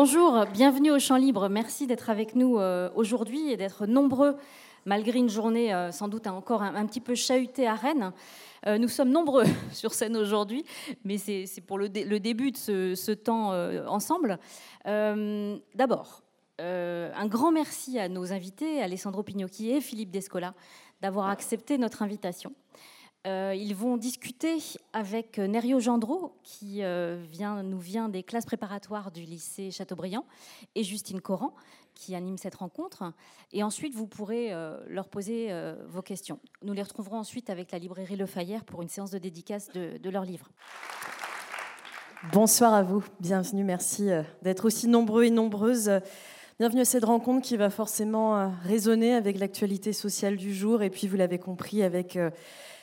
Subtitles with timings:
[0.00, 1.48] Bonjour, bienvenue au Champ Libre.
[1.48, 4.36] Merci d'être avec nous euh, aujourd'hui et d'être nombreux,
[4.84, 8.12] malgré une journée euh, sans doute encore un, petit peu chahutée à Rennes.
[8.68, 9.42] Euh, nous sommes nombreux
[9.72, 10.64] sur scène aujourd'hui,
[11.02, 12.56] mais c'est pour le, début de
[12.94, 13.50] ce, temps
[13.88, 14.38] ensemble.
[14.84, 16.22] D'abord,
[16.60, 20.54] un grand merci à nos invités, Alessandro Pignocchi et Philippe Descola,
[21.02, 22.52] d'avoir accepté notre invitation.
[23.28, 24.56] Euh, ils vont discuter
[24.94, 27.22] avec Nerio Gendreau, qui euh,
[27.62, 30.24] nous vient des classes préparatoires du lycée Chateaubriand,
[30.74, 31.54] et Justine Coran,
[31.94, 33.12] qui anime cette rencontre.
[33.52, 35.50] Et ensuite, vous pourrez euh, leur poser
[35.88, 36.38] vos questions.
[36.62, 39.98] Nous les retrouverons ensuite avec la librairie Le Fayère pour une séance de dédicace de,
[39.98, 40.48] de leurs livres.
[42.32, 44.08] Bonsoir à vous, bienvenue, merci
[44.42, 46.00] d'être aussi nombreux et nombreuses.
[46.58, 51.06] Bienvenue à cette rencontre qui va forcément résonner avec l'actualité sociale du jour et puis,
[51.06, 52.18] vous l'avez compris, avec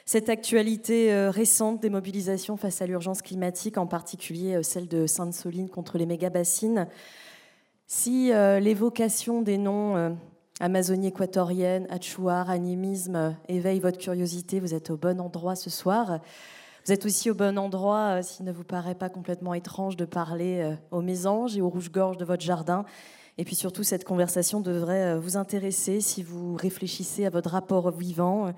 [0.05, 5.07] cette actualité euh, récente des mobilisations face à l'urgence climatique, en particulier euh, celle de
[5.07, 6.87] Sainte-Soline contre les méga-bassines.
[7.87, 10.15] Si euh, l'évocation des noms
[10.59, 16.19] Amazonie équatorienne, Achouar, animisme éveille votre curiosité, vous êtes au bon endroit ce soir.
[16.85, 20.75] Vous êtes aussi au bon endroit s'il ne vous paraît pas complètement étrange de parler
[20.91, 22.85] aux mésanges et aux rouges-gorges de votre jardin.
[23.37, 28.53] Et puis surtout, cette conversation devrait vous intéresser si vous réfléchissez à votre rapport vivant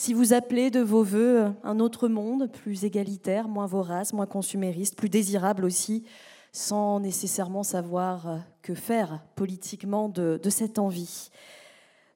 [0.00, 4.96] si vous appelez de vos voeux un autre monde plus égalitaire, moins vorace, moins consumériste,
[4.96, 6.04] plus désirable aussi,
[6.52, 11.28] sans nécessairement savoir que faire politiquement de, cette envie.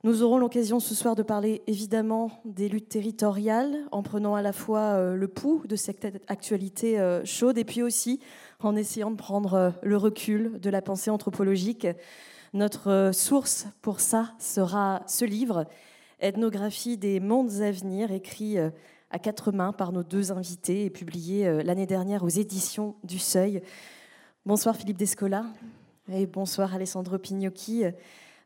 [0.02, 4.54] Nous aurons l'occasion ce soir de parler évidemment des luttes territoriales, en prenant à la
[4.54, 8.18] fois euh, le pouls de cette actualité euh, chaude et puis aussi
[8.60, 11.86] en essayant de prendre euh, le recul de la pensée anthropologique.
[12.54, 15.66] Notre source pour ça sera ce livre
[16.20, 18.70] Ethnographie des mondes à venir, écrit euh,
[19.10, 23.18] à quatre mains par nos deux invités et publié euh, l'année dernière aux éditions du
[23.18, 23.62] Seuil.
[24.46, 25.44] Bonsoir Philippe Descola
[26.12, 27.84] et bonsoir Alessandro Pignocchi.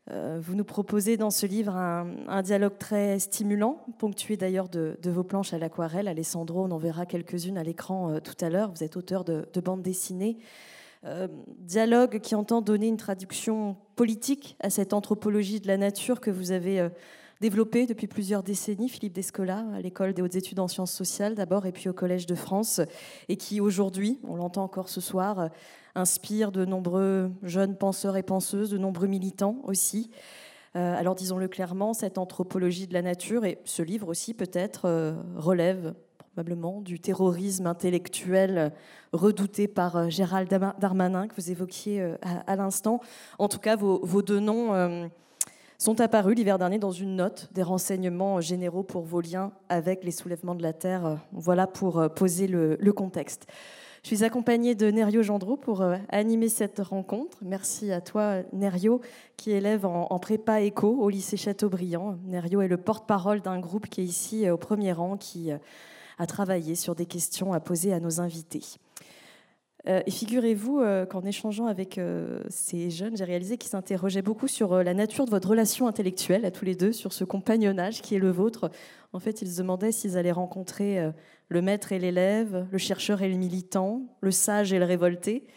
[0.09, 5.23] Euh, vous nous proposez dans ce livre un, dialogue très stimulant, ponctué d'ailleurs de, vos
[5.23, 6.07] planches à l'aquarelle.
[6.07, 8.71] Alessandro, on en verra quelques-unes à l'écran tout à l'heure.
[8.71, 10.37] Vous êtes auteur de, de bande dessinée.
[11.59, 16.51] dialogue qui entend donner une traduction politique à cette anthropologie de la nature que vous
[16.51, 16.89] avez
[17.41, 21.65] développé depuis plusieurs décennies, Philippe Descola, à l'école des hautes études en sciences sociales d'abord,
[21.65, 22.81] et puis au Collège de France,
[23.29, 25.49] et qui aujourd'hui, on l'entend encore ce soir,
[25.95, 30.11] inspire de nombreux jeunes penseurs et penseuses, de nombreux militants aussi.
[30.75, 35.15] Euh, alors disons-le clairement, cette anthropologie de la nature, et ce livre aussi peut-être, euh,
[35.35, 38.71] relève probablement du terrorisme intellectuel
[39.13, 42.99] redouté par euh, Gérald Darmanin que vous évoquiez à, l'instant.
[43.39, 45.09] En tout cas, vos, vos deux noms
[45.79, 50.11] sont apparus l'hiver dernier dans une note des renseignements généraux pour vos liens avec les
[50.11, 51.17] soulèvements de la Terre.
[51.31, 53.47] Voilà pour euh, poser le, contexte.
[54.03, 57.37] Je suis accompagnée de Nerio Gendreau pour euh, animer cette rencontre.
[57.41, 58.99] Merci à toi, Nerio,
[59.37, 62.17] qui élève en, prépa éco au lycée Chateaubriand.
[62.25, 66.27] Nerio est le porte-parole d'un groupe qui est ici euh, au premier rang, qui a
[66.27, 68.65] travaillé sur des questions à poser à nos invités.
[69.87, 74.47] Euh, et figurez-vous euh, qu'en échangeant avec euh, ces jeunes, j'ai réalisé qu'ils s'interrogeaient beaucoup
[74.47, 78.15] sur la nature de votre relation intellectuelle à tous les deux, sur ce compagnonnage qui
[78.15, 78.69] est le vôtre.
[79.13, 81.11] En fait, ils se demandaient s'ils allaient rencontrer
[81.47, 85.47] le maître et l'élève, le chercheur et le militant, le sage et le révolté.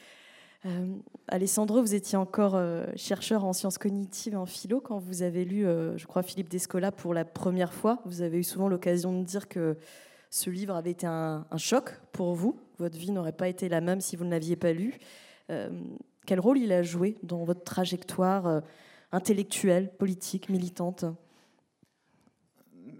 [1.29, 2.59] Alessandro, vous étiez encore
[2.97, 6.93] chercheur en sciences cognitives et en philo quand vous avez lu, je crois, Philippe Descola
[6.93, 8.01] pour la première fois.
[8.07, 9.77] Vous avez eu souvent l'occasion de dire que
[10.33, 12.59] ce livre avait été un, choc pour vous.
[12.79, 14.99] Votre vie n'aurait pas été la même si vous ne l'aviez pas lu.
[15.51, 15.69] Euh,
[16.25, 18.61] quel rôle il a joué dans votre trajectoire euh,
[19.13, 21.05] intellectuelle, politique, militante?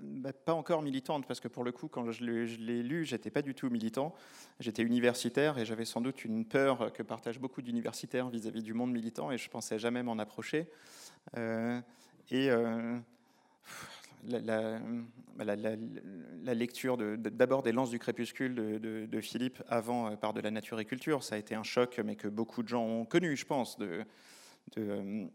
[0.03, 3.41] Bah, pas encore militante, parce que pour le coup, quand je l'ai lu, j'étais pas
[3.41, 4.15] du tout militant.
[4.61, 8.93] J'étais universitaire et j'avais sans doute une peur que partagent beaucoup d'universitaires vis-à-vis du monde
[8.93, 10.69] militant, et je pensais jamais m'en approcher.
[11.39, 11.81] Euh,
[12.31, 12.51] et
[14.23, 15.57] bah, la,
[16.45, 20.79] la, lecture d'abord des lances du crépuscule de, Philippe avant euh, par de la nature
[20.79, 23.45] et culture, ça a été un choc, mais que beaucoup de gens ont connu, je
[23.45, 24.05] pense, de,
[24.79, 25.27] euh,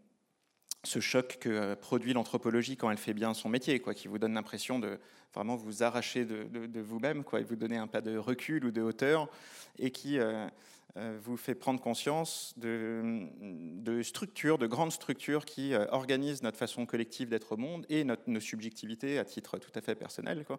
[0.84, 4.18] ce choc que euh, produit l'anthropologie quand elle fait bien son métier, quoi, qui vous
[4.18, 4.98] donne l'impression de
[5.34, 8.80] vraiment vous arracher de, vous-même, quoi, et vous donner un pas de recul ou de
[8.80, 9.28] hauteur,
[9.78, 10.18] et qui
[11.20, 13.28] vous fait prendre conscience de,
[14.02, 18.22] structures, de grandes structures qui euh, organisent notre façon collective d'être au monde et notre,
[18.26, 20.58] nos subjectivités à titre tout à fait personnel, quoi,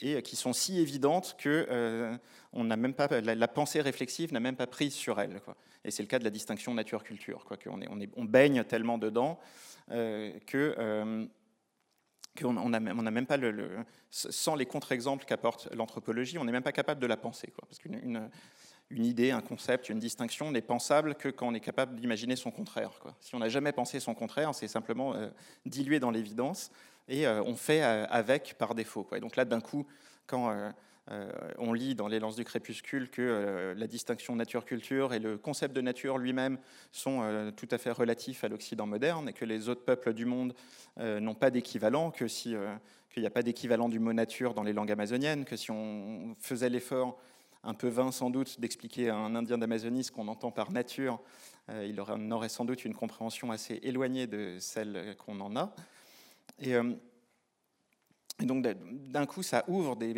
[0.00, 2.16] et qui sont si évidentes que euh,
[2.52, 5.40] on n'a même pas, la, pensée réflexive n'a même pas prise sur elles.
[5.44, 5.56] Quoi.
[5.84, 8.64] Et c'est le cas de la distinction nature-culture, quoi, qu'on est, on, est, on baigne
[8.64, 9.38] tellement dedans
[9.88, 11.28] que
[12.36, 13.38] qu'on n'a même pas
[14.10, 17.48] sans les contre-exemples qu'apporte l'anthropologie, on n'est même pas capable de la penser.
[17.48, 18.30] Quoi, parce qu'une une
[18.90, 22.92] idée, un concept, une distinction n'est pensable que quand on est capable d'imaginer son contraire.
[23.20, 25.14] Si on n'a jamais pensé son contraire, c'est simplement
[25.64, 26.70] dilué dans l'évidence
[27.08, 29.06] et on fait avec par défaut.
[29.14, 29.86] Et donc là, d'un coup,
[30.26, 30.72] quand
[31.12, 35.38] euh, on lit dans Les Lances du crépuscule que euh, la distinction nature-culture et le
[35.38, 36.58] concept de nature lui-même
[36.90, 40.24] sont euh, tout à fait relatifs à l'Occident moderne et que les autres peuples du
[40.24, 40.54] monde
[40.98, 42.54] n'ont pas d'équivalent, que si
[43.12, 46.34] qu'il n'y a pas d'équivalent du mot nature dans les langues amazoniennes, que si on
[46.40, 47.18] faisait l'effort
[47.66, 51.20] un peu vain sans doute d'expliquer à un Indien d'Amazonie ce qu'on entend par nature,
[51.68, 55.74] il en aurait sans doute une compréhension assez éloignée de celle qu'on en a.
[56.60, 56.76] Et
[58.42, 60.14] et donc, d'un coup, ça ouvre des,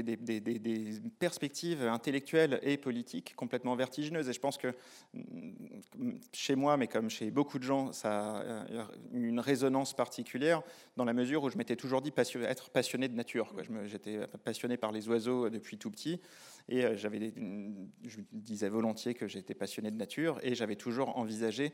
[1.21, 4.29] perspectives intellectuelles et politiques complètement vertigineuses.
[4.29, 4.75] Et je pense que
[5.15, 8.67] mm, chez moi, mais comme chez beaucoup de gens, ça a
[9.13, 10.63] une résonance particulière
[10.97, 13.55] dans la mesure où je m'étais toujours dit être passionné de nature.
[13.85, 16.21] J'étais passionné par les oiseaux depuis tout petit.
[16.69, 21.73] Et euh, je disais volontiers que j'étais passionné de nature et j'avais toujours envisagé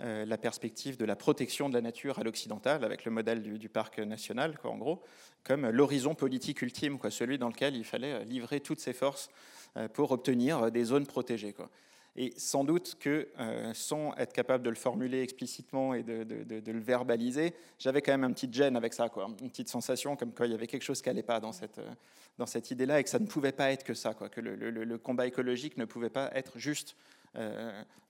[0.00, 3.68] euh, la perspective de la protection de la nature à l'occidental avec le modèle du,
[3.68, 5.02] parc national, quoi, en gros,
[5.44, 9.30] comme l'horizon politique ultime, quoi, celui dans lequel il fallait livrer toutes ses forces
[9.76, 11.54] euh, pour obtenir des zones protégées.
[11.54, 11.70] Quoi.
[12.16, 16.24] Et sans doute que, euh, sans être capable de le formuler explicitement et de,
[16.72, 19.26] le verbaliser, j'avais quand même un petit gêne avec ça, quoi.
[19.40, 21.78] une petite sensation comme quoi il y avait quelque chose qui n'allait pas dans cette,
[21.78, 24.28] euh, cette idée-là et que ça ne pouvait pas être que ça, quoi.
[24.28, 26.96] que le, combat écologique ne pouvait pas être juste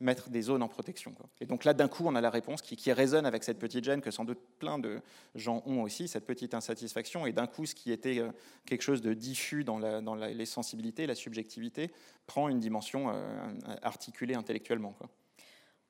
[0.01, 1.15] mettre des zones en protection.
[1.41, 4.01] Et donc là, d'un coup, on a la réponse qui, résonne avec cette petite gêne
[4.01, 5.01] que sans doute plein de
[5.35, 7.27] gens ont aussi, cette petite insatisfaction.
[7.27, 8.31] Et d'un coup, ce qui était euh,
[8.67, 9.79] quelque chose de diffus dans,
[10.15, 11.91] les sensibilités, la subjectivité,
[12.27, 13.47] prend une dimension euh,
[13.83, 14.95] articulée intellectuellement.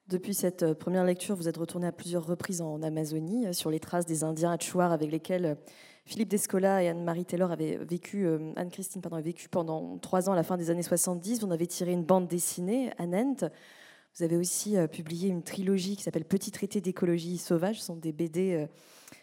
[0.08, 4.06] Depuis cette première lecture, vous êtes retourné à plusieurs reprises en Amazonie, sur les traces
[4.06, 5.56] des Indiens Achuar avec lesquels
[6.06, 10.32] Philippe Descola et Anne-Marie Taylor avaient vécu, euh, Anne-Christine pardon, avait vécu pendant trois ans
[10.32, 11.40] à la fin des années 70.
[11.40, 13.44] Vous en avez tiré une bande dessinée à Nantes.
[14.14, 17.80] Vous avez aussi euh, publié une trilogie qui s'appelle Petit traité d'écologie sauvage.
[17.80, 18.66] Ce sont des BD euh,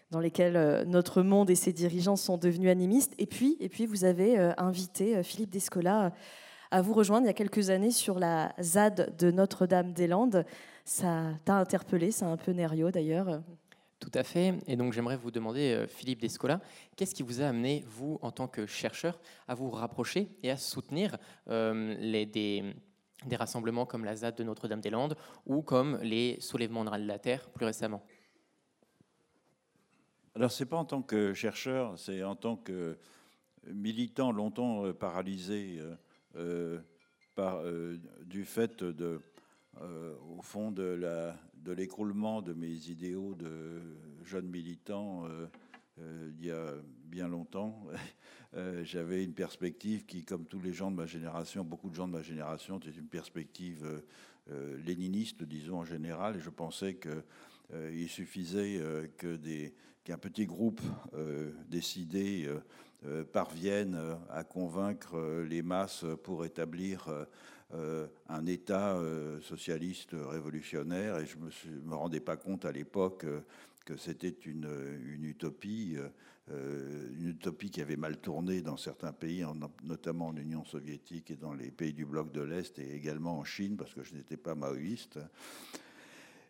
[0.10, 3.13] dans lesquels notre monde et ses dirigeants sont devenus animistes.
[3.18, 6.12] Et puis, et puis vous avez invité Philippe Descola
[6.69, 10.45] à vous rejoindre il y a quelques années sur la ZAD de Notre-Dame-des-Landes.
[10.83, 13.42] Ça t'a interpellé, c'est un peu Nerio d'ailleurs.
[14.01, 14.56] Tout à fait.
[14.65, 16.59] Et donc j'aimerais vous demander, euh, Philippe Descola,
[16.98, 20.57] qu'est-ce qui vous a amené, vous, en tant que chercheur, à vous rapprocher et à
[20.57, 21.18] soutenir
[21.50, 22.74] euh, les, des,
[23.33, 25.15] rassemblements comme la ZAD de Notre-Dame-des-Landes
[25.45, 28.03] ou comme les soulèvements de la Terre plus récemment?
[30.33, 32.97] Alors c'est pas en tant que chercheur, c'est en tant que
[33.68, 35.80] militant longtemps euh, paralysé
[37.36, 37.62] par,
[38.25, 39.21] du fait de,
[39.80, 43.81] au fond de la de l'écroulement de mes idéaux de
[44.23, 45.47] jeune militant euh,
[45.99, 46.73] euh, il y a
[47.06, 47.87] bien longtemps.
[48.53, 52.06] Euh, j'avais une perspective qui, comme tous les gens de ma génération, beaucoup de gens
[52.06, 54.03] de ma génération, c'était une perspective
[54.85, 56.99] léniniste, disons en général, et je pensais
[58.09, 60.81] suffisait que des, qu'un petit groupe
[61.69, 62.53] décidé
[63.31, 63.97] parvienne
[64.30, 67.07] à convaincre les masses pour établir
[68.30, 73.42] un État euh, socialiste révolutionnaire et je ne me, rendais pas compte à l'époque euh,
[73.85, 74.68] que c'était une,
[75.23, 75.97] utopie,
[76.47, 79.44] une utopie qui avait mal tourné dans certains pays,
[79.83, 83.44] notamment en Union soviétique et dans les pays du bloc de l'Est et également en
[83.44, 85.18] Chine, parce que je n'étais pas maoïste.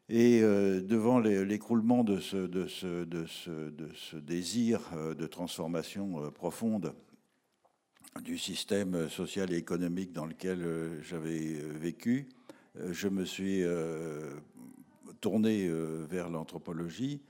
[0.10, 3.00] Et devant l'écroulement de ce,
[4.20, 4.82] désir
[5.18, 6.94] de transformation profonde
[8.20, 12.28] du système social et économique dans lequel euh, j'avais euh, vécu,
[12.78, 13.64] euh, je me suis
[15.22, 15.70] tourné
[16.10, 17.22] vers l'anthropologie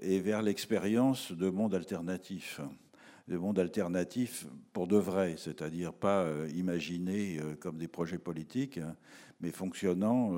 [0.00, 2.60] et vers l'expérience de monde alternatif.
[3.26, 8.94] De monde alternatif pour de vrai, c'est-à-dire pas imaginé comme des projets politiques, hein,
[9.40, 10.36] mais fonctionnant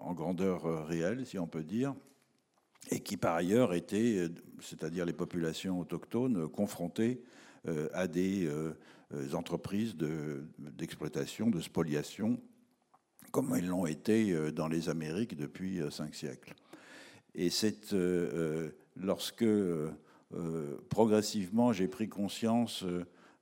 [0.00, 1.92] en grandeur réelle, si on peut dire,
[2.92, 4.28] et qui par ailleurs étaient,
[4.60, 7.20] c'est-à-dire les populations autochtones, confrontées
[7.92, 8.48] à des
[9.34, 9.96] entreprises
[10.58, 12.40] d'exploitation, de, spoliation,
[13.30, 16.54] comme elles l'ont été euh, dans les Amériques depuis euh, cinq siècles.
[17.34, 17.94] Et c'est
[18.96, 19.44] lorsque
[20.88, 22.84] progressivement j'ai pris conscience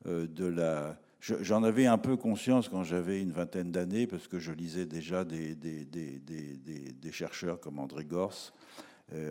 [0.04, 1.00] de la...
[1.20, 5.24] J'en avais un peu conscience quand j'avais une vingtaine d'années, parce que je lisais déjà
[5.24, 8.52] des, des, des, des chercheurs comme André Gors,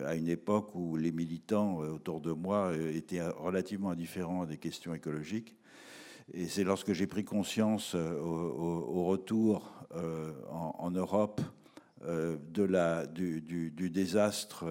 [0.04, 4.94] à une époque où les militants autour de moi étaient relativement indifférents à des questions
[4.94, 5.54] écologiques.
[6.32, 11.40] Et c'est lorsque j'ai pris conscience euh, au, retour euh, en, Europe
[12.02, 13.40] de la, du,
[13.90, 14.64] désastre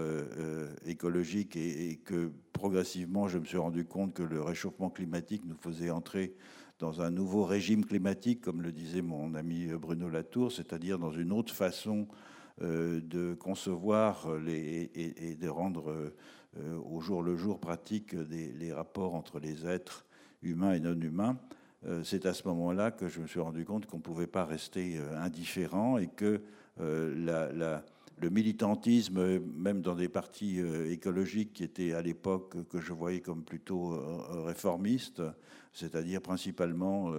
[0.85, 5.89] écologique et, que progressivement je me suis rendu compte que le réchauffement climatique nous faisait
[5.89, 6.35] entrer
[6.79, 11.33] dans un nouveau régime climatique, comme le disait mon ami Bruno Latour, c'est-à-dire dans une
[11.33, 12.07] autre façon
[12.61, 16.13] de concevoir et, de rendre
[16.85, 20.05] au jour le jour pratique les rapports entre les êtres
[20.41, 21.37] humains et non humains.
[21.87, 24.45] Euh, c'est à ce moment-là que je me suis rendu compte qu'on ne pouvait pas
[24.45, 26.41] rester euh, indifférent et que
[26.79, 27.79] euh,
[28.17, 33.43] le militantisme, même dans des partis écologiques qui étaient à l'époque que je voyais comme
[33.43, 33.89] plutôt
[34.45, 35.21] réformistes,
[35.73, 37.11] c'est-à-dire principalement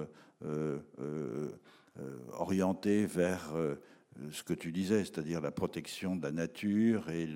[2.32, 3.52] orientés vers
[4.30, 7.28] ce que tu disais, c'est-à-dire la protection de la nature et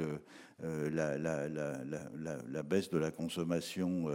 [0.62, 4.08] la, baisse de la consommation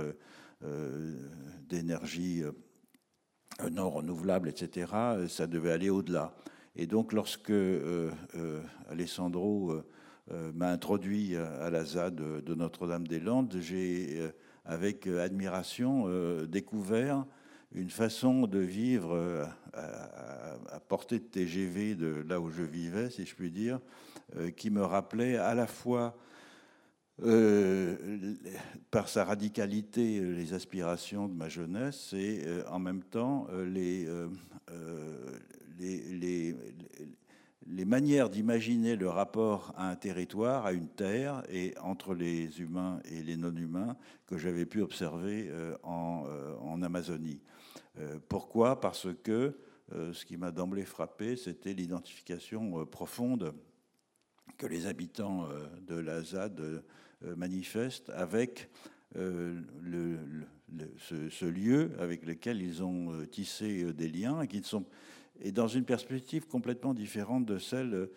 [1.70, 2.44] d'énergie
[3.72, 4.92] non renouvelable, etc.,
[5.28, 6.34] ça devait aller au-delà.
[6.76, 9.82] Et donc, lorsque euh, euh, Alessandro
[10.32, 14.30] euh, m'a introduit à la ZAD de Notre-Dame-des-Landes, j'ai,
[14.66, 16.08] avec admiration,
[16.48, 17.26] découvert
[17.72, 23.36] une façon de vivre à, portée de TGV de là où je vivais, si je
[23.36, 23.80] puis dire,
[24.58, 26.18] qui me rappelait à la fois
[27.24, 27.96] euh,
[28.92, 34.06] par sa radicalité euh, les aspirations de ma jeunesse et euh, en même temps les,
[35.80, 43.00] les, manières d'imaginer le rapport à un territoire, à une terre et entre les humains
[43.06, 43.96] et les non-humains
[44.28, 45.50] que j'avais pu observer
[45.84, 47.40] en Amazonie.
[48.28, 48.82] Pourquoi?
[48.82, 49.58] Parce que
[49.92, 53.54] ce qui m'a d'emblée frappé, c'était l'identification profonde
[54.58, 55.48] que les habitants
[55.88, 56.84] de la ZAD
[57.26, 58.70] euh, manifeste avec
[59.16, 59.62] euh,
[60.98, 64.86] ce, lieu avec lequel ils ont euh, tissé des liens et qui sont
[65.42, 68.10] et dans une perspective complètement différente de celle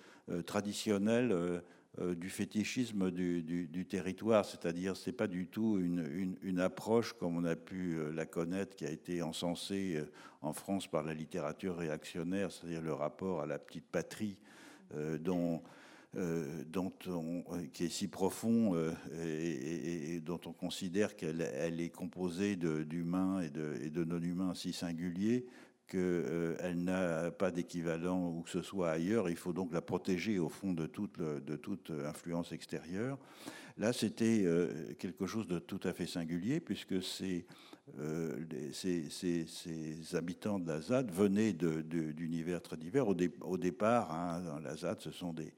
[0.46, 1.60] traditionnelle
[2.00, 7.56] du fétichisme du, territoire, c'est-à-dire c'est pas du tout une, une, approche comme on a
[7.56, 10.00] pu la connaître, qui a été encensée
[10.42, 14.36] en France par la littérature réactionnaire, c'est-à-dire le rapport à la petite patrie
[15.18, 15.60] dont
[16.18, 18.90] euh, dont on, euh, qui est si profond euh,
[19.22, 25.46] et, dont on considère qu'elle elle est composée d'humains et de, de non-humains si singuliers
[25.86, 29.30] qu'elle n'a pas d'équivalent où que ce soit ailleurs.
[29.30, 33.16] Il faut donc la protéger au fond de toute, de toute influence extérieure.
[33.78, 34.44] Là, c'était
[34.98, 37.46] quelque chose de tout à fait singulier puisque ces,
[38.72, 43.08] ces, ces, habitants de la ZAD venaient d'univers très divers.
[43.08, 45.54] Au, au départ, hein, dans la ZAD, ce sont des,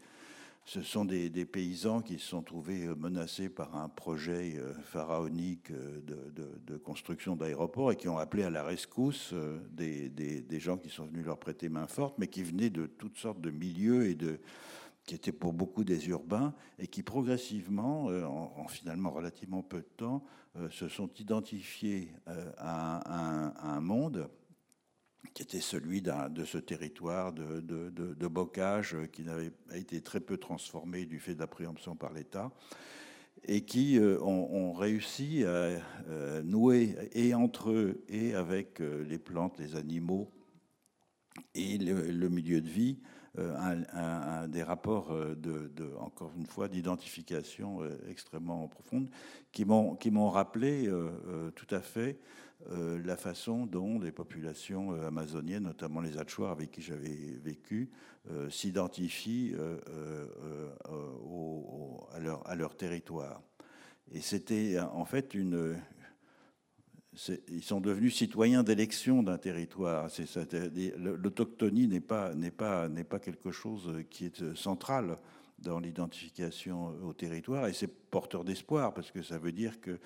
[0.64, 5.71] ce sont des, paysans qui se sont trouvés euh, menacés par un projet euh, pharaonique
[5.71, 9.35] euh, de, construction d'aéroports et qui ont appelé à la rescousse
[9.73, 13.40] des, gens qui sont venus leur prêter main forte, mais qui venaient de toutes sortes
[13.40, 14.17] de milieux et
[15.05, 20.25] qui étaient pour beaucoup des urbains et qui progressivement, en, finalement relativement peu de temps,
[20.71, 22.12] se sont identifiés
[22.57, 24.29] à un monde
[25.35, 31.19] qui était celui de ce territoire de, bocage qui n'avait été très peu transformé du
[31.19, 32.50] fait de la préemption par l'État,
[33.45, 35.49] et qui euh, ont, réussi à
[36.09, 40.31] euh, nouer et entre eux et avec euh, les plantes, les animaux
[41.55, 42.99] et le, milieu de vie
[43.37, 49.09] des rapports de, encore une fois d'identification extrêmement profonde
[49.53, 50.91] qui m'ont rappelé
[51.55, 52.19] tout à fait
[52.69, 57.90] euh, la façon dont les populations euh, amazoniennes, notamment les Achuar avec qui j'avais vécu,
[58.31, 59.55] euh, s'identifient
[62.12, 63.43] à, leur, territoire.
[64.12, 65.81] Et c'était en fait une,
[67.49, 70.09] ils sont devenus citoyens d'élection d'un territoire.
[70.99, 75.17] L'autochtonie n'est pas, pas, pas quelque chose qui est central
[75.59, 79.99] dans l'identification au territoire, et c'est porteur d'espoir, parce que ça veut dire que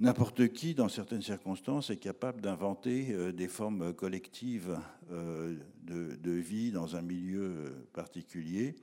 [0.00, 4.78] N'importe qui, dans certaines circonstances, est capable d'inventer euh, des formes collectives
[5.10, 8.76] euh, de, vie dans un milieu euh, particulier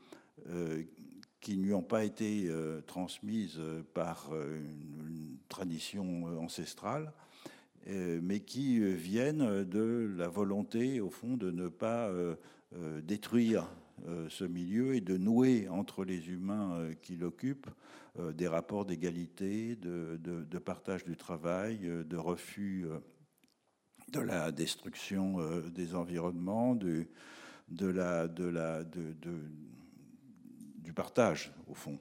[1.40, 2.52] qui ne lui ont pas été
[2.88, 3.60] transmises
[3.94, 7.14] par une, tradition ancestrale,
[7.88, 12.12] mais qui viennent de la volonté, au fond, de ne pas
[13.02, 13.66] détruire
[14.30, 17.70] ce milieu et de nouer entre les humains qui l'occupent
[18.20, 23.00] euh, des rapports d'égalité, de, partage du travail, euh, de refus euh,
[24.14, 25.40] de la destruction
[25.72, 27.08] des environnements, de,
[27.70, 31.98] de la, de la, du partage, au fond.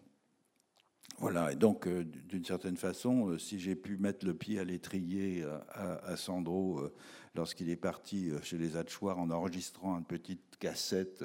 [1.19, 6.15] Voilà, et donc, d'une certaine façon, si j'ai pu mettre le pied à l'étrier à,
[6.17, 6.91] Sandro
[7.35, 11.25] lorsqu'il est parti chez les Hatchoirs en enregistrant une petite cassette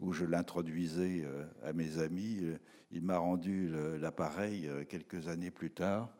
[0.00, 1.24] où je l'introduisais
[1.62, 2.40] à mes amis.
[2.90, 6.14] Il m'a rendu l'appareil quelques années plus tard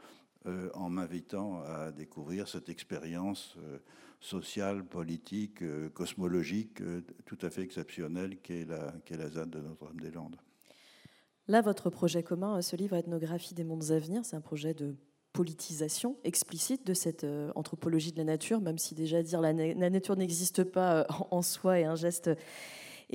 [0.74, 3.56] en m'invitant à découvrir cette expérience
[4.20, 5.62] sociale, politique,
[5.92, 6.82] cosmologique
[7.26, 10.36] tout à fait exceptionnelle qu'est la, qu la ZAD de Notre-Dame-des-Landes.
[11.46, 14.94] Là, votre projet commun, ce livre Ethnographie des mondes à venir, c'est un projet de
[15.34, 19.90] politisation explicite de cette euh, anthropologie de la nature, même si déjà dire la, la
[19.90, 22.30] nature n'existe pas euh, en soi est un geste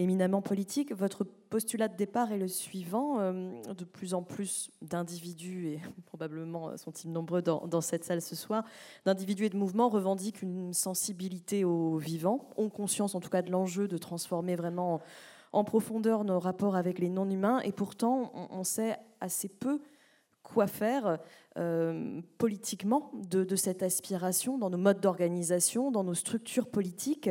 [0.01, 0.93] éminemment politique.
[0.93, 3.19] Votre postulat de départ est le suivant.
[3.19, 8.63] Euh, de plus en plus d'individus, et probablement sont-ils nombreux dans, cette salle ce soir,
[9.05, 13.51] d'individus et de mouvements revendiquent une sensibilité au vivant, ont conscience en tout cas de
[13.51, 15.01] l'enjeu de transformer vraiment
[15.51, 19.81] en profondeur nos rapports avec les non-humains, et pourtant on, sait assez peu
[20.43, 21.19] quoi faire
[21.57, 27.29] euh, politiquement de, cette aspiration dans nos modes d'organisation, dans nos structures politiques.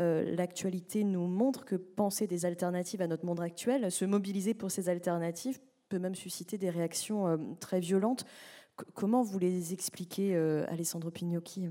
[0.00, 4.70] Euh, l'actualité nous montre que penser des alternatives à notre monde actuel, se mobiliser pour
[4.70, 5.58] ces alternatives,
[5.88, 8.24] peut même susciter des réactions euh, très violentes.
[8.94, 10.34] comment vous les expliquez,
[10.68, 11.68] Alessandro Pignocchi?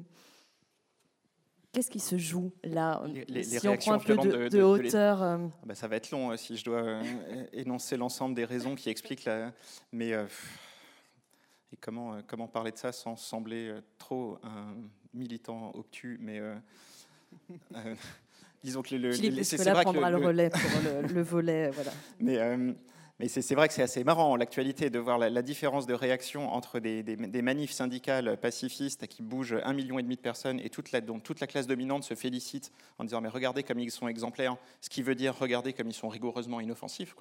[1.71, 5.23] Qu'est-ce qui se joue là les, Si on prend un peu de, hauteur.
[5.23, 8.75] Euh, ah bah, ça va être long si je dois euh, énoncer l'ensemble des raisons
[8.75, 9.53] qui expliquent la.
[9.93, 10.25] Mais euh,
[11.71, 14.75] et comment comment parler de ça sans sembler trop un
[15.13, 16.41] militant obtus, mais
[18.63, 19.11] disons que le.
[19.11, 21.91] Philippe c'est vrai prendra le, le, relais pour le, volet, voilà.
[22.19, 22.39] Mais
[23.21, 26.79] mais c'est vrai que c'est assez marrant, l'actualité, de voir la, différence de réaction entre
[26.79, 27.03] des,
[27.43, 31.19] manifs syndicales pacifistes qui bougent un million et demi de personnes et toute la, dont
[31.19, 34.89] toute la classe dominante se félicite en disant mais regardez comme ils sont exemplaires, ce
[34.89, 37.15] qui veut dire regardez comme ils sont rigoureusement inoffensifs,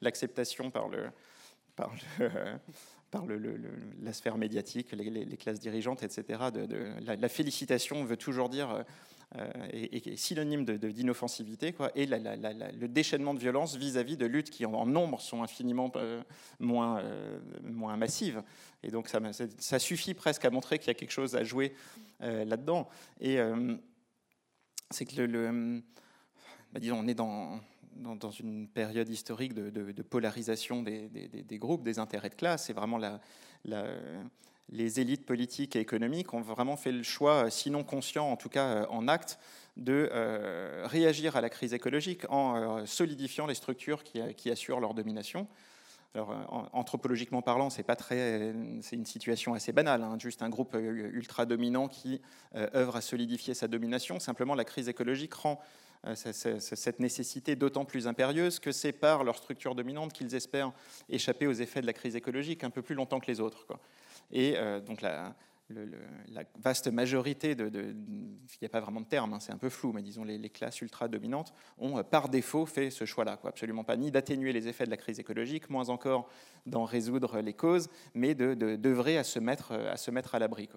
[0.00, 1.10] l'acceptation par le,
[1.76, 1.92] par
[3.10, 3.38] par le,
[4.00, 6.44] la sphère médiatique, les, classes dirigeantes, etc.
[6.50, 6.66] De,
[7.04, 8.86] la, félicitation veut toujours dire
[9.34, 14.86] euh, est, synonyme d'inoffensivité, quoi, et le déchaînement de violence vis-à-vis de luttes qui en,
[14.86, 16.22] nombre sont infiniment euh,
[16.60, 18.44] moins, euh, moins massives.
[18.84, 21.74] Et donc ça, suffit presque à montrer qu'il y a quelque chose à jouer
[22.20, 22.88] là-dedans.
[23.20, 23.38] Et
[24.90, 25.82] c'est que le,
[26.72, 27.58] bah, disons, on est dans,
[27.96, 32.66] dans, une période historique de, polarisation des, des, groupes, des intérêts de classe.
[32.66, 33.20] C'est vraiment la
[34.70, 38.66] les élites politiques et économiques ont vraiment fait le choix, sinon conscient, en tout cas
[38.66, 39.38] euh, en acte,
[39.76, 44.94] de euh, réagir à la crise écologique en euh, solidifiant les structures qui, assurent leur
[44.94, 45.46] domination.
[46.14, 50.74] Alors, anthropologiquement parlant, c'est pas très, c'est une situation assez banale, hein, juste un groupe
[50.74, 52.22] ultra dominant qui
[52.54, 54.18] œuvre à solidifier sa domination.
[54.18, 55.60] Simplement, la crise écologique rend
[56.14, 60.72] cette nécessité d'autant plus impérieuse que c'est par leur structure dominante qu'ils espèrent
[61.10, 63.66] échapper aux effets de la crise écologique un peu plus longtemps que les autres.
[64.30, 65.34] Et euh, donc la,
[66.60, 69.92] vaste majorité de, il n'y a pas vraiment de terme, hein, c'est un peu flou,
[69.92, 73.82] mais disons les, classes ultra dominantes ont euh, par défaut fait ce choix-là, quoi, absolument
[73.82, 76.28] pas ni d'atténuer les effets de la crise écologique, moins encore
[76.66, 80.68] d'en résoudre les causes, mais d'œuvrer à se mettre à se mettre à l'abri.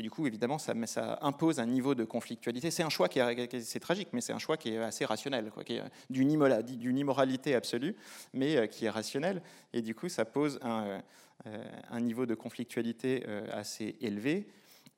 [0.00, 2.70] Et du coup, évidemment, ça, ça, impose un niveau de conflictualité.
[2.70, 5.50] C'est un choix qui est, c'est tragique, mais c'est un choix qui est assez rationnel,
[5.50, 7.94] quoi, qui est d'une immoralité absolue,
[8.32, 9.42] mais euh, qui est rationnel.
[9.74, 11.00] Et du coup, ça pose un, euh,
[11.44, 14.46] un niveau de conflictualité euh, assez élevé.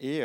[0.00, 0.20] Et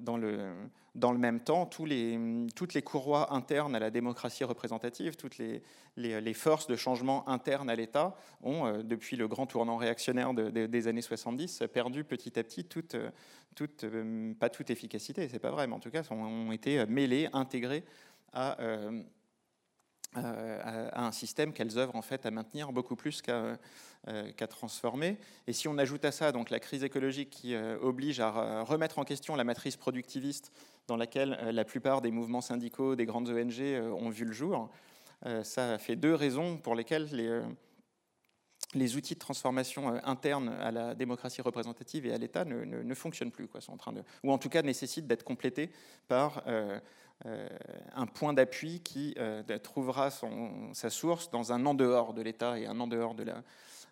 [0.00, 0.52] dans le,
[0.94, 2.18] dans le même temps, tous les,
[2.54, 5.62] toutes les courroies internes à la démocratie représentative, toutes les,
[5.96, 11.00] les, forces de changement internes à l'État ont, depuis le grand tournant réactionnaire des années
[11.00, 12.94] 70, perdu petit à petit toute,
[13.56, 17.28] toute, euh, pas toute efficacité, c'est pas vrai, mais en tout cas, ont, été mêlées,
[17.32, 17.84] intégrées
[18.32, 19.02] à, euh,
[20.14, 23.58] à, un système qu'elles œuvrent en fait à maintenir beaucoup plus qu'à
[24.08, 25.18] euh, transformer.
[25.46, 29.04] Et si on ajoute à ça donc la crise écologique qui oblige à remettre en
[29.04, 30.52] question la matrice productiviste
[30.86, 33.60] dans laquelle la plupart des mouvements syndicaux, des grandes ONG
[33.98, 34.70] ont vu le jour,
[35.42, 37.08] ça fait deux raisons pour lesquelles
[38.74, 43.30] les outils de transformation euh, interne à la démocratie représentative et à l'État ne, fonctionnent
[43.30, 45.70] plus, quoi, sont en train de, ou en tout cas nécessitent d'être complétés
[46.08, 46.80] par euh, euh,
[47.24, 49.14] un point d'appui qui
[49.62, 53.24] trouvera son, sa source dans un en dehors de l'État et un en dehors de
[53.24, 53.42] la,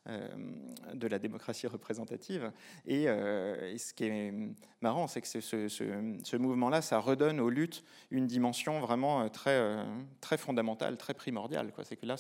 [0.07, 2.53] de la démocratie représentative.
[2.87, 4.33] Et, ce qui est
[4.81, 9.85] marrant, c'est que ce, mouvement-là, ça redonne aux luttes une dimension vraiment très,
[10.21, 11.73] très fondamentale, très primordiale.
[11.85, 12.17] C'est que là,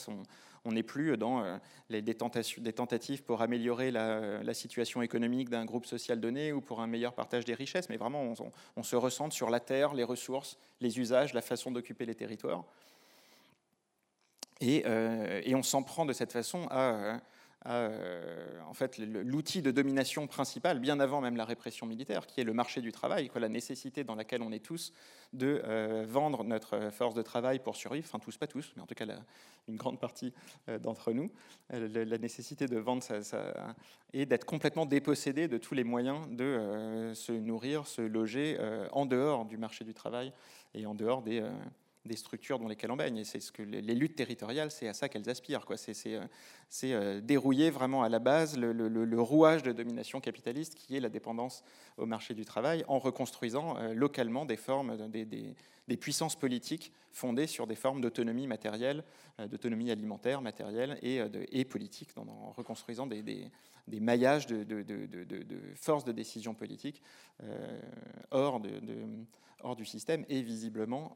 [0.65, 1.59] on n'est plus dans euh,
[1.91, 7.13] des, tentatives pour améliorer la, situation économique d'un groupe social donné ou pour un meilleur
[7.13, 8.35] partage des richesses, mais vraiment
[8.77, 12.65] on, se ressente sur la terre, les ressources, les usages, la façon d'occuper les territoires.
[14.61, 17.21] Et, euh, on s'en prend de cette façon à,
[17.67, 22.45] euh, en fait l'outil de domination principal, bien avant même la répression militaire, qui est
[22.45, 24.93] le marché du travail, quoi, la nécessité dans laquelle on est tous
[25.33, 28.87] de euh, vendre notre force de travail pour survivre, enfin tous, pas tous, mais en
[28.87, 29.07] tout cas
[29.67, 30.35] une grande partie
[30.69, 31.31] euh, d'entre nous,
[31.71, 33.65] la, nécessité de vendre ça,
[34.13, 38.59] et d'être complètement dépossédé de tous les moyens de se nourrir, se loger
[38.93, 40.33] en dehors du marché du travail
[40.75, 41.43] et en dehors des
[42.05, 43.25] des structures dans lesquelles on baigne.
[43.25, 45.65] C'est ce que les luttes territoriales, c'est à ça qu'elles aspirent.
[45.65, 45.77] Quoi.
[45.77, 46.27] C'est, c'est, euh,
[46.85, 51.65] euh, dérouiller vraiment à la base le, rouage de domination capitaliste qui est la dépendance
[51.97, 57.67] au marché du travail, en reconstruisant euh, localement des formes, des, puissances politiques fondées sur
[57.67, 59.05] des formes d'autonomie matérielle,
[59.49, 63.51] d'autonomie alimentaire, matérielle et, politique, en reconstruisant des,
[64.01, 64.67] maillages de,
[65.77, 67.03] forces de décision politique
[68.31, 71.15] hors, du système et visiblement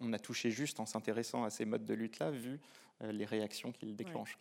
[0.00, 2.60] on, a touché juste en s'intéressant à ces modes de lutte-là, vu
[3.02, 4.38] euh, les réactions qu'ils déclenchent.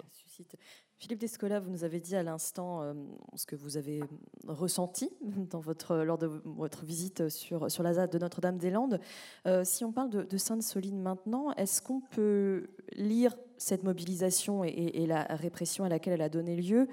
[1.02, 2.94] Philippe Descola, vous nous avez dit à l'instant euh,
[3.36, 4.02] ce que vous avez
[4.48, 5.10] ressenti
[5.50, 9.00] dans votre, lors de votre visite sur, sur la ZAD de Notre-Dame-des-Landes.
[9.48, 15.24] Euh, si on parle de, Sainte-Soline maintenant, est-ce qu'on peut lire cette mobilisation et, la
[15.24, 16.88] répression à laquelle elle a donné lieu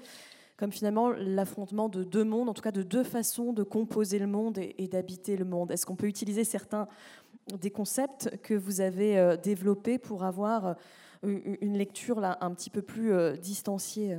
[0.57, 4.27] comme finalement l'affrontement de deux mondes, en tout cas de deux façons de composer le
[4.27, 5.71] monde et d'habiter le monde?
[5.71, 6.89] Est-ce qu'on peut utiliser certains
[7.57, 10.75] des concepts que vous avez euh, développés pour avoir
[11.23, 14.17] euh, une lecture là, un petit peu plus euh, distanciée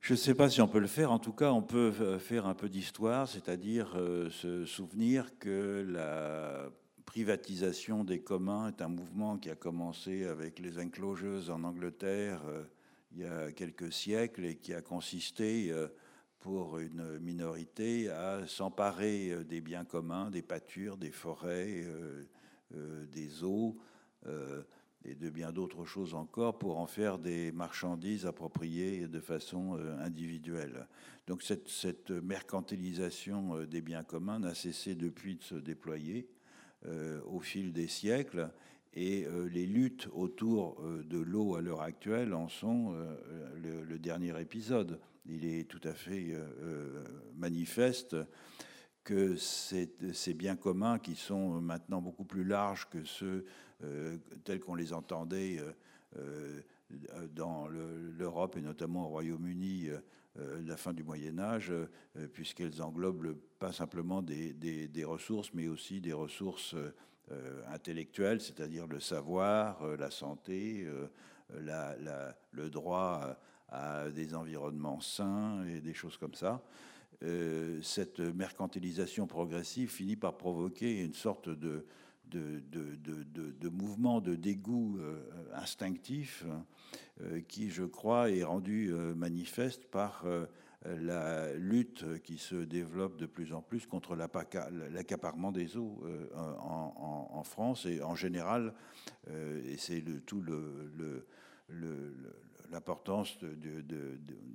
[0.00, 1.10] je ne sais pas si on peut le faire.
[1.10, 3.98] En tout cas, on peut faire un peu d'histoire, c'est-à-dire
[4.30, 6.70] se souvenir que la
[7.04, 12.40] privatisation des communs est un mouvement qui a commencé avec les enclosures en Angleterre
[13.12, 15.74] il y a quelques siècles et qui a consisté
[16.40, 22.24] pour une minorité à s'emparer euh, des biens communs, des pâtures, des forêts, euh,
[22.74, 23.76] euh, des eaux
[25.04, 30.86] et de bien d'autres choses encore pour en faire des marchandises appropriées de façon individuelle.
[31.26, 36.28] Donc cette, cette mercantilisation des biens communs n'a cessé depuis de se déployer
[37.24, 38.50] au fil des siècles
[38.92, 42.94] et les luttes autour de l'eau à l'heure actuelle en sont
[43.62, 47.04] le, dernier épisode il est tout à fait euh, euh,
[47.36, 48.16] manifeste
[49.04, 53.46] que ces biens communs qui sont maintenant beaucoup plus larges que ceux
[53.82, 55.62] euh, tels qu'on les entendait
[57.30, 59.88] dans l'Europe et notamment au Royaume-Uni
[60.36, 61.72] la fin du Moyen Âge,
[62.34, 66.74] puisqu'elles englobent pas simplement des, ressources, mais aussi des ressources
[67.68, 70.86] intellectuelles, c'est-à-dire le savoir, la santé,
[71.50, 73.38] le droit
[73.68, 76.62] à des environnements sains et des choses comme ça.
[77.24, 81.84] Euh, cette mercantilisation progressive finit par provoquer une sorte de,
[82.26, 82.96] de, de,
[83.50, 85.20] de, mouvement de dégoût euh,
[85.52, 86.44] instinctif
[87.20, 90.24] euh, qui, je crois, est rendu manifeste par
[90.84, 96.00] la lutte qui se développe de plus en plus contre l'accaparement des eaux
[96.36, 98.74] en, France et en général,
[99.28, 101.26] et c'est tout le, le,
[101.68, 102.14] le
[102.70, 103.82] l'importance de,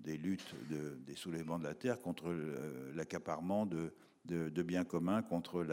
[0.03, 3.91] des luttes des soulèvements de la terre contre euh, l'accaparement de,
[4.63, 5.65] biens communs, contre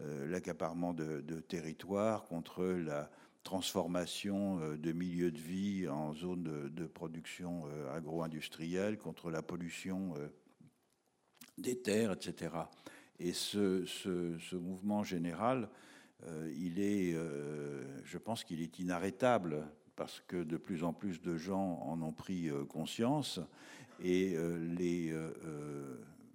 [0.00, 3.10] euh, l'accaparement de, territoires, contre la
[3.42, 10.14] transformation euh, de milieux de vie en zones de, production agro-industrielle, contre la pollution
[11.58, 12.54] des terres, etc.
[13.18, 15.68] Et ce, ce mouvement général,
[16.56, 17.14] il est,
[18.04, 22.12] je pense qu'il est inarrêtable parce que de plus en plus de gens en ont
[22.12, 23.40] pris euh, conscience
[24.02, 25.32] et euh, les euh,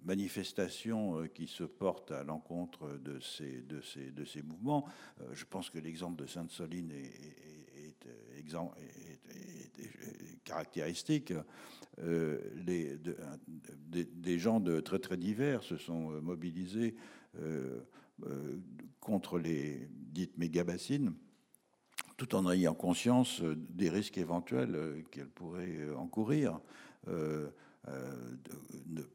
[0.04, 4.86] manifestations qui se portent à l'encontre de ces, de, ces, de ces mouvements,
[5.32, 8.06] je pense que l'exemple de Sainte-Soline est,
[10.42, 11.34] caractéristique.
[11.98, 12.98] Les,
[13.86, 16.94] des gens de très très divers se sont mobilisés
[19.00, 21.12] contre les dites méga-bassines
[22.20, 26.60] tout en ayant conscience euh, des risques éventuels euh, qu'elle pourrait euh, encourir.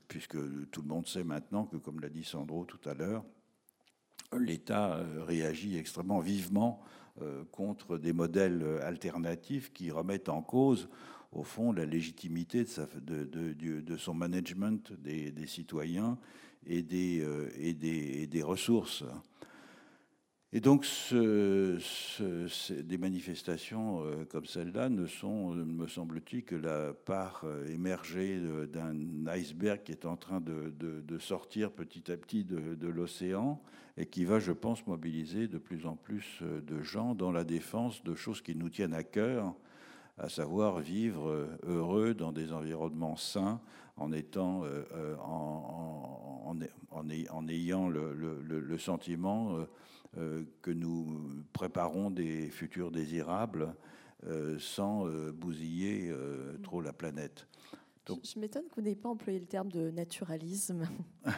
[0.07, 0.37] puisque
[0.71, 3.23] tout le monde sait maintenant que, comme l'a dit Sandro tout à l'heure,
[4.35, 6.81] l'État réagit extrêmement vivement
[7.51, 10.89] contre des modèles alternatifs qui remettent en cause,
[11.31, 12.65] au fond, la légitimité
[13.01, 16.17] de, son management des, citoyens
[16.65, 19.03] et des ressources.
[20.55, 27.67] Et donc, des manifestations euh, comme celle-là ne sont, me semble-t-il, que la part euh,
[27.67, 28.39] émergée
[28.71, 33.61] d'un iceberg qui est en train de, sortir petit à petit de, l'océan
[33.97, 37.43] et qui va, je pense, mobiliser de plus en plus euh, de gens dans la
[37.43, 39.53] défense de choses qui nous tiennent à cœur,
[40.17, 43.59] à savoir vivre heureux dans des environnements sains,
[43.97, 44.63] en étant,
[45.19, 46.55] en,
[47.49, 49.57] ayant le sentiment
[50.61, 53.75] que nous préparons des futurs désirables
[54.59, 56.13] sans bousiller
[56.63, 57.47] trop la planète.
[58.05, 60.87] Donc, je, m'étonne que vous n'ayez pas employé le terme de naturalisme.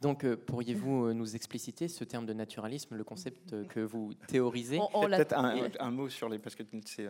[0.00, 4.14] Donc, euh, pourriez-vous euh, nous expliciter ce terme de naturalisme, le concept euh, que vous
[4.14, 7.08] théorisez Peut-être un, mot sur les, parce que c'est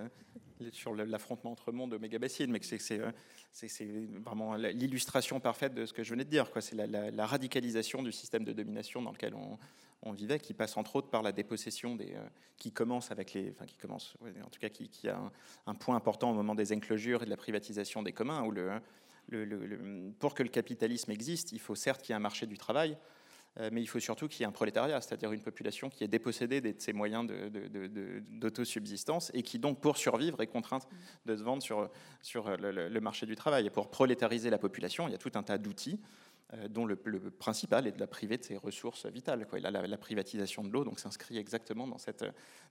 [0.73, 3.89] sur l'affrontement entre mondes de mégabassines, mais c'est
[4.25, 6.51] vraiment l'illustration parfaite de ce que je venais de dire.
[6.61, 9.59] C'est la, radicalisation du système de domination dans lequel on,
[10.03, 12.15] on, vivait, qui passe entre autres par la dépossession des,
[12.57, 15.21] qui commence avec les, enfin qui commence, en tout cas qui, a
[15.67, 18.81] un, point important au moment des enclosures et de la privatisation des communs, où le
[20.19, 22.97] pour que le capitalisme existe, il faut certes qu'il y ait un marché du travail,
[23.59, 26.09] euh, mais il faut surtout qu'il y ait un prolétariat, c'est-à-dire une population qui est
[26.09, 27.31] dépossédée de ses moyens
[28.31, 30.87] d'autosubsistance et qui donc, pour survivre, est contrainte
[31.27, 31.91] de se vendre sur,
[32.23, 33.67] sur le, marché du travail.
[33.67, 36.28] Et pour prolétariser la population, il y a tout un tas d'outils euh,
[36.71, 39.47] dont le, principal est de la priver de ses ressources vitales.
[39.61, 42.25] La, privatisation de l'eau donc s'inscrit exactement dans cette,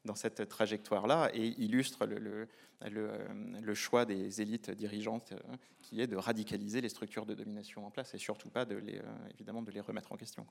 [0.04, 2.48] dans cette trajectoire-là et illustre le,
[2.90, 7.92] le, choix des élites dirigeantes euh, qui est de radicaliser les structures de domination en
[7.92, 10.46] place et surtout pas de les, euh, évidemment de les remettre en question.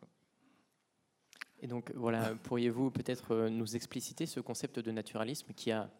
[1.61, 5.91] Et donc voilà, pourriez-vous peut-être nous expliciter ce concept de naturalisme qui a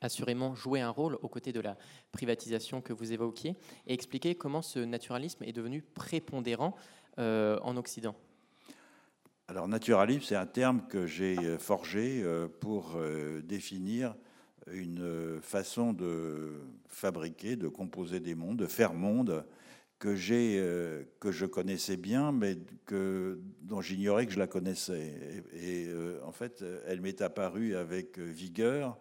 [0.00, 1.76] assurément jouer un rôle aux côtés de la
[2.12, 3.56] privatisation que vous évoquiez
[3.86, 6.74] et expliquer comment ce naturalisme est devenu prépondérant
[7.18, 8.14] euh, en Occident.
[9.48, 12.98] Alors naturalisme, c'est un terme que j'ai euh, forgé euh, pour
[13.42, 14.14] définir
[14.70, 19.46] une façon de fabriquer, de composer des mondes, de faire monde
[20.00, 20.60] que j'ai
[21.20, 25.42] que je connaissais bien, mais que dont j'ignorais que je la connaissais.
[25.54, 25.88] Et,
[26.24, 28.98] en fait, elle m'est apparue avec vigueur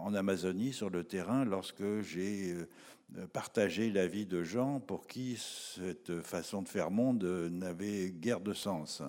[0.00, 2.54] en Amazonie, sur le terrain, lorsque j'ai
[3.16, 8.40] euh, partagé la vie de gens pour qui cette façon de faire monde n'avait guère
[8.40, 9.02] de sens.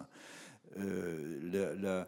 [0.77, 2.05] Euh,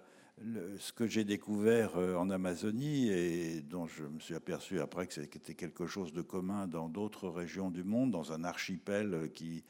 [0.78, 5.54] ce que j'ai découvert en Amazonie et dont je me suis aperçu après que c'était
[5.54, 9.66] quelque chose de commun dans d'autres régions du monde, dans un archipel qui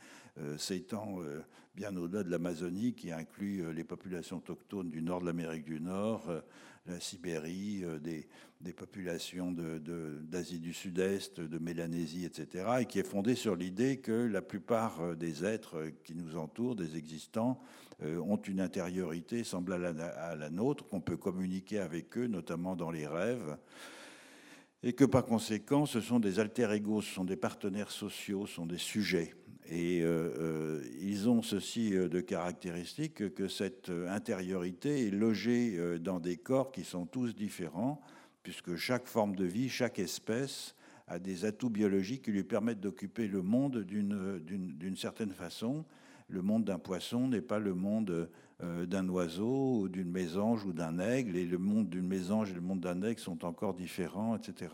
[0.58, 1.22] s'étend
[1.74, 6.30] bien au-delà de l'Amazonie, qui inclut les populations autochtones du nord de l'Amérique du Nord,
[6.90, 13.36] la Sibérie, euh, des, populations d'Asie du Sud-Est, de Mélanésie, etc., et qui est fondée
[13.36, 17.62] sur l'idée que la plupart euh, des êtres qui nous entourent, des existants,
[18.04, 22.92] euh, ont une intériorité semblable à la nôtre, qu'on peut communiquer avec eux, notamment dans
[22.92, 23.58] les rêves
[24.82, 28.66] et que par conséquent, ce sont des alter-égaux, ce sont des partenaires sociaux, ce sont
[28.66, 29.36] des sujets.
[29.72, 36.20] Et euh, euh, ils ont ceci euh, de caractéristique que cette intériorité est logée dans
[36.20, 38.02] des corps qui sont tous différents,
[38.42, 40.76] puisque chaque forme de vie, chaque espèce
[41.08, 45.86] a des atouts biologiques qui lui permettent d'occuper le monde d'une certaine façon.
[46.30, 48.30] Le monde d'un poisson n'est pas le monde
[48.62, 52.62] d'un oiseau ou d'une mésange ou d'un aigle, et le monde d'une mésange et le
[52.62, 54.68] monde d'un aigle sont encore différents, etc.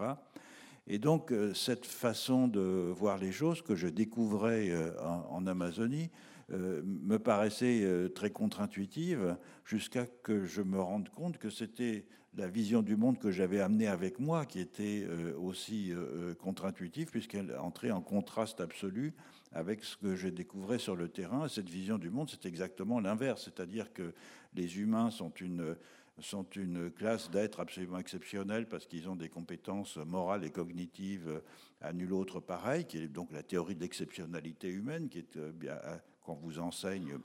[0.88, 6.12] Et donc, euh, cette façon de voir les choses que je découvrais euh, en, Amazonie
[6.52, 12.84] euh, me paraissait très contre-intuitive jusqu'à que je me rende compte que c'était la vision
[12.84, 15.08] du monde que j'avais amenée avec moi qui était
[15.42, 15.94] aussi
[16.40, 19.14] contre-intuitive puisqu'elle entrait en contraste absolu
[19.54, 21.48] avec ce que je découvrais sur le terrain.
[21.48, 24.14] Cette vision du monde, c'est exactement l'inverse, c'est-à-dire que
[24.54, 25.78] les humains sont une
[26.20, 31.42] sont une classe d'êtres absolument exceptionnels parce qu'ils ont des compétences morales et cognitives
[31.82, 35.52] à nul autre pareil, qui est donc la théorie de l'exceptionnalité humaine, qui est euh,
[35.52, 35.78] bien
[36.22, 37.18] qu'on vous enseigne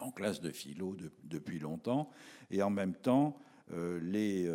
[0.00, 2.10] en classe de philo depuis longtemps,
[2.50, 3.36] et en même temps
[3.72, 4.46] euh, les,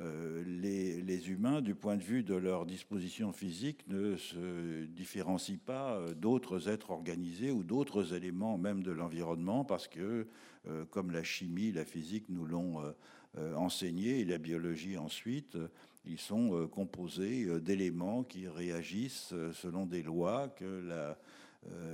[0.00, 5.58] euh, les, les, humains, du point de vue de leur disposition physique, ne se différencient
[5.64, 10.26] pas d'autres êtres organisés ou d'autres éléments même de l'environnement, parce que
[10.68, 12.92] euh, comme la chimie, la physique nous l'ont euh,
[13.38, 15.58] euh, enseigné, et la biologie ensuite,
[16.04, 21.14] ils sont composés d'éléments qui réagissent selon des lois que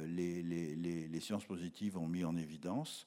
[0.07, 3.07] les, sciences positives ont mis en évidence.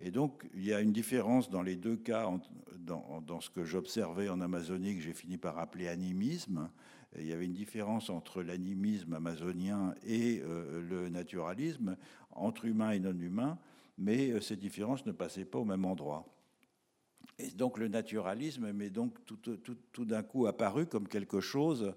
[0.00, 2.28] Et donc, il y a une différence dans les deux cas,
[2.78, 6.68] dans, dans ce que j'observais en Amazonie, que j'ai fini par appeler animisme.
[7.16, 11.96] il y avait une différence entre l'animisme amazonien et le naturalisme,
[12.32, 13.56] entre humain et non humain
[14.00, 16.26] mais euh, ces différences ne passaient pas au même endroit.
[17.38, 19.38] Et donc le naturalisme m'est donc tout,
[19.92, 21.94] tout d'un coup apparu comme quelque chose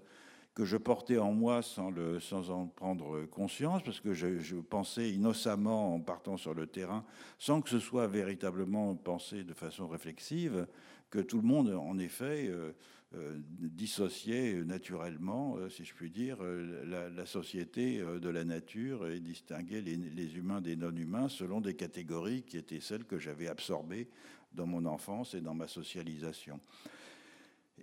[0.53, 5.99] que je portais en moi sans en prendre conscience, parce que je, pensais innocemment en
[5.99, 7.03] partant sur le terrain,
[7.39, 10.67] sans que ce soit véritablement pensé de façon réflexive,
[11.13, 12.71] que tout le monde, en effet, euh,
[13.13, 19.81] euh, dissociait naturellement, euh, si je puis dire, la, société de la nature et distinguait
[19.81, 24.09] les, les humains des non-humains selon des catégories qui étaient celles que j'avais absorbées
[24.53, 26.59] dans mon enfance et dans ma socialisation.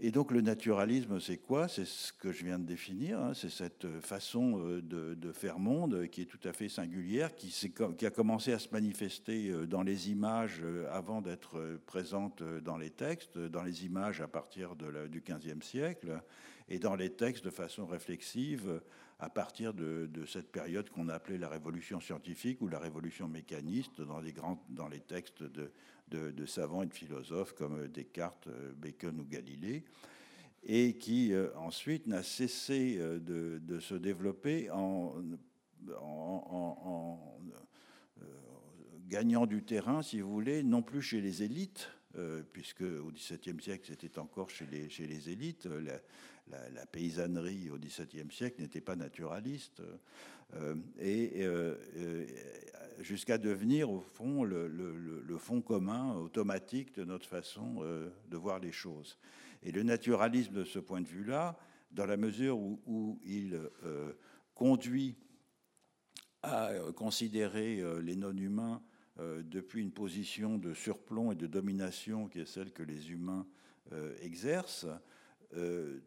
[0.02, 1.68] Et donc le naturalisme, c'est quoi?
[1.68, 3.34] C'est ce que je viens de définir, hein.
[3.34, 7.52] c'est cette façon euh, de, faire monde qui est tout à fait singulière, qui,
[8.06, 12.88] a commencé à se manifester euh, dans les images euh, avant d'être présente dans les
[12.88, 16.22] textes, dans les images à partir de du XVe siècle,
[16.70, 18.80] et dans les textes de façon réflexive
[19.18, 24.18] à partir de, cette période qu'on appelait la révolution scientifique ou la révolution mécaniste dans
[24.18, 25.70] les, grands, dans les textes de,
[26.10, 29.84] de, savants et de philosophes comme Descartes, Bacon ou Galilée,
[30.64, 35.14] et qui euh, ensuite n'a cessé euh, de, se développer en,
[35.88, 35.94] euh,
[39.08, 41.88] gagnant du terrain, si vous voulez, non plus chez les élites,
[42.52, 45.68] puisque au XVIIe siècle c'était encore chez les, chez les élites,
[46.48, 49.80] la, paysannerie au XVIIe siècle n'était pas naturaliste,
[50.98, 51.46] et
[53.00, 58.72] jusqu'à devenir au fond le, fond commun automatique de notre façon euh, de voir les
[58.72, 59.18] choses.
[59.62, 61.58] Et le naturalisme de ce point de vue-là,
[61.90, 64.12] dans la mesure où, il euh,
[64.54, 65.16] conduit
[66.42, 68.82] à considérer euh, les non-humains
[69.18, 73.46] depuis une position de surplomb et de domination qui est celle que les humains
[74.22, 74.86] exercent,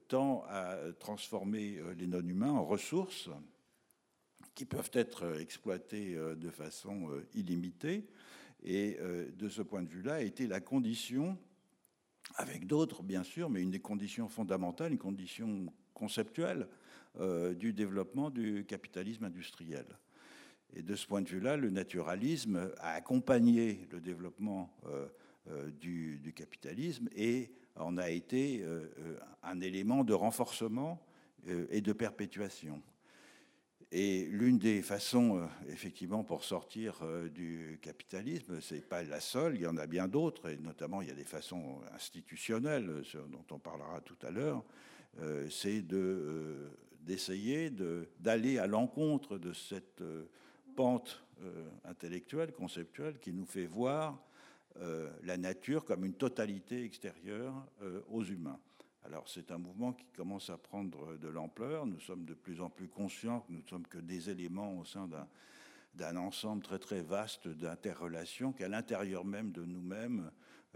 [0.08, 3.30] tend à transformer les non-humains en ressources
[4.56, 8.06] qui peuvent être euh, exploités euh, de façon euh, illimitée.
[8.66, 8.98] Et
[9.38, 11.38] de ce point de vue-là, a été la condition,
[12.36, 16.70] avec d'autres bien sûr, mais une des conditions fondamentales, une condition conceptuelle
[17.58, 19.86] du développement du capitalisme industriel.
[20.74, 24.74] Et de ce point de vue-là, le naturalisme a accompagné le développement
[25.82, 28.64] du, du, capitalisme et en a été
[29.44, 31.06] un élément de renforcement
[31.70, 32.82] et de perpétuation.
[33.96, 39.20] Et l'une des façons, euh, effectivement, pour sortir euh, du capitalisme, ce n'est pas la
[39.20, 43.04] seule, il y en a bien d'autres, et notamment il y a des façons institutionnelles,
[43.30, 44.64] dont on parlera tout à l'heure,
[45.20, 45.86] euh, c'est
[47.02, 47.70] d'essayer
[48.20, 50.02] d'aller à l'encontre de cette
[50.76, 51.24] pente
[51.86, 54.24] intellectuelle, conceptuelle, qui nous fait voir
[55.22, 57.54] la nature comme une totalité extérieure
[58.10, 58.60] aux humains.
[59.06, 61.86] Alors c'est un mouvement qui commence à prendre de l'ampleur.
[61.86, 64.86] Nous sommes de plus en plus conscients que nous ne sommes que des éléments au
[64.86, 65.10] sein
[65.96, 70.32] d'un ensemble très très vaste d'interrelations, qu'à l'intérieur même de nous-mêmes,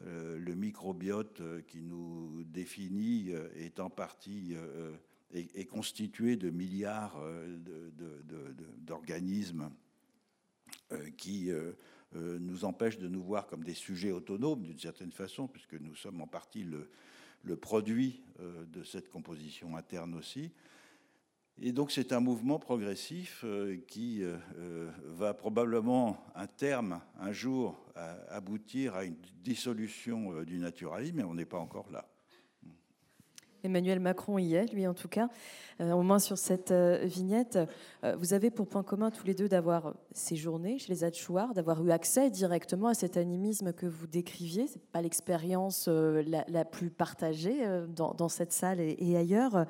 [0.06, 4.56] euh, le microbiote euh, qui nous définit euh, est en partie
[5.34, 7.20] est, constitué de milliards
[8.80, 9.70] d'organismes
[11.18, 11.52] qui
[12.14, 16.22] nous empêchent de nous voir comme des sujets autonomes d'une certaine façon, puisque nous sommes
[16.22, 16.90] en partie le,
[17.44, 20.52] le produit euh, de cette composition interne aussi.
[21.60, 27.84] Et donc c'est un mouvement progressif euh, qui euh, va probablement, un terme, un jour,
[28.30, 32.08] aboutir à une dissolution du naturalisme, mais on n'est pas encore là.
[33.68, 35.30] Emmanuel Macron y est, lui en tout cas,
[35.80, 37.60] euh, au moins sur cette euh, vignette.
[38.04, 41.86] Euh, vous avez pour point commun tous les deux d'avoir séjourné chez les Adchouars, d'avoir
[41.86, 44.68] eu accès directement à cet animisme que vous décriviez.
[44.68, 47.58] Ce n'est pas l'expérience la, plus partagée
[47.90, 49.66] dans, cette salle et, ailleurs.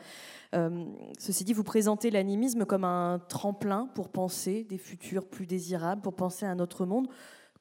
[1.19, 6.13] ceci dit, vous présentez l'animisme comme un tremplin pour penser des futurs plus désirables, pour
[6.13, 7.07] penser à un autre monde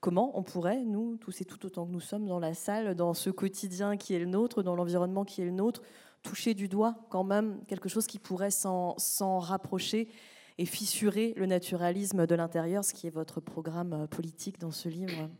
[0.00, 3.14] comment on pourrait, nous, tous et tout autant que nous sommes dans la salle, dans
[3.14, 5.82] ce quotidien qui est le nôtre, dans l'environnement qui est le nôtre,
[6.26, 10.08] toucher du doigt quand même quelque chose qui pourrait s'en rapprocher
[10.58, 14.88] et fissurer le naturalisme de l'intérieur, ce qui est votre programme euh, politique dans ce
[14.88, 15.30] livre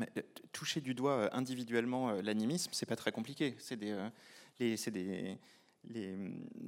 [0.00, 0.22] euh,
[0.52, 3.54] Toucher du doigt euh, individuellement l'animisme, c'est pas très compliqué.
[3.58, 3.96] C'est des,
[4.58, 5.38] les, des,
[5.84, 6.16] les,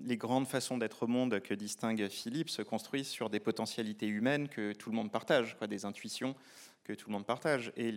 [0.05, 4.49] les, grandes façons d'être au monde que distingue Philippe se construisent sur des potentialités humaines
[4.49, 6.37] que tout le monde partage, quoi, des intuitions
[6.85, 7.73] que tout le monde partage.
[7.77, 7.93] Et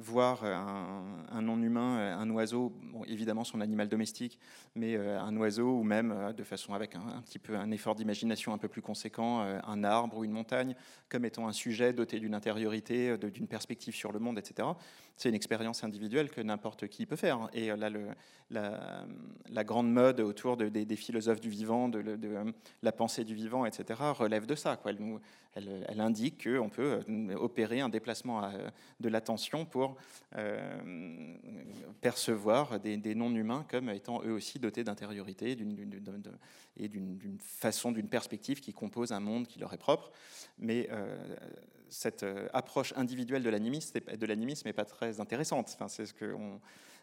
[0.00, 2.72] voir un, non-humain, un oiseau,
[3.06, 4.38] évidemment son animal domestique,
[4.74, 7.94] mais euh, un oiseau ou même euh, de façon avec un, petit peu un effort
[7.94, 10.74] d'imagination un peu plus conséquent, euh, un arbre ou une montagne,
[11.08, 14.68] comme étant un sujet doté d'une intériorité, d'une perspective sur le monde, etc.
[15.20, 17.50] C'est une expérience individuelle que n'importe qui peut faire.
[17.52, 18.06] Et là, le,
[18.48, 22.02] la, grande mode autour des, philosophes du vivant, de,
[22.82, 24.78] la pensée du vivant, etc., relève de ça.
[24.78, 24.92] Quoi.
[24.92, 25.20] Elle, nous,
[25.52, 27.00] elle, elle indique qu'on peut
[27.34, 28.50] opérer un déplacement
[28.98, 29.98] de l'attention pour
[30.36, 31.36] euh,
[32.00, 38.72] percevoir des, non-humains comme étant eux aussi dotés d'intériorité et d'une façon, d'une perspective qui
[38.72, 40.12] compose un monde qui leur est propre.
[40.58, 40.88] Mais
[41.90, 43.50] cette approche individuelle de
[44.26, 45.72] l'animisme n'est pas très intéressante.
[45.74, 46.60] Enfin, C'est ce qu'on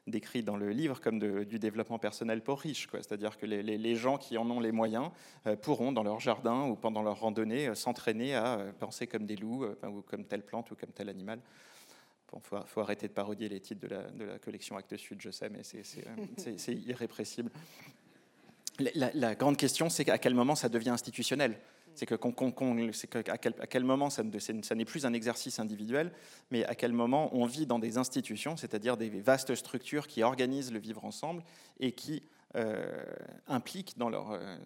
[0.08, 2.88] décrit dans le livre comme du développement personnel pour riches.
[2.92, 5.10] C'est-à-dire que les, gens qui en ont les moyens
[5.46, 9.26] euh, pourront, dans leur jardin ou pendant leur randonnée, euh, s'entraîner à euh, penser comme
[9.26, 11.40] des loups, ou comme telle plante ou comme tel animal.
[12.34, 15.32] Il faut, arrêter de parodier les titres de la, de la collection Actes Sud, je
[15.32, 17.50] sais, mais c'est irrépressible.
[18.96, 21.58] La, la, grande question, c'est à quel moment ça devient institutionnel?
[21.98, 22.16] C'est que,
[23.66, 26.12] quel, moment ça, n'est plus un exercice individuel,
[26.52, 30.72] mais à quel moment on vit dans des institutions, c'est-à-dire des vastes structures qui organisent
[30.72, 31.44] le vivre ensemble
[31.80, 32.24] et qui
[32.56, 33.04] euh,
[33.48, 34.58] impliquent dans leur euh,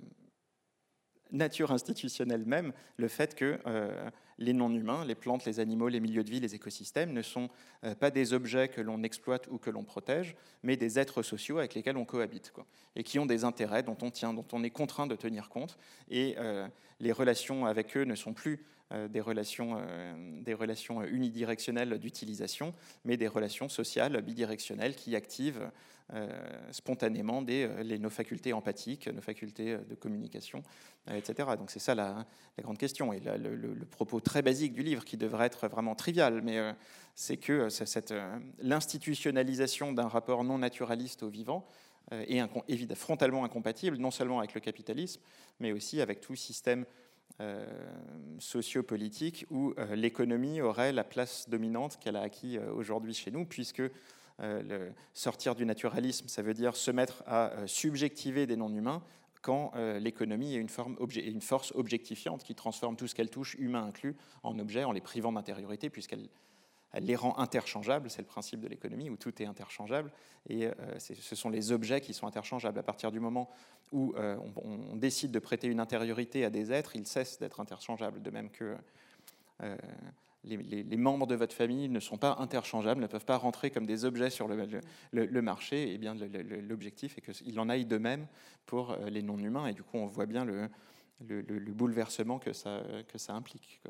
[1.31, 4.09] nature institutionnelle même le fait que euh,
[4.41, 7.49] les non-humains, les plantes, les animaux, les milieux de vie, les écosystèmes ne sont
[7.83, 11.59] euh, pas des objets que l'on exploite ou que l'on protège, mais des êtres sociaux
[11.59, 12.51] avec lesquels on cohabite,
[12.95, 15.77] et qui ont des intérêts dont on tient, dont on est contraint de tenir compte.
[16.09, 16.67] Et euh,
[16.99, 19.79] les relations avec eux ne sont plus euh, des, relations,
[20.41, 22.73] des relations unidirectionnelles d'utilisation,
[23.05, 25.69] mais des relations sociales bidirectionnelles qui activent
[26.71, 30.63] spontanément des, les, nos facultés empathiques, nos facultés de communication,
[31.09, 31.49] etc.
[31.57, 32.25] Donc c'est ça la,
[32.59, 33.13] grande question.
[33.13, 36.73] Et le, propos très basique du livre, qui devrait être vraiment trivial, mais euh,
[37.15, 41.65] c'est que euh, euh, l'institutionnalisation d'un rapport non naturaliste au vivant
[42.11, 45.21] est évidemment frontalement incompatible, non seulement avec le capitalisme,
[45.59, 46.85] mais aussi avec tout système
[48.39, 53.83] sociopolitique où l'économie aurait la place dominante qu'elle a acquis aujourd'hui chez nous, puisque
[54.39, 59.03] le sortir du naturalisme, ça veut dire se mettre à subjectiver des non-humains,
[59.41, 63.55] quand euh, l'économie est une, forme une force objectifiante qui transforme tout ce qu'elle touche,
[63.59, 66.29] humain inclus, en objet, en les privant d'intériorité, puisqu'elle
[66.93, 70.11] elle les rend interchangeables, c'est le principe de l'économie, où tout est interchangeable,
[70.49, 72.77] et euh, ce sont les objets qui sont interchangeables.
[72.77, 73.49] À partir du moment
[73.93, 78.21] où euh, on, décide de prêter une intériorité à des êtres, ils cessent d'être interchangeables,
[78.21, 78.75] de même que
[80.43, 84.05] les, membres de votre famille ne sont pas interchangeables, ne peuvent pas rentrer comme des
[84.05, 86.15] objets sur le, marché, et eh bien
[86.67, 88.27] l'objectif est qu'il en aille de même
[88.65, 90.69] pour euh, les non-humains, et du coup on voit bien le,
[91.73, 93.81] bouleversement que ça, que ça implique.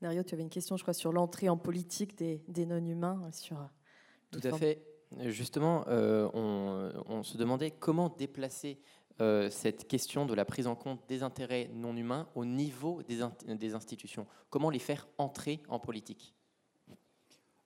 [0.00, 3.30] Dario, tu avais une question, je crois, sur l'entrée en politique des, non-humains.
[3.32, 3.58] Sur
[4.30, 4.82] Tout à fait.
[5.26, 8.80] Justement, euh, on, on, se demandait comment déplacer
[9.20, 13.22] euh, cette question de la prise en compte des intérêts non humains au niveau des,
[13.72, 14.26] institutions.
[14.50, 16.34] Comment les faire entrer en politique?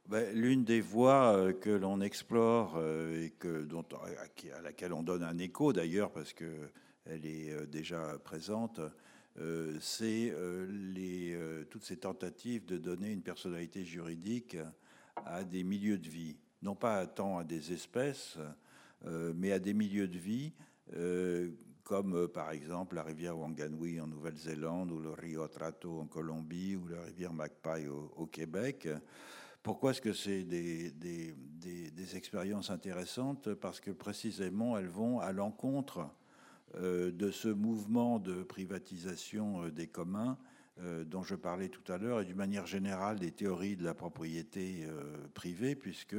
[0.06, 5.38] Ben, L'une des voies euh, que l'on explore euh, et à laquelle on donne un
[5.38, 8.80] écho d'ailleurs parce qu'elle est déjà présente,
[9.80, 10.34] c'est
[11.70, 14.56] toutes ces tentatives de donner une personnalité juridique
[15.16, 18.38] à des milieux de vie, non pas tant à des espèces,
[19.34, 20.52] mais à des milieux de vie
[20.94, 21.50] euh,
[21.84, 26.76] comme euh, par exemple la rivière Wanganui en Nouvelle-Zélande, ou le Rio Trato en Colombie,
[26.76, 28.88] ou la rivière Magpie au, Québec.
[29.62, 31.34] Pourquoi est-ce que c'est des,
[32.16, 33.54] expériences intéressantes?
[33.54, 36.08] Parce que précisément, elles vont à l'encontre
[36.76, 40.38] euh, de ce mouvement de privatisation des communs
[41.04, 44.86] dont je parlais tout à l'heure, et d'une manière générale des théories de la propriété
[45.34, 46.16] privée, puisque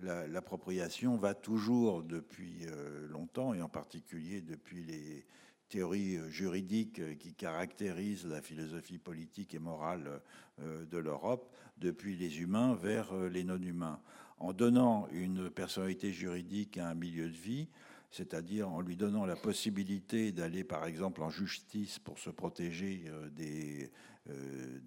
[0.00, 5.26] l'appropriation va toujours depuis euh, longtemps, et en particulier depuis les
[5.68, 10.20] théories euh, juridiques qui caractérisent la philosophie politique et morale
[10.60, 14.00] de l'Europe, depuis les humains vers les non-humains.
[14.38, 17.68] En donnant une personnalité juridique à un milieu de vie,
[18.10, 23.90] c'est-à-dire en lui donnant la possibilité d'aller par exemple en justice pour se protéger des,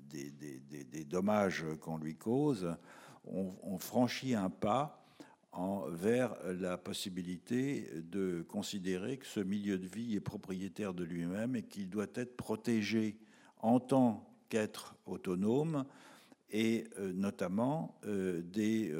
[0.09, 2.77] des dommages qu'on lui cause,
[3.33, 5.03] on, franchit un pas
[5.51, 11.55] en, vers la possibilité de considérer que ce milieu de vie est propriétaire de lui-même
[11.55, 13.17] et qu'il doit être protégé
[13.59, 15.85] en tant qu'être autonome
[16.49, 18.93] et euh, notamment euh, des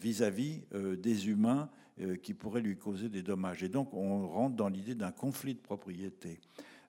[0.00, 1.70] vis-à-vis -vis, des humains
[2.22, 3.62] qui pourraient lui causer des dommages.
[3.62, 6.40] Et donc on rentre dans l'idée d'un conflit de propriété.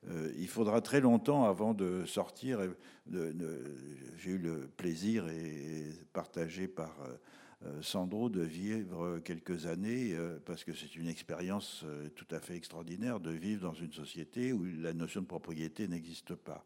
[0.09, 2.59] Euh, il faudra très longtemps avant de sortir.
[3.09, 6.95] J'ai eu le plaisir et partagé par
[7.65, 11.85] euh, Sandro de vivre quelques années, euh, parce que c'est une expérience
[12.15, 16.35] tout à fait extraordinaire de vivre dans une société où la notion de propriété n'existe
[16.35, 16.65] pas,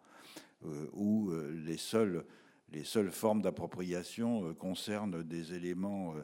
[0.94, 1.32] où
[1.66, 2.26] les seules,
[2.72, 6.16] les seules formes d'appropriation concernent des éléments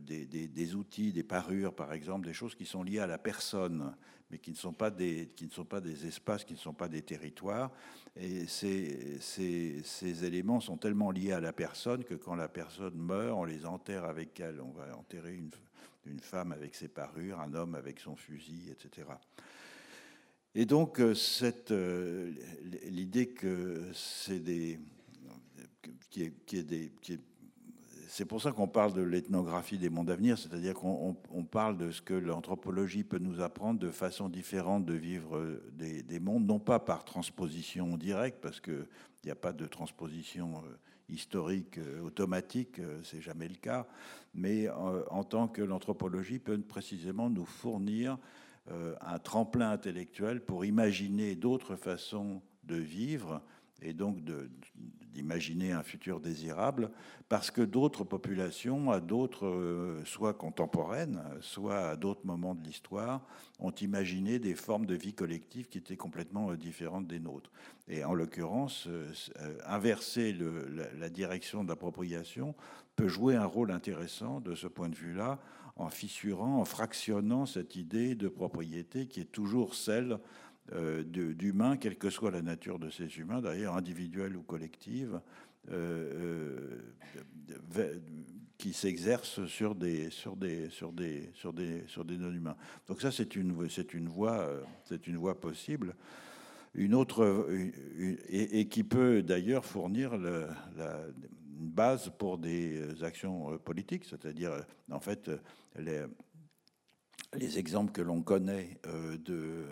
[0.00, 3.94] des, outils, des parures, par exemple, des choses qui sont liées à la personne,
[4.30, 6.74] mais qui ne sont pas des, qui ne sont pas des espaces, qui ne sont
[6.74, 7.70] pas des territoires.
[8.16, 12.94] Et ces, ces, ces, éléments sont tellement liés à la personne que quand la personne
[12.94, 14.60] meurt, on les enterre avec elle.
[14.60, 15.50] On va enterrer une,
[16.06, 19.08] une femme avec ses parures, un homme avec son fusil, etc.
[20.54, 22.32] Et donc, euh, cette, euh,
[22.84, 24.80] l'idée que c'est des,
[26.10, 27.20] qui est des, qui est
[28.10, 31.14] c'est pour ça qu'on parle de l'ethnographie des mondes à venir, c'est-à-dire qu'on
[31.48, 36.44] parle de ce que l'anthropologie peut nous apprendre de façon différente de vivre des, mondes,
[36.44, 38.84] non pas par transposition directe, parce qu'il
[39.24, 40.76] n'y a pas de transposition euh,
[41.08, 43.86] historique euh, automatique, euh, c'est jamais le cas,
[44.34, 48.18] mais en tant que l'anthropologie peut précisément nous fournir
[49.00, 53.42] un tremplin intellectuel pour imaginer d'autres façons de vivre
[53.82, 54.18] et donc
[55.12, 56.90] d'imaginer un futur désirable,
[57.28, 63.26] parce que d'autres populations, à d'autres, euh, soit contemporaines, soit à d'autres moments de l'histoire,
[63.58, 67.50] ont imaginé des formes de vie collective qui étaient complètement euh, différentes des nôtres.
[67.88, 69.12] Et en l'occurrence, euh,
[69.66, 72.54] inverser la, la, direction de l'appropriation
[72.96, 75.40] peut jouer un rôle intéressant de ce point de vue-là,
[75.76, 80.18] en fissurant, en fractionnant cette idée de propriété qui est toujours celle
[81.04, 85.20] d'humains, quelle que soit la nature de ces humains, d'ailleurs individuels ou collective,
[85.68, 86.78] euh,
[87.76, 87.98] euh,
[88.56, 92.56] qui s'exercent sur des, sur, des, sur, des, sur, des, sur des non-humains.
[92.88, 94.48] Donc ça, c'est une, c'est une, voie,
[94.84, 95.94] c'est une voie possible.
[96.74, 97.48] Une autre,
[98.28, 100.48] et, qui peut d'ailleurs fournir la,
[101.58, 104.52] une base pour des actions politiques, c'est-à-dire,
[104.90, 105.30] en fait,
[105.78, 106.04] les,
[107.34, 108.78] les exemples que l'on connaît
[109.24, 109.64] de,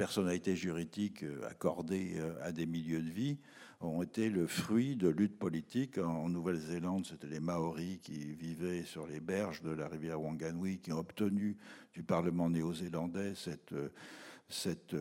[0.00, 3.38] personnalités juridiques euh, accordées euh, à des milieux de vie
[3.80, 5.98] ont été le fruit de luttes politiques.
[5.98, 10.92] En Nouvelle-Zélande, c'était les Maoris qui vivaient sur les berges de la rivière Wanganui, qui
[10.92, 11.56] ont obtenu
[11.92, 13.88] du Parlement néo-zélandais cette, euh,
[14.48, 14.96] cette,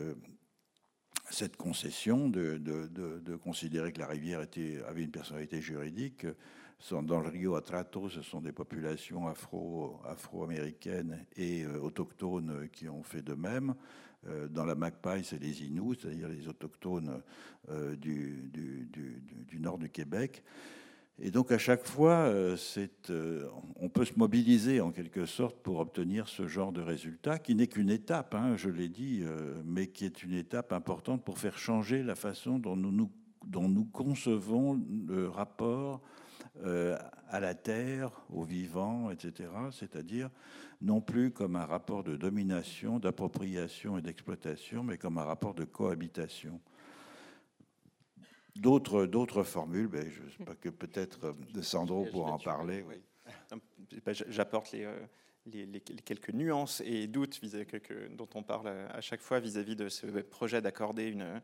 [1.58, 4.46] concession de, de, considérer que la rivière
[4.88, 6.26] avait une personnalité juridique.
[6.92, 13.04] Dans le Rio Atrato, ce sont des populations afro, afro-américaines et euh, autochtones qui ont
[13.04, 13.76] fait de même.
[14.28, 17.22] Euh, dans la Magpie, c'est les Inuits, c'est-à-dire les autochtones
[17.70, 18.90] euh, du,
[19.60, 20.42] nord du Québec.
[21.20, 22.34] Et donc à chaque fois,
[23.76, 27.68] on peut se mobiliser en quelque sorte pour obtenir ce genre de résultat, qui n'est
[27.68, 29.26] qu'une étape, hein, je l'ai dit,
[29.66, 35.28] mais qui est une étape importante pour faire changer la façon dont nous concevons le
[35.28, 36.02] rapport
[36.64, 36.98] euh,
[37.30, 39.50] à la terre, aux vivants, etc.
[39.72, 40.30] C'est-à-dire
[40.82, 45.64] non plus comme un rapport de domination, d'appropriation et d'exploitation, mais comme un rapport de
[45.64, 46.60] cohabitation.
[48.56, 52.84] D'autres, formules, ben, je sais pas que peut-être euh, Sandro pour en parler.
[52.88, 52.96] Oui.
[54.28, 55.06] J'apporte euh,
[55.46, 57.40] les, les, quelques nuances et doutes
[58.12, 61.42] dont on parle à chaque fois vis-à-vis -vis de ce projet d'accorder une,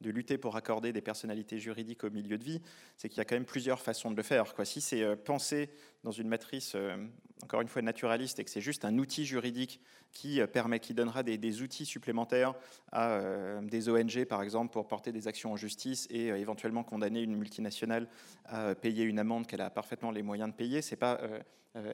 [0.00, 2.60] de lutter pour accorder des personnalités juridiques au milieu de vie,
[2.96, 4.54] c'est qu'il y a quand même plusieurs façons de le faire.
[4.54, 4.64] Quoi.
[4.64, 5.70] Si c'est euh, pensé
[6.04, 6.96] dans une matrice, euh,
[7.42, 9.80] encore une fois, naturaliste, et que c'est juste un outil juridique
[10.12, 12.54] qui, euh, permet, qui donnera des, outils supplémentaires
[12.92, 13.20] à
[13.62, 18.08] des ONG, par exemple, pour porter des actions en justice et éventuellement condamner une multinationale
[18.44, 21.20] à payer une amende qu'elle a parfaitement les moyens de payer, c'est pas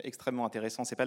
[0.02, 0.84] extrêmement intéressant.
[0.84, 1.06] C'est pas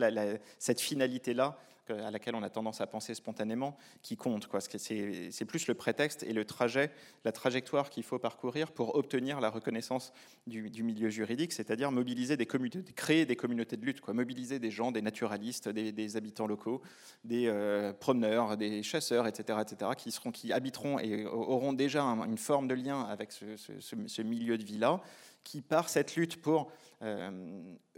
[0.60, 1.58] cette finalité-là
[1.90, 4.48] à laquelle on a tendance à penser spontanément qui compte.
[4.78, 6.92] C'est plus le prétexte et le trajet,
[7.26, 10.14] la trajectoire qu'il faut parcourir pour obtenir la reconnaissance
[10.46, 14.92] du, milieu juridique, c'est-à-dire mobiliser des communautés, créer des communautés de lutte, mobiliser des gens,
[14.92, 16.82] des naturalistes, des, habitants locaux,
[17.24, 22.38] des euh, promeneurs, des chasseurs, etc., etc., qui, seront, qui habiteront et auront déjà une
[22.38, 25.02] forme de lien avec ce milieu de vie-là
[25.48, 26.70] qui, par cette lutte pour
[27.04, 27.32] euh,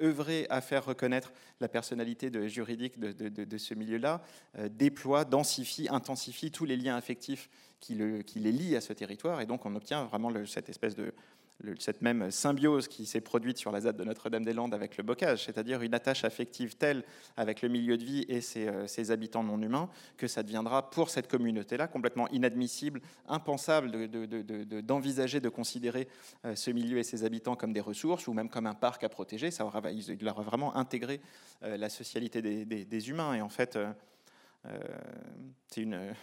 [0.02, 4.22] œuvrer à faire reconnaître la personnalité juridique de, ce milieu-là,
[4.58, 8.94] euh, déploie, densifie, intensifie tous les liens affectifs qui, le, qui, les lient à ce
[8.94, 9.42] territoire.
[9.42, 11.12] Et donc on obtient vraiment cette espèce de,
[11.78, 15.82] cette même symbiose qui s'est produite sur la ZAD de Notre-Dame-des-Landes avec le bocage, c'est-à-dire
[15.82, 17.04] une attache affective telle
[17.36, 21.10] avec le milieu de vie et ses, euh, habitants non humains que ça deviendra pour
[21.10, 23.92] cette communauté-là complètement inadmissible, impensable
[24.84, 26.08] d'envisager de, considérer
[26.46, 29.10] euh, ce milieu et ses habitants comme des ressources ou même comme un parc à
[29.10, 29.52] protéger.
[29.52, 31.20] Ça aura, il aura vraiment intégré
[31.64, 33.80] euh, la socialité des, humains et en fait
[35.68, 36.14] c'est une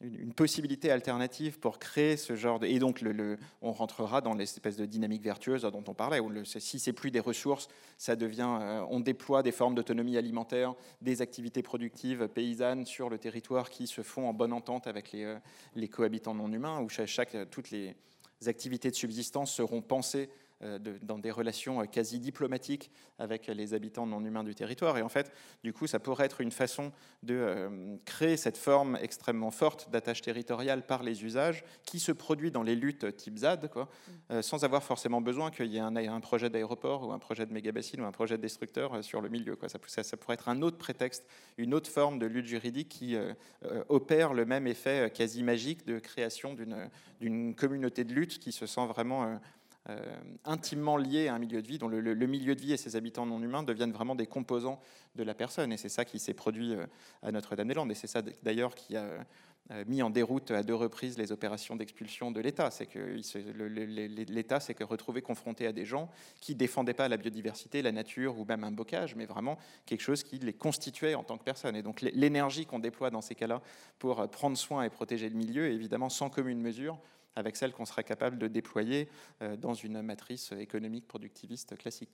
[0.00, 2.66] une, possibilité alternative pour créer ce genre de...
[2.66, 6.44] Et donc, le, on rentrera dans l'espèce de dynamique vertueuse dont on parlait, où le,
[6.44, 8.58] si c'est plus des ressources, ça devient...
[8.60, 13.86] Euh, on déploie des formes d'autonomie alimentaire, des activités productives paysannes sur le territoire qui
[13.86, 15.38] se font en bonne entente avec les, euh,
[15.74, 17.94] les cohabitants non humains, où chaque, toutes les
[18.46, 20.28] activités de subsistance seront pensées
[21.02, 24.96] dans des relations quasi diplomatiques avec les habitants non humains du territoire.
[24.96, 25.32] Et en fait,
[25.62, 26.92] du coup, ça pourrait être une façon
[27.22, 32.62] de créer cette forme extrêmement forte d'attache territoriale par les usages qui se produit dans
[32.62, 33.88] les luttes type ZAD, quoi,
[34.30, 34.42] mm.
[34.42, 37.52] sans avoir forcément besoin qu'il y ait un, un projet d'aéroport ou un projet de
[37.52, 39.56] méga-bassine ou un projet de destructeur sur le milieu.
[39.56, 39.68] Quoi.
[39.68, 41.26] Ça, ça, ça, pourrait être un autre prétexte,
[41.58, 43.16] une autre forme de lutte juridique qui
[43.88, 46.56] opère le même effet quasi magique de création
[47.20, 49.38] d'une communauté de lutte qui se sent vraiment euh, euh,
[50.44, 53.26] intimement liée à un milieu de vie, dont le, milieu de vie et ses habitants
[53.26, 54.80] non humains deviennent vraiment des composants
[55.14, 55.72] de la personne.
[55.72, 56.86] Et c'est ça qui s'est produit euh,
[57.22, 57.90] à Notre-Dame-des-Landes.
[57.90, 59.04] Et c'est ça d'ailleurs qui a
[59.88, 62.70] mis en déroute à deux reprises les opérations d'expulsion de l'État.
[62.70, 63.20] C'est que
[64.30, 66.08] l'État s'est retrouvé confronté à des gens
[66.40, 70.22] qui défendaient pas la biodiversité, la nature ou même un bocage, mais vraiment quelque chose
[70.22, 71.74] qui les constituait en tant que personne.
[71.74, 73.60] Et donc l'énergie qu'on déploie dans ces cas-là
[73.98, 77.00] pour prendre soin et protéger le milieu est évidemment sans commune mesure
[77.36, 79.08] avec celle qu'on serait capable de déployer
[79.42, 82.10] euh, dans une matrice économique productiviste classique.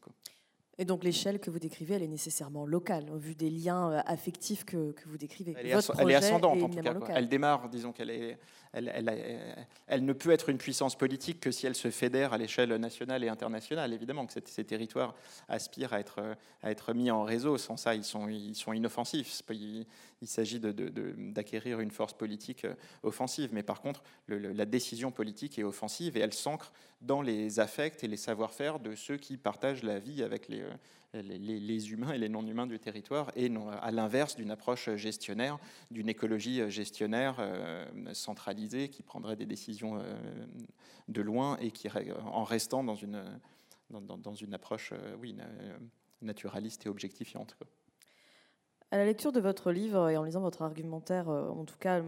[0.79, 4.01] Et donc l'échelle que vous décrivez, elle est nécessairement locale, au vu des liens euh,
[4.07, 5.55] affectifs que, que vous décrivez.
[5.59, 7.15] Elle est, elle est ascendante en tout cas.
[7.15, 8.39] Elle démarre, disons qu'elle est,
[8.73, 12.39] elle, elle, elle, ne peut être une puissance politique que si elle se fédère à
[12.39, 13.93] l'échelle nationale et internationale.
[13.93, 15.15] Évidemment que ces territoires
[15.47, 17.59] aspirent à être, à être mis en réseau.
[17.59, 19.29] Sans ça, ils sont, ils sont inoffensifs.
[20.23, 23.51] Il s'agit d'acquérir une force politique euh, offensive.
[23.53, 28.09] Mais par contre, la décision politique est offensive et elle s'ancre dans les affects et
[28.09, 32.69] les savoir-faire de ceux qui partagent la vie avec les, euh, humains et les non-humains
[32.69, 33.51] du territoire, et
[33.83, 35.59] à l'inverse d'une approche gestionnaire,
[35.91, 40.03] d'une écologie gestionnaire euh, centralisée qui prendrait des décisions
[41.09, 41.89] de loin et qui,
[42.25, 43.23] en restant dans une,
[43.91, 45.37] dans, une approche oui,
[46.23, 47.57] naturaliste et objectifiante.
[48.93, 52.03] À la lecture de votre livre et en lisant votre argumentaire, euh, en tout cas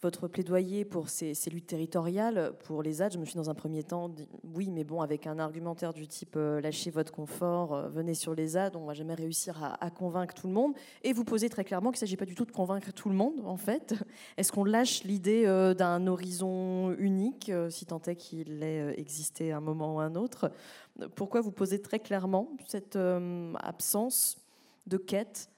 [0.00, 3.82] votre plaidoyer pour ces, luttes territoriales, pour les ZAD, je me suis dans un premier
[3.82, 7.88] temps dit oui, mais bon, avec un argumentaire du type euh, lâchez votre confort, euh,
[7.88, 10.74] venez sur les ZAD, on ne va jamais réussir à, convaincre tout le monde.
[11.02, 13.16] Et vous posez très clairement qu'il ne s'agit pas du tout de convaincre tout le
[13.16, 13.94] monde, en fait.
[14.36, 15.46] Est-ce qu'on lâche l'idée
[15.76, 20.52] d'un horizon unique, si tant est qu'il ait existé à un moment ou un autre?
[21.16, 22.96] Pourquoi vous posez très clairement cette
[23.56, 24.38] absence
[24.86, 25.48] de quête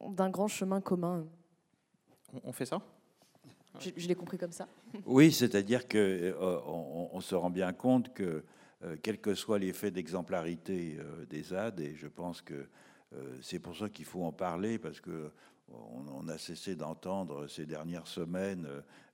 [0.00, 1.26] d'un grand chemin commun.
[2.44, 2.80] On fait ça?
[3.78, 4.68] Je, l'ai compris comme ça.
[5.06, 6.60] Oui, c'est-à-dire qu'on euh,
[7.12, 8.44] on, se rend bien compte que,
[8.84, 12.66] euh, quel que soit l'effet d'exemplarité euh, des ZAD, et je pense que
[13.42, 15.30] c'est pour ça qu'il faut en parler, parce que
[15.68, 18.66] on, a cessé d'entendre ces dernières semaines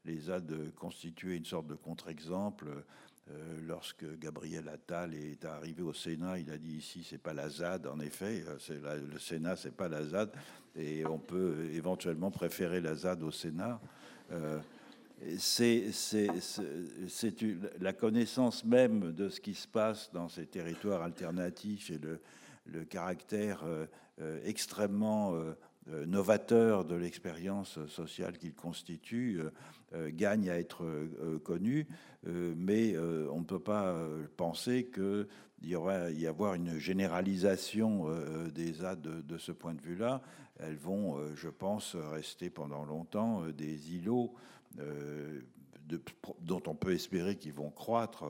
[0.05, 2.85] les ZAD constituer une sorte de contre-exemple
[3.31, 7.49] euh, lorsque Gabriel Attal est arrivé au Sénat, il a dit ici c'est pas la
[7.49, 7.87] ZAD.
[7.87, 10.31] En effet, euh, le Sénat c'est pas la ZAD,
[10.77, 13.81] et on peut éventuellement préférer la ZAD au Sénat.
[14.33, 14.59] Euh,
[15.37, 15.91] c'est
[17.81, 22.21] la connaissance même de ce qui se passe dans ces territoires alternatifs et le,
[22.67, 23.65] le caractère
[24.45, 25.35] extrêmement
[26.07, 29.41] novateur de l'expérience sociale qu'il constitue
[29.95, 31.87] euh, gagne à être euh, connu,
[32.27, 33.97] euh, mais on ne peut pas
[34.37, 35.27] penser qu'il
[35.63, 38.07] y aura y avoir une généralisation
[38.55, 40.21] des ZAD de, ce point de vue-là.
[40.59, 44.35] Elles vont, je pense, rester pendant longtemps des îlots
[46.41, 48.25] dont on peut espérer qu'ils vont croître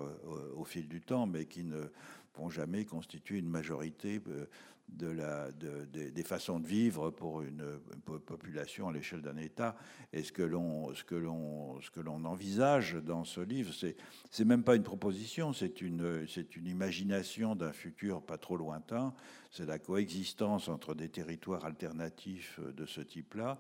[0.57, 1.81] au fil du temps, mais qui ne
[2.37, 4.21] vont jamais constituer une majorité
[4.89, 7.65] des façons de vivre pour une,
[8.27, 9.77] population à l'échelle d'un État.
[10.13, 13.97] Et ce que l'on ce que l'on ce que l'on envisage dans ce livre, c'est
[14.31, 19.15] c'est même pas une proposition, c'est une c'est une imagination d'un futur pas trop lointain.
[19.51, 23.59] C'est la coexistence entre des territoires alternatifs de ce type-là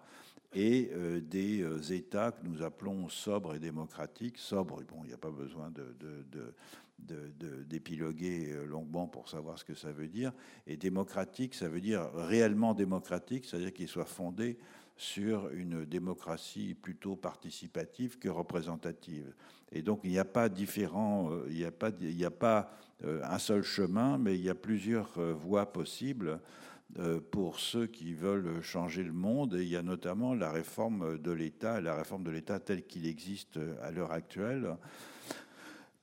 [0.53, 4.39] et euh, des euh, États que nous appelons sobres et démocratiques.
[4.39, 6.55] Sobres, bon, il n'y a pas besoin de, de
[6.99, 10.32] d'épiloguer euh, longuement pour savoir ce que ça veut dire.
[10.66, 14.59] Et démocratique, ça veut dire réellement démocratique, c'est-à-dire qu'il soit fondé
[14.96, 19.32] sur une démocratie plutôt participative que représentative.
[19.70, 22.72] Et donc il n'y a pas différent, euh, il n'y a pas, il a pas
[23.05, 26.40] euh, un seul chemin, mais il y a plusieurs voies possibles
[27.30, 29.55] pour ceux qui veulent changer le monde.
[29.55, 33.07] Et il y a notamment la réforme de l'État, la réforme de l'État tel qu'il
[33.07, 34.74] existe à l'heure actuelle.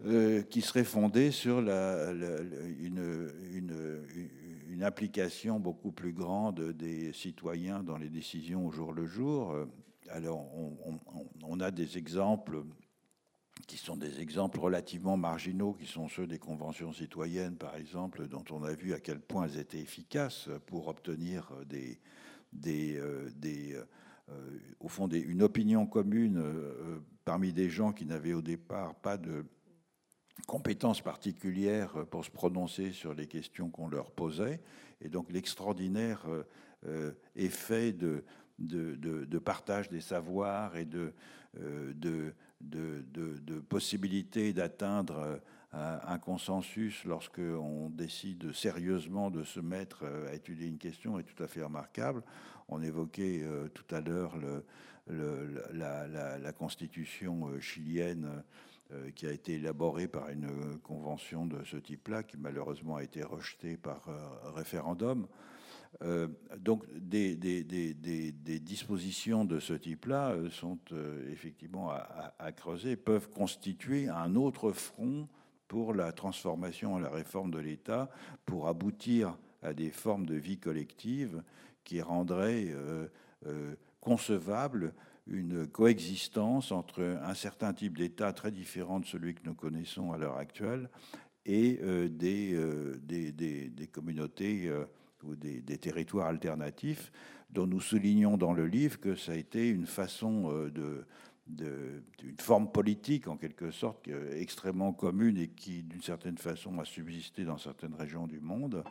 [0.04, 8.10] Euh, qui serait fondée sur une, une, implication beaucoup plus grande des citoyens dans les
[8.10, 9.56] décisions au jour le jour.
[10.10, 10.46] Alors,
[11.44, 12.66] on, a des exemples
[13.68, 18.44] qui sont des exemples relativement marginaux, qui sont ceux des conventions citoyennes, par exemple, dont
[18.52, 25.08] on a vu à quel point elles étaient efficaces pour obtenir euh, euh, au fond,
[25.08, 26.44] une opinion commune
[27.24, 29.46] parmi des gens qui n'avaient au départ pas de
[30.48, 34.62] compétences particulières pour se prononcer sur les questions qu'on leur posait.
[35.02, 36.26] Et donc l'extraordinaire
[37.36, 38.24] effet de,
[39.44, 41.14] partage des savoirs et de,
[41.54, 42.34] de,
[43.70, 45.42] possibilité d'atteindre
[45.74, 51.48] un consensus lorsqu'on décide sérieusement de se mettre à étudier une question est tout à
[51.48, 52.24] fait remarquable.
[52.68, 54.36] On évoquait tout à l'heure
[55.08, 58.42] la, constitution euh, chilienne euh,
[59.16, 63.78] qui a été élaborée par une convention de ce type-là, qui malheureusement a été rejetée
[63.78, 65.28] par euh, référendum.
[66.58, 70.78] donc des, des, dispositions de ce type-là sont
[71.32, 75.28] effectivement à, creuser, peuvent constituer un autre front
[75.68, 78.10] pour la transformation et la réforme de l'État,
[78.46, 81.42] pour aboutir à des formes de vie collective
[81.86, 82.76] qui rendraient
[84.02, 84.94] concevable
[85.28, 90.18] une coexistence entre un certain type d'État très différent de celui que nous connaissons à
[90.18, 90.90] l'heure actuelle
[91.46, 94.86] et euh, euh, des, communautés euh,
[95.24, 97.12] ou des, territoires alternatifs
[97.50, 101.06] dont nous soulignons dans le livre que ça a été une façon de,
[102.24, 107.46] une forme politique en quelque sorte extrêmement commune et qui d'une certaine façon a subsisté
[107.46, 108.84] dans certaines régions du monde,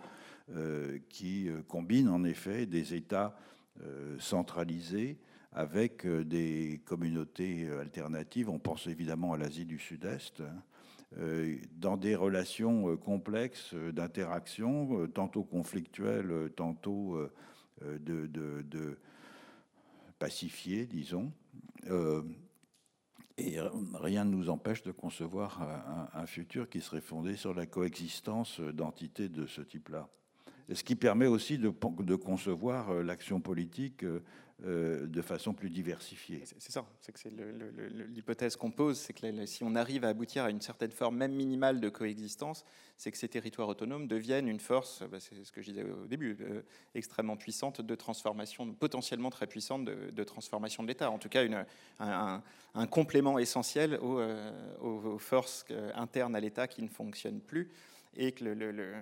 [1.11, 3.37] qui combine en effet des États
[3.83, 5.19] euh, centralisé
[5.55, 8.51] avec euh, des communautés euh, alternatives.
[8.51, 11.57] On pense évidemment à l'Asie du Sud-Est, hein.
[11.77, 17.17] dans des relations complexes d'interaction, tantôt conflictuelles, tantôt
[20.19, 21.31] pacifiées, disons.
[23.37, 23.59] Et
[23.95, 29.29] rien ne nous empêche de concevoir un, futur qui serait fondé sur la coexistence d'entités
[29.29, 30.09] de ce type-là
[30.73, 31.69] ce qui permet aussi de,
[32.17, 34.23] concevoir euh, l'action politique euh,
[34.65, 36.43] euh, de façon plus diversifiée.
[36.45, 37.33] C'est ça, c'est que c'est
[38.09, 41.33] l'hypothèse qu'on pose, c'est que si on arrive à aboutir à une certaine forme même
[41.33, 42.65] minimale de coexistence,
[42.97, 46.07] c'est que ces territoires autonomes deviennent une force, bah, c'est ce que je disais au
[46.07, 46.39] début,
[46.95, 51.11] extrêmement puissante de transformation, potentiellement très puissante de, transformation de l'État.
[51.11, 51.43] En tout cas,
[51.99, 57.71] un, complément essentiel aux forces internes à l'État qui ne fonctionnent plus
[58.17, 58.95] et que le,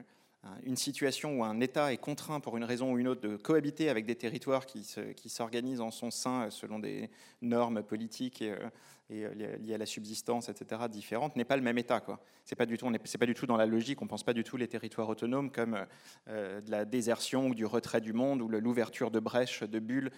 [0.65, 3.89] une situation où un État est contraint pour une raison ou une autre de cohabiter
[3.89, 4.85] avec des territoires qui
[5.29, 8.69] s'organisent en son sein selon des normes politiques euh,
[9.13, 12.01] et euh, liées à la subsistance, etc., différentes, n'est pas le même État.
[12.01, 12.21] Quoi.
[12.45, 14.01] C'est pas du tout, pas du tout dans la logique.
[14.03, 15.87] On pense pas du tout les territoires autonomes comme
[16.29, 20.11] euh, de la désertion ou du retrait du monde ou l'ouverture de brèches, de bulles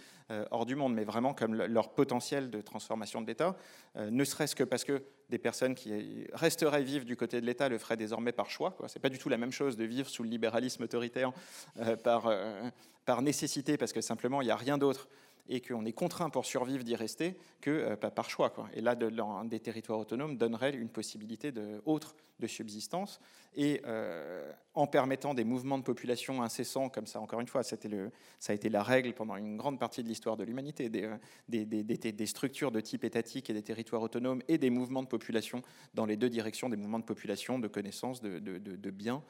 [0.50, 3.56] hors du monde, mais vraiment comme leur potentiel de transformation de l'État,
[3.96, 7.76] ne serait-ce que parce que des personnes qui resteraient vives du côté de l'État le
[7.76, 8.76] feraient désormais par choix.
[8.86, 11.32] Ce n'est pas du tout la même chose de vivre sous le libéralisme autoritaire
[12.02, 12.32] par,
[13.04, 15.08] par nécessité, parce que simplement il n'y a rien d'autre
[15.48, 18.52] et qu'on est contraint pour survivre d'y rester que euh, par choix.
[18.74, 19.10] Et là, de,
[19.48, 23.20] des territoires autonomes donnerait une possibilité de, autre de subsistance,
[23.54, 28.10] et euh, en permettant des mouvements de population incessants, comme ça, encore une fois, le,
[28.40, 31.64] ça a été la règle pendant une grande partie de l'histoire de l'humanité, des, euh,
[31.64, 35.62] des, structures de type étatique et des territoires autonomes, et des mouvements de population
[35.94, 39.22] dans les deux directions, des mouvements de population, de connaissances, de biens.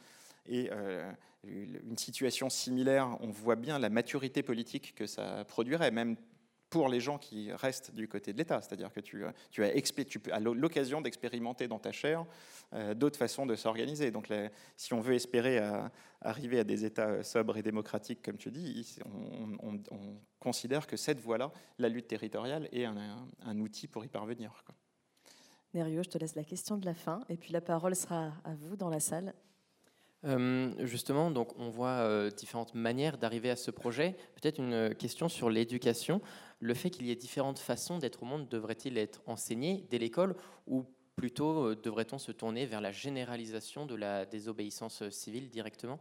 [0.46, 1.10] Et euh,
[1.44, 6.16] une situation similaire, on voit bien la maturité politique que ça produirait, même
[6.70, 8.60] pour les gens qui restent du côté de l'État.
[8.60, 12.26] C'est-à-dire que tu, tu as l'occasion d'expérimenter dans ta chair
[12.72, 14.10] euh, d'autres façons de s'organiser.
[14.10, 14.32] Donc
[14.76, 15.60] si on veut espérer
[16.24, 18.98] arriver à des États sobres et démocratiques, comme tu dis,
[19.62, 19.80] on,
[20.40, 24.62] considère que cette voie-là, la lutte territoriale, est un, outil pour y parvenir.
[24.66, 24.74] Quoi.
[26.02, 28.76] je te laisse la question de la fin, et puis la parole sera à vous
[28.76, 29.32] dans la salle.
[30.24, 34.16] Euh, justement, donc on voit euh, différentes manières d'arriver à ce projet.
[34.40, 36.20] Peut-être une question sur l'éducation.
[36.60, 40.34] Le fait qu'il y ait différentes façons d'être au monde, devrait-il être enseigné dès l'école
[40.66, 40.84] ou
[41.16, 45.98] plutôt euh, devrait-on se tourner vers la généralisation de la désobéissance civile directement?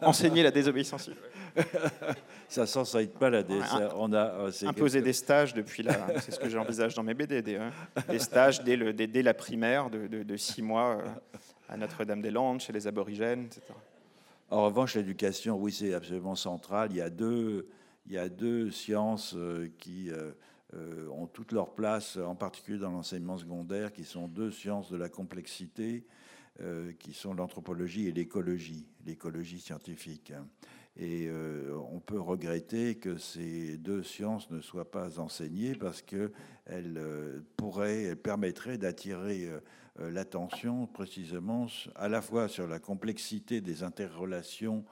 [0.00, 1.18] Enseigner la désobéissance civile.
[2.48, 3.92] Ça ne pas la désobéissance.
[3.96, 6.20] On a imposé des stages depuis la.
[6.20, 7.58] C'est ce que j'envisage dans mes BD, des,
[8.18, 11.02] stages dès, le, dès, la primaire de, de six mois
[11.72, 13.62] à Notre-Dame-des-Landes, chez les aborigènes, etc.
[14.50, 16.90] En revanche, l'éducation, oui, c'est absolument central.
[16.90, 17.66] Il y a deux,
[18.04, 20.32] il y a deux sciences euh, qui euh,
[20.74, 24.98] euh, ont toute leur place, en particulier dans l'enseignement secondaire, qui sont deux sciences de
[24.98, 26.04] la complexité,
[26.98, 30.34] qui sont l'anthropologie et l'écologie, l'écologie scientifique.
[30.98, 31.30] Et
[31.90, 38.16] on peut regretter que ces deux sciences ne soient pas enseignées parce qu'elles pourraient, elles
[38.16, 39.60] permettraient d'attirer euh,
[39.98, 44.84] l'attention précisément à la fois sur la complexité des interrelations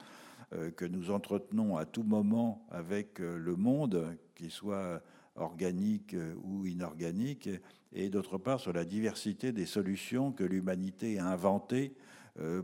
[0.53, 5.01] euh, que nous entretenons à tout moment avec euh, le monde, qu'il soit
[5.35, 7.49] organiques ou inorganiques,
[7.93, 11.95] et d'autre part sur la diversité des solutions que l'humanité a inventées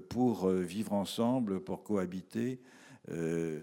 [0.09, 2.59] pour vivre ensemble, pour cohabiter.
[3.09, 3.61] Et,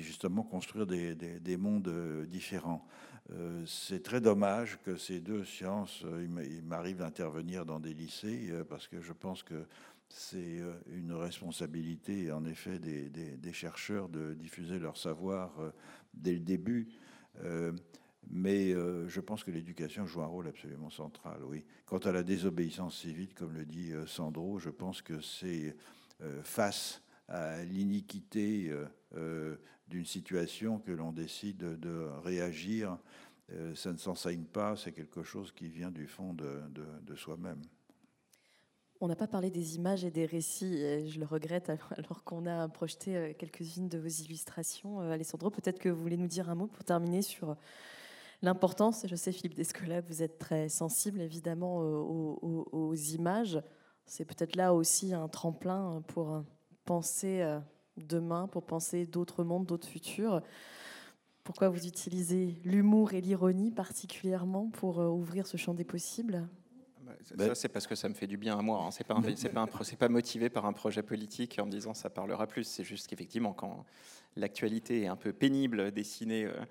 [0.00, 2.84] justement construire des mondes différents.
[3.32, 8.48] Euh, c'est très dommage que ces deux sciences, euh, il m'arrive d'intervenir dans des lycées
[8.50, 9.66] euh, parce que je pense que
[10.08, 15.50] c'est une responsabilité, en effet, des, chercheurs de diffuser leur savoir
[16.14, 16.86] dès le début.
[18.30, 21.64] mais je pense que l'éducation joue un rôle absolument central, oui.
[21.86, 25.76] Quant à la désobéissance civile, comme le dit Sandro, je pense que c'est
[26.44, 28.72] face à l'iniquité
[29.88, 32.98] d'une situation que l'on décide de réagir.
[33.52, 37.62] Euh, ça ne s'enseigne pas, c'est quelque chose qui vient du fond de, soi-même.
[39.00, 42.46] On n'a pas parlé des images et des récits, et je le regrette alors qu'on
[42.46, 45.00] a projeté euh, quelques-unes de vos illustrations.
[45.00, 47.56] Euh, Alessandro, peut-être que vous voulez nous dire un mot pour terminer sur
[48.42, 49.06] l'importance.
[49.06, 53.62] Je sais, Philippe Descola, vous êtes très sensible évidemment aux, aux images.
[54.06, 56.42] C'est peut-être là aussi un tremplin pour
[56.84, 57.42] penser
[57.96, 60.42] demain, pour penser d'autres mondes, d'autres futurs.
[61.44, 66.48] Pourquoi vous utilisez l'humour et l'ironie particulièrement pour euh, ouvrir ce champ des possibles?
[67.06, 68.82] Bah, ça, c'est parce que ça me fait du bien à moi.
[68.82, 68.90] Hein.
[68.90, 69.66] C'est pas, c'est pas,
[69.98, 72.64] pas, motivé par un projet politique en me disant ça parlera plus.
[72.64, 73.84] C'est juste qu'effectivement, quand
[74.34, 76.64] l'actualité est un peu pénible, dessinée euh, euh,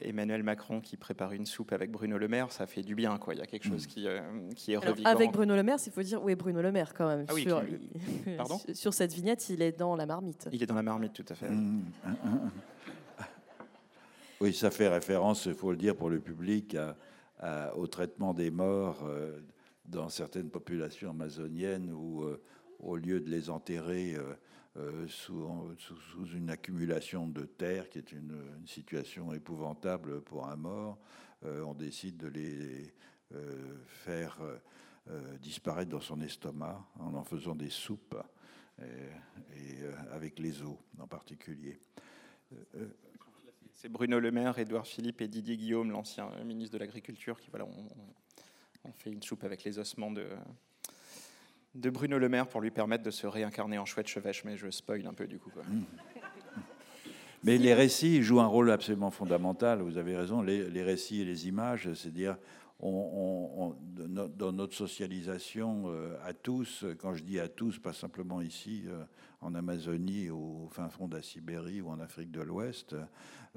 [0.00, 3.18] Emmanuel Macron qui prépare une soupe avec Bruno Le Maire, ça fait du bien.
[3.18, 3.34] Quoi.
[3.34, 3.88] Il y a quelque chose mm.
[3.88, 4.20] qui, euh,
[4.56, 5.14] qui est revigorant.
[5.14, 7.24] Avec Bruno Le Maire, il faut dire où est Bruno Le Maire quand même.
[7.28, 7.62] Ah sur,
[8.36, 8.60] Pardon?
[8.72, 10.48] sur cette vignette, il est dans la marmite.
[10.50, 11.48] Il est dans la marmite, tout à fait.
[11.48, 11.82] Mm.
[14.40, 16.76] Oui, ça fait référence, il faut le dire pour le public,
[17.76, 19.38] au traitement des morts euh,
[19.84, 22.24] dans certaines populations amazoniennes où,
[22.80, 24.16] au lieu de les enterrer
[24.76, 25.74] euh, sous,
[26.32, 30.98] une accumulation de terre, qui est une, situation épouvantable pour un mort,
[31.44, 32.94] euh, on décide de les
[33.34, 34.38] euh, faire
[35.40, 38.16] disparaître dans son estomac en en faisant des soupes,
[38.80, 41.80] et, avec les os en particulier.
[43.74, 47.64] C'est Bruno Le Maire, Édouard Philippe et Didier Guillaume, l'ancien ministre de l'Agriculture, qui voilà,
[47.64, 50.28] ont fait une soupe avec les ossements de,
[51.74, 54.70] de Bruno Le Maire pour lui permettre de se réincarner en chouette chevêche, mais je
[54.70, 55.50] spoil un peu du coup.
[55.56, 55.82] Mmh.
[57.42, 61.48] Mais les récits jouent un rôle absolument fondamental, vous avez raison, les, récits et les
[61.48, 62.36] images, c'est-à-dire
[62.82, 69.04] dans notre socialisation euh, à tous, quand je dis à tous, pas simplement ici euh,
[69.40, 72.94] en Amazonie, au fin fond de la Sibérie ou en Afrique de l'Ouest,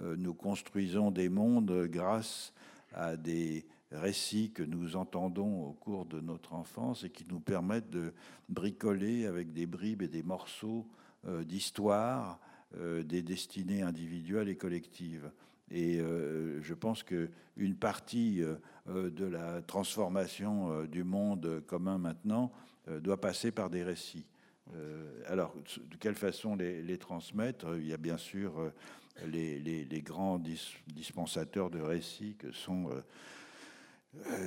[0.01, 2.53] euh, nous construisons des mondes grâce
[2.93, 7.89] à des récits que nous entendons au cours de notre enfance et qui nous permettent
[7.89, 8.13] de
[8.49, 10.87] bricoler avec des bribes et des morceaux
[11.27, 12.39] euh, d'histoire
[12.77, 15.31] euh, des destinées individuelles et collectives.
[15.71, 18.41] Et euh, je pense qu'une partie
[18.87, 22.51] de la transformation du monde commun maintenant
[23.01, 24.25] doit passer par des récits.
[25.27, 27.77] alors, de quelle façon les, transmettre?
[27.77, 28.71] Il y a bien sûr
[29.25, 30.39] les, grands
[30.87, 32.89] dispensateurs de récits que sont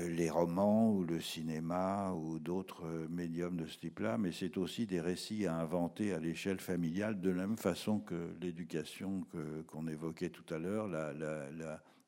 [0.08, 4.86] les romans ou le cinéma ou d'autres euh, médiums de ce type-là, mais c'est aussi
[4.86, 9.26] des récits à inventer à l'échelle familiale, de la même façon que l'éducation
[9.66, 10.88] qu'on évoquait tout à l'heure.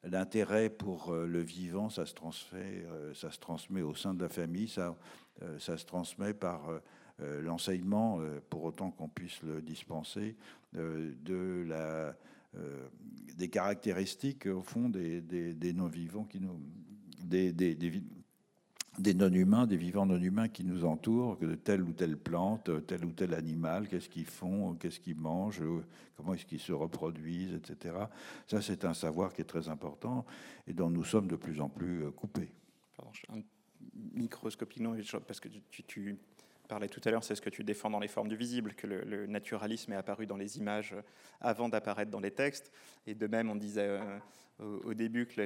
[0.05, 4.29] L'intérêt pour euh, le vivant, ça se, transmet, ça se transmet au sein de la
[4.29, 4.97] famille, ça,
[5.59, 6.71] ça se transmet par
[7.19, 10.37] l'enseignement, pour autant qu'on puisse le dispenser,
[10.73, 12.15] de la,
[13.37, 16.61] des caractéristiques, au fond, des, des non-vivants qui nous,
[17.23, 23.05] des, non-humains, des vivants non-humains qui nous entourent, que de telle ou telle plante, tel
[23.05, 25.63] ou tel animal, qu'est-ce qu'ils font, qu'est-ce qu'ils mangent,
[26.17, 27.95] comment est-ce qu'ils se reproduisent, etc.
[28.47, 30.25] Ça, c'est un savoir qui est très important
[30.67, 32.51] et dont nous sommes de plus en plus euh, coupés.
[32.97, 33.13] Pardon,
[35.27, 36.19] parce que tu
[36.69, 38.87] parlais tout à l'heure, c'est ce que tu défends dans les formes du visible, que
[38.87, 40.95] le, naturalisme est apparu dans les images
[41.41, 42.71] avant d'apparaître dans les textes.
[43.07, 43.99] Et de même, on disait
[44.61, 45.41] euh, au, début que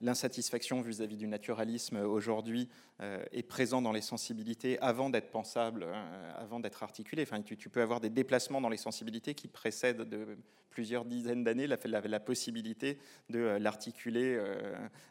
[0.00, 2.68] l'insatisfaction vis-à-vis du naturalisme aujourd'hui
[3.00, 7.22] euh, est présent dans les sensibilités avant d'être pensable, euh, avant d'être articulé.
[7.22, 10.36] Enfin, tu, peux avoir des déplacements dans les sensibilités qui précèdent de
[10.70, 12.98] plusieurs dizaines d'années la, la, la, possibilité
[13.28, 14.40] de l'articuler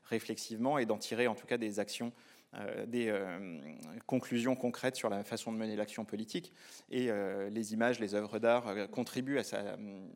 [0.06, 2.14] réflexivement et d'en tirer en tout cas des actions
[2.88, 3.14] des
[4.08, 6.52] conclusions concrètes sur la façon de mener l'action politique.
[6.90, 7.10] Et
[7.52, 9.44] les images, les œuvres d'art contribuent à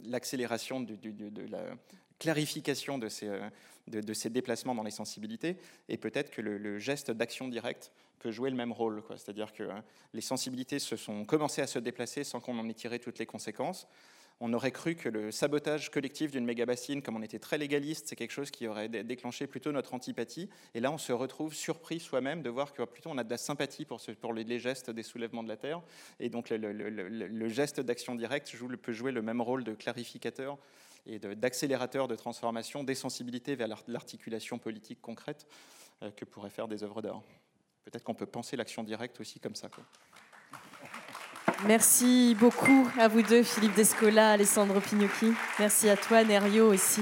[0.03, 0.97] l'accélération de,
[1.51, 1.75] la
[2.23, 5.57] clarification de ces, euh, déplacements dans les sensibilités,
[5.89, 9.03] et peut-être que le, geste d'action directe peut jouer le même rôle.
[9.09, 9.73] C'est-à-dire que euh,
[10.13, 13.25] les sensibilités se sont commencées à se déplacer sans qu'on en ait tiré toutes les
[13.25, 13.87] conséquences.
[14.45, 18.17] On aurait cru que le sabotage collectif d'une méga-bassine, comme on était très légaliste, c'est
[18.17, 20.49] quelque chose qui aurait déclenché plutôt notre antipathie.
[20.73, 23.37] Et là, on se retrouve surpris soi-même de voir que plutôt on a de la
[23.37, 25.81] sympathie pour, les, gestes des soulèvements de la Terre.
[26.19, 30.57] Et donc le, geste d'action directe peut jouer le même rôle de clarificateur
[31.05, 35.47] et d'accélérateur de, transformation, des sensibilités vers l'articulation politique concrète
[36.01, 37.23] euh, que pourraient faire des œuvres d'art.
[37.85, 39.69] Peut-être qu'on peut penser l'action directe aussi comme ça.
[41.67, 45.31] Merci beaucoup à vous deux, Philippe Descola, Alessandro Pignocchi.
[45.59, 47.01] Merci à toi, Nerio aussi.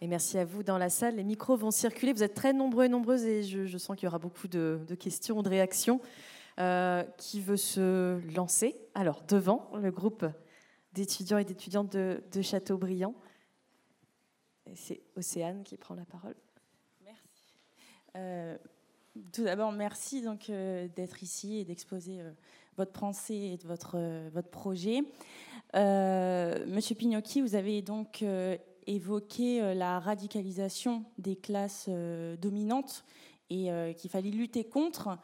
[0.00, 1.16] Et merci à vous dans la salle.
[1.16, 2.12] Les micros vont circuler.
[2.12, 5.42] Vous êtes très nombreux et nombreuses et je, sens qu'il y aura beaucoup de, questions,
[5.42, 6.00] de réactions.
[6.60, 8.76] Euh, qui veut se lancer?
[8.94, 10.24] Alors, devant le groupe
[10.92, 13.14] d'étudiants et d'étudiantes de, de Châteaubriand.
[14.74, 16.34] C'est Océane qui prend la parole.
[18.18, 18.56] Euh,
[19.32, 22.30] tout d'abord, merci donc euh, d'être ici et d'exposer euh,
[22.76, 23.98] votre pensée et votre,
[24.32, 25.02] votre projet.
[25.74, 28.24] Monsieur Pignocchi, vous avez donc
[28.86, 31.90] évoqué la radicalisation des classes
[32.40, 33.04] dominantes
[33.50, 35.18] et qu'il fallait lutter contre.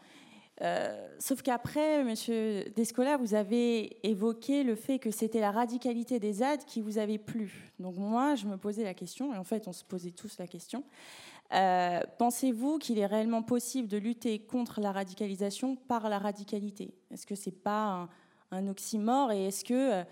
[1.20, 6.64] sauf qu'après, Monsieur Descola, vous avez évoqué le fait que c'était la radicalité des ZAD
[6.66, 7.72] qui vous avait plu.
[7.78, 10.48] Donc moi, je me posais la question, et en fait, on se posait tous la
[10.48, 10.84] question.
[11.52, 16.94] Euh, pensez-vous qu'il est réellement possible de lutter contre la radicalisation par la radicalité?
[17.10, 18.08] Est-ce que ce n'est pas
[18.50, 20.04] un, oxymore et est-ce que euh,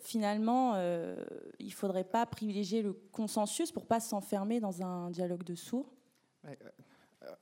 [0.00, 1.16] finalement euh,
[1.58, 5.92] il ne faudrait pas privilégier le consensus pour pas s'enfermer dans un dialogue de sourds?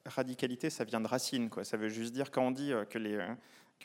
[0.06, 1.50] Radicalité, ça vient de racine.
[1.50, 1.64] Quoi.
[1.64, 2.98] Ça veut juste dire quand on dit que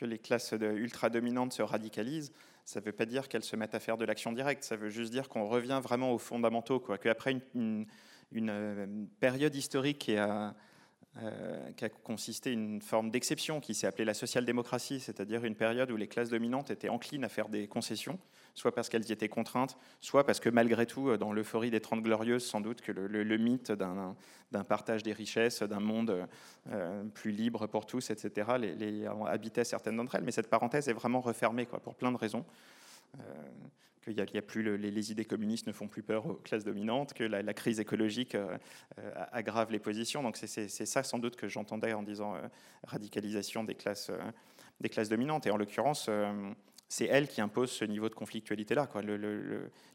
[0.04, 2.32] les, classes ultra-dominantes se radicalisent,
[2.64, 4.64] ça ne veut pas dire qu'elles se mettent à faire de l'action directe.
[4.64, 6.80] Ça veut juste dire qu'on revient vraiment aux fondamentaux.
[6.80, 7.86] Qu'après une
[8.34, 8.86] euh,
[9.20, 10.54] période historique qui a,
[11.22, 15.96] euh, qui consisté une forme d'exception qui s'est appelée la social-démocratie, c'est-à-dire une période où
[15.96, 18.18] les classes dominantes étaient enclines à faire des concessions,
[18.54, 21.80] soit parce qu'elles y étaient contraintes, soit parce que malgré tout, euh, dans l'euphorie des
[21.80, 24.16] Trente Glorieuses, sans doute que le, mythe d'un
[24.66, 26.26] partage des richesses, d'un monde
[27.14, 30.24] plus libre pour tous, etc., les, habitaient certaines d'entre elles.
[30.24, 32.44] Mais cette parenthèse est vraiment refermée pour plein de raisons
[34.04, 37.24] qu'il y, a plus les, idées communistes ne font plus peur aux classes dominantes, que
[37.24, 38.58] la, crise écologique euh,
[38.98, 40.22] euh, aggrave les positions.
[40.22, 42.40] Donc c'est ça sans doute que j'entendais en disant euh,
[42.86, 44.10] radicalisation des classes,
[44.80, 45.46] des classes dominantes.
[45.46, 46.10] Et en l'occurrence,
[46.88, 48.88] c'est elle qui impose ce niveau de conflictualité-là.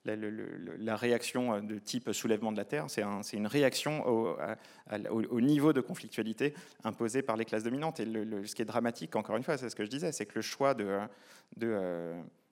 [0.06, 4.38] La réaction de type soulèvement de la Terre, c'est un, une réaction au,
[5.10, 8.00] au, niveau de conflictualité imposé par les classes dominantes.
[8.00, 10.36] Et ce qui est dramatique, encore une fois, c'est ce que je disais, c'est que
[10.36, 11.00] le choix de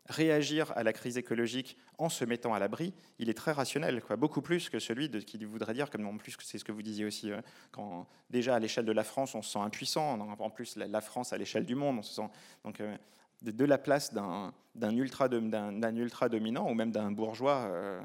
[0.07, 4.15] réagir à la crise écologique en se mettant à l'abri, il est très rationnel, quoi.
[4.15, 6.81] beaucoup plus que celui de, qui voudrait dire, comme en plus c'est ce que vous
[6.81, 7.41] disiez aussi, euh,
[7.71, 11.33] quand déjà à l'échelle de la France on se sent impuissant, en plus la, France
[11.33, 12.29] à l'échelle du monde, on se sent
[12.63, 12.95] donc euh,
[13.41, 14.53] de, la place d'un
[14.95, 18.01] ultra, d'un ultra dominant ou même d'un bourgeois euh,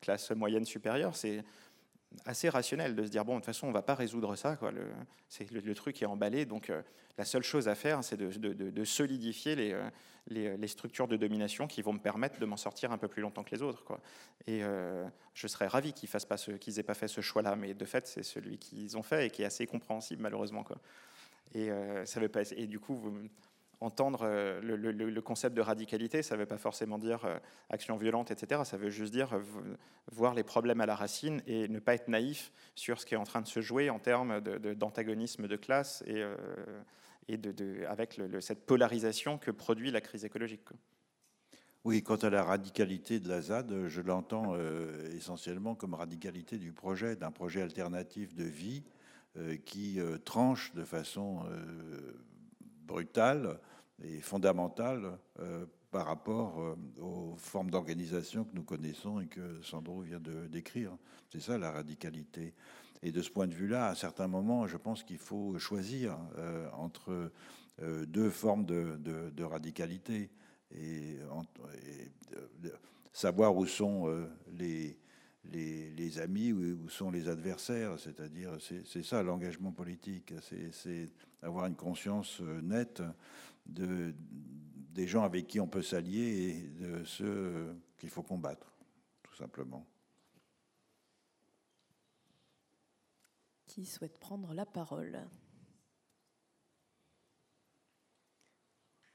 [0.00, 1.42] classe moyenne supérieure, c'est
[2.26, 4.70] assez rationnel de se dire bon de toute façon on va pas résoudre ça quoi
[4.70, 6.82] le, truc est emballé donc euh,
[7.16, 9.74] la seule chose à faire c'est de, de, de solidifier les,
[10.28, 13.22] les, les, structures de domination qui vont me permettre de m'en sortir un peu plus
[13.22, 14.00] longtemps que les autres quoi
[14.46, 15.04] et euh,
[15.34, 18.22] je serais ravi qu'ils fassent pas pas fait ce choix là mais de fait c'est
[18.22, 20.78] celui qu'ils ont fait et qui est assez compréhensible malheureusement quoi
[21.54, 21.70] et
[22.04, 22.98] ça veut pas et du coup
[23.82, 27.38] entendre euh, le, concept de radicalité, ça ne veut pas forcément dire euh,
[27.70, 28.62] action violente, etc.
[28.64, 29.42] Ça veut juste dire euh,
[30.10, 33.18] voir les problèmes à la racine et ne pas être naïf sur ce qui est
[33.18, 36.22] en train de se jouer en termes d'antagonisme de, classe et,
[37.28, 40.68] et de, avec cette polarisation que produit la crise écologique.
[41.84, 44.56] Oui, quant à la radicalité de la ZAD, je l'entends
[45.16, 48.84] essentiellement comme radicalité du projet, d'un projet alternatif de vie
[49.64, 51.40] qui tranche de façon
[52.86, 53.58] brutale
[54.02, 60.00] et fondamentale euh, par rapport euh, aux formes d'organisation que nous connaissons et que Sandro
[60.00, 60.96] vient de décrire.
[61.28, 62.54] C'est ça la radicalité.
[63.02, 66.68] Et de ce point de vue-là, à certains moments, je pense qu'il faut choisir euh,
[66.72, 67.30] entre
[68.06, 70.30] deux formes de, radicalité
[70.70, 71.16] et,
[73.12, 74.06] savoir où sont
[74.52, 74.96] les,
[75.50, 77.98] les, amis, où sont les adversaires.
[77.98, 80.32] C'est-à-dire, c'est ça l'engagement politique,
[80.70, 81.08] c'est
[81.42, 83.02] avoir une conscience nette
[83.66, 84.14] de,
[84.92, 88.74] des gens avec qui on peut s'allier et de ceux qu'il faut combattre,
[89.22, 89.86] tout simplement.
[93.74, 95.18] Qui souhaite prendre la parole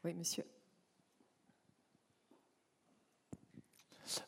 [0.03, 0.45] Oui, monsieur.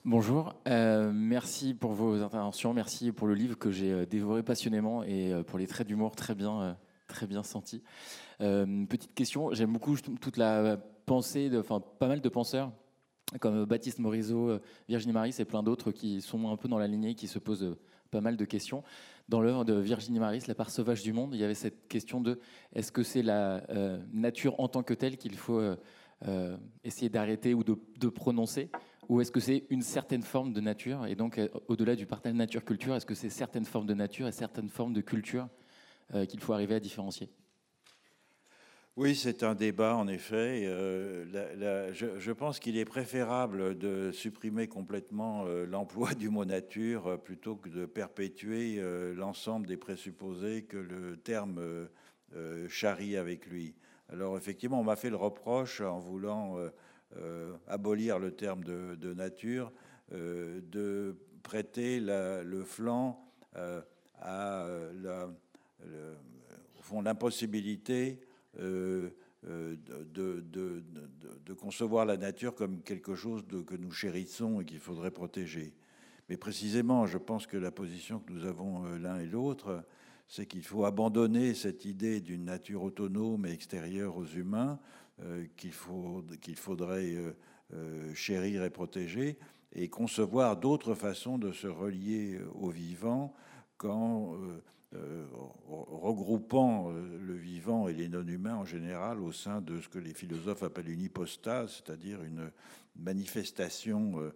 [0.05, 5.01] Bonjour, euh, merci pour vos interventions, merci pour le livre que j'ai euh, dévoré passionnément
[5.01, 6.77] et euh, pour les traits d'humour très bien
[7.07, 7.81] très bien senti.
[8.37, 10.77] petite question, j'aime beaucoup toute la
[11.07, 12.71] pensée, de, enfin pas mal de penseurs
[13.39, 17.15] comme Baptiste Morisot, Virginie Maris et plein d'autres qui sont un peu dans la lignée,
[17.15, 17.75] qui se posent
[18.09, 18.83] pas mal de questions.
[19.27, 22.21] Dans l'œuvre de Virginie Maris, La part sauvage du monde, il y avait cette question
[22.21, 22.39] de
[22.73, 23.63] est-ce que c'est la
[24.11, 25.61] nature en tant que telle qu'il faut
[26.83, 28.69] essayer d'arrêter ou de, prononcer
[29.09, 32.35] ou est-ce que c'est une certaine forme de nature Et donc, euh, au-delà du partage
[32.35, 35.47] nature-culture, est-ce que c'est certaines formes de nature et certaines formes de culture
[36.13, 37.27] euh, qu'il faut arriver à différencier?
[38.99, 40.63] Oui, c'est un débat en effet.
[40.65, 47.69] Euh, je, pense qu'il est préférable de supprimer complètement l'emploi du mot nature plutôt que
[47.69, 48.81] de perpétuer
[49.15, 51.87] l'ensemble des présupposés que le terme
[52.67, 53.73] charrie avec lui.
[54.11, 56.57] Alors effectivement, on m'a fait le reproche en voulant
[57.17, 59.71] euh, abolir le terme de, nature,
[60.11, 63.19] euh, de prêter le flanc
[63.55, 63.81] euh,
[64.21, 64.67] à
[65.01, 65.27] la,
[67.01, 68.21] l'impossibilité
[68.59, 75.73] de, de, concevoir la nature comme quelque chose que nous chérissons et qu'il faudrait protéger.
[76.27, 79.83] Mais précisément, je pense que la position que nous avons l'un et l'autre,
[80.29, 84.79] c'est qu'il faut abandonner cette idée d'une nature autonome et extérieure aux humains
[85.23, 87.35] euh, qu'il faut, qu'il faudrait euh,
[87.73, 89.39] euh, chérir et protéger,
[89.73, 93.33] et concevoir d'autres façons de se relier au vivant
[94.91, 100.13] qu'en regroupant le vivant et les non-humains en général au sein de ce que les
[100.13, 102.51] philosophes appellent une hypostase, c'est-à-dire une
[102.95, 104.31] manifestation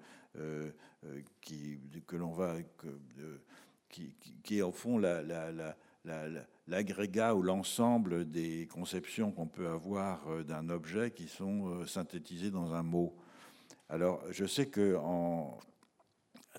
[1.41, 2.56] qui, que l'on va,
[3.89, 5.76] qui, qui, est au fond la, la, la,
[6.68, 12.51] l'agrégat ou l'ensemble des conceptions qu'on peut avoir euh, d'un objet qui sont euh, synthétisées
[12.51, 13.16] dans un mot.
[13.89, 15.58] Alors, je sais que en,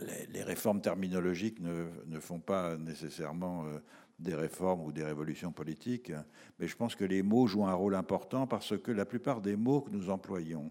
[0.01, 3.79] les, réformes terminologiques ne, font pas nécessairement euh,
[4.19, 6.13] des réformes ou des révolutions politiques,
[6.59, 9.57] mais je pense que les mots jouent un rôle important parce que la plupart des
[9.57, 10.71] mots que nous employons,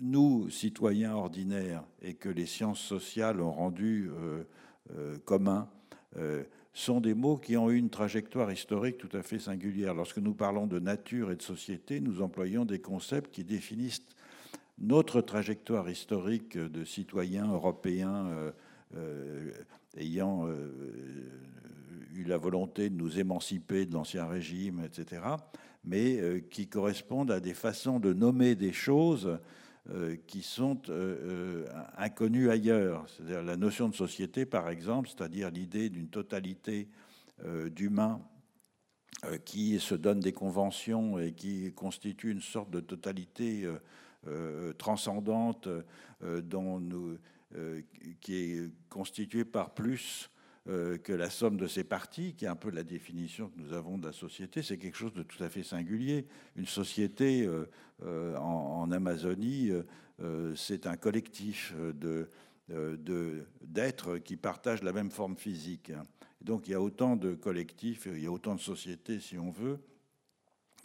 [0.00, 4.08] nous, citoyens ordinaires, et que les sciences sociales ont rendu
[5.24, 5.68] communs,
[6.76, 9.94] sont des mots qui ont eu une trajectoire historique tout à fait singulière.
[9.94, 14.06] Lorsque nous parlons de nature et de société, nous employons des concepts qui définissent
[14.78, 18.52] notre trajectoire historique de citoyens européens euh,
[18.96, 19.50] euh,
[19.96, 20.70] ayant euh,
[22.14, 25.22] eu la volonté de nous émanciper de l'ancien régime, etc.,
[25.84, 29.38] mais qui correspondent à des façons de nommer des choses
[30.26, 30.80] qui sont
[31.96, 33.06] inconnus ailleurs.
[33.08, 36.88] C'est-à-dire la notion de société, par exemple, c'est-à-dire l'idée d'une totalité
[37.70, 38.20] d'humains
[39.44, 43.64] qui se donnent des conventions et qui constituent une sorte de totalité
[44.78, 45.68] transcendante
[46.20, 47.18] dont nous,
[48.20, 50.30] qui est constituée par plus
[50.68, 53.72] euh, que la somme de ces parties, qui est un peu la définition que nous
[53.72, 56.26] avons de la société, c'est quelque chose de tout à fait singulier.
[56.56, 57.66] Une société euh,
[58.02, 59.70] euh, en, Amazonie,
[60.56, 61.74] c'est un collectif
[63.62, 65.92] d'êtres qui partagent la même forme physique.
[66.40, 69.50] Donc il y a autant de collectifs, il y a autant de sociétés, si on
[69.50, 69.78] veut,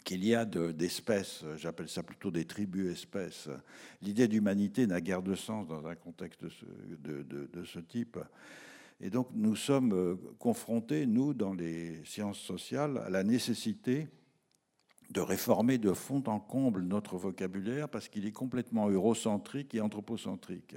[0.02, 3.48] qu'il y a d'espèces, j'appelle ça plutôt des tribus-espèces.
[4.00, 8.18] L'idée d'humanité n'a guère de sens dans un contexte de, de ce type.
[9.02, 14.06] Et donc nous sommes euh, confrontés, nous, dans les sciences sociales, à la nécessité
[15.10, 20.76] de réformer de fond en comble notre vocabulaire parce qu'il est complètement eurocentrique et anthropocentrique.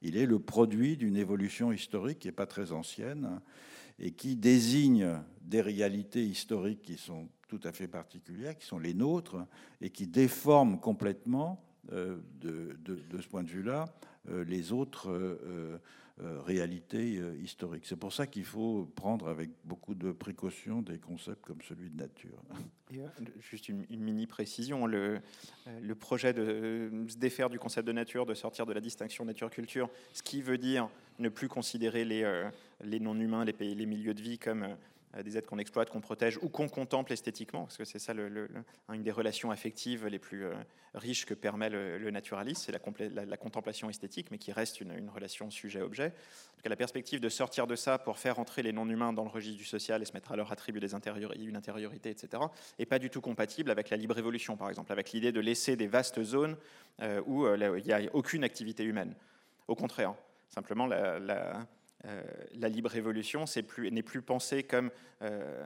[0.00, 3.40] Il est le produit d'une évolution historique qui n'est pas très ancienne
[3.98, 8.94] et qui désigne des réalités historiques qui sont tout à fait particulières, qui sont les
[8.94, 9.36] nôtres,
[9.80, 13.86] et qui déforment complètement, euh, de, de, ce point de vue-là,
[14.30, 15.08] euh, les autres
[16.20, 17.86] euh, réalité euh, historique.
[17.86, 21.96] C'est pour ça qu'il faut prendre avec beaucoup de précaution des concepts comme celui de
[21.96, 22.42] nature.
[23.40, 25.20] Juste une, mini précision, le,
[25.80, 29.88] le, projet de se défaire du concept de nature, de sortir de la distinction nature-culture,
[30.12, 30.88] ce qui veut dire
[31.20, 32.48] ne plus considérer les,
[32.82, 34.66] les non-humains, les, les milieux de vie comme
[35.24, 39.02] des êtres qu'on exploite, qu'on protège ou qu'on contemple esthétiquement, parce que c'est ça une
[39.02, 40.54] des relations affectives les plus euh,
[40.94, 45.50] riches que permet le, naturalisme, c'est la, la, contemplation esthétique, mais qui reste une, relation
[45.50, 46.10] sujet-objet.
[46.10, 49.58] Donc la perspective de sortir de ça pour faire entrer les non-humains dans le registre
[49.58, 52.42] du social et se mettre à leur attribut des une intériorité, etc.,
[52.78, 55.76] est pas du tout compatible avec la libre évolution, par exemple, avec l'idée de laisser
[55.76, 56.56] des vastes zones
[57.00, 59.14] euh, où il n'y a aucune activité humaine.
[59.68, 60.14] Au contraire,
[60.48, 61.54] simplement la euh,
[62.54, 63.44] la libre évolution
[63.90, 64.90] n'est plus, pensée comme
[65.22, 65.64] euh,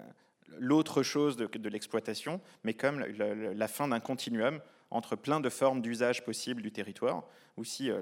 [0.59, 4.61] l'autre chose de, l'exploitation, mais comme la, fin d'un continuum
[4.91, 7.25] entre plein de formes d'usage possibles du territoire,
[7.57, 8.01] ou si euh,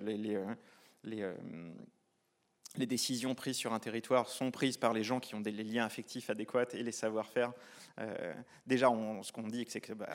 [2.77, 5.85] les décisions prises sur un territoire sont prises par les gens qui ont des liens
[5.85, 7.52] affectifs adéquats et les savoir-faire.
[7.99, 8.33] Euh,
[8.67, 8.89] déjà,
[9.23, 10.09] ce qu'on dit, c'est que bah,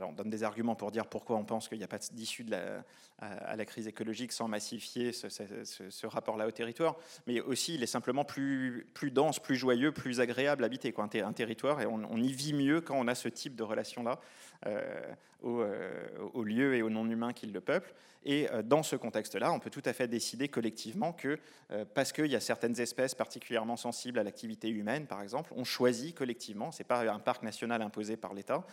[0.00, 2.46] on donne des arguments pour dire pourquoi on pense qu'il n'y a pas d'issue
[3.18, 6.96] à, la crise écologique sans massifier ce, rapport-là au territoire,
[7.26, 10.94] mais aussi il est simplement plus, dense, plus joyeux, plus agréable à habiter.
[10.96, 14.20] Un, territoire, et on, y vit mieux quand on a ce type de relation-là
[14.66, 15.02] euh,
[15.44, 15.90] euh,
[16.34, 17.92] aux, lieux et aux non-humains qui le peuplent.
[18.24, 21.38] Et euh, dans ce contexte-là, on peut tout à fait décider collectivement que,
[21.72, 25.64] euh, parce qu'il y a certaines espèces particulièrement sensibles à l'activité humaine, par exemple, on
[25.64, 28.64] choisit collectivement, ce n'est pas un parc national imposé par l'État,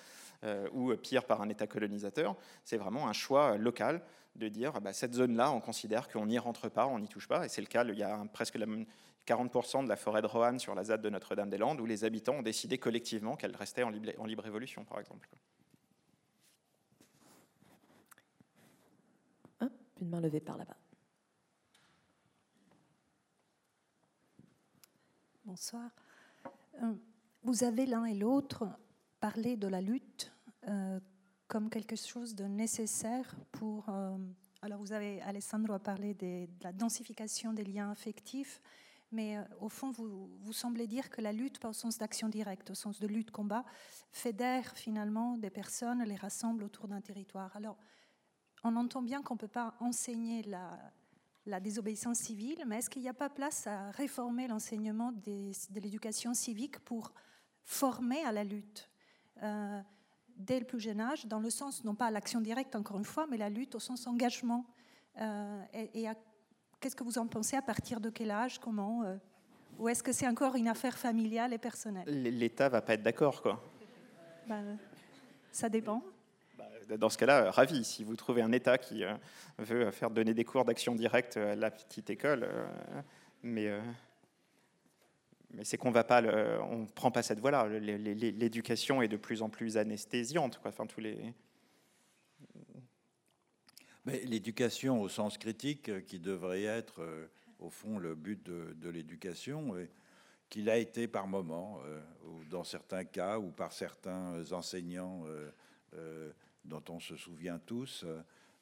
[0.71, 4.01] ou pire par un État colonisateur, c'est vraiment un choix local
[4.35, 7.45] de dire, bah, cette zone-là, on considère qu'on n'y rentre pas, on n'y touche pas,
[7.45, 8.57] et c'est le cas, il y a presque
[9.27, 12.41] 40% de la forêt de Roanne sur la ZAD de Notre-Dame-des-Landes, où les habitants ont
[12.41, 15.29] décidé collectivement qu'elle restait en libre, en libre évolution, par exemple.
[20.01, 20.77] Une main levée par là-bas.
[25.43, 25.89] Bonsoir.
[27.39, 28.67] Euh, vous avez l'un et l'autre
[29.19, 30.31] parlé de la lutte
[30.67, 30.99] euh,
[31.47, 33.89] comme quelque chose de nécessaire pour...
[33.89, 34.17] Euh,
[34.61, 38.61] alors vous avez, Alessandro a parlé de la densification des liens affectifs,
[39.11, 42.69] mais au fond, vous, vous, semblez dire que la lutte, pas au sens d'action directe,
[42.69, 43.63] au sens de lutte-combat,
[44.11, 47.55] fédère finalement des personnes, les rassemble autour d'un territoire.
[47.55, 47.77] Alors,
[48.63, 53.09] on entend bien qu'on ne peut pas enseigner la, désobéissance civile, mais est-ce qu'il n'y
[53.09, 57.13] a pas place à réformer l'enseignement de l'éducation civique pour
[57.69, 58.89] former à la lutte
[59.43, 59.79] euh,
[60.35, 63.05] dès le plus jeune âge, dans le sens, non pas à l'action directe encore une
[63.05, 64.65] fois, mais la lutte au sens engagement
[65.21, 66.07] euh, Et,
[66.79, 69.15] qu'est-ce que vous en pensez À partir de quel âge Comment euh,
[69.77, 72.07] Ou est-ce que c'est encore une affaire familiale et personnelle?
[72.07, 73.63] L'État va pas être d'accord, quoi.
[74.47, 74.77] Ben,
[75.51, 76.03] ça dépend
[76.97, 77.83] dans ce cas-là, ravi.
[77.83, 79.03] Si vous trouvez un État qui
[79.59, 82.49] veut faire donner des cours d'action directe à la petite école,
[83.43, 83.71] mais,
[85.51, 86.03] mais c'est qu'on va
[86.95, 87.67] prend pas cette voie-là.
[87.67, 90.59] L'éducation est de plus en plus anesthésiante.
[90.63, 91.33] Enfin, tous les
[94.05, 99.75] l'éducation au sens critique, qui devrait être au fond le but de, l'éducation,
[100.49, 101.79] qu'il a été par moment,
[102.25, 105.25] ou dans certains cas, ou par certains enseignants
[106.65, 108.05] dont on se souvient tous,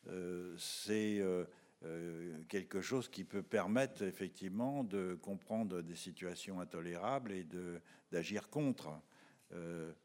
[0.09, 1.21] euh, c'est
[1.83, 7.45] euh, euh, quelque chose qui peut permettre effectivement de comprendre des situations intolérables et
[8.11, 8.89] d'agir contre.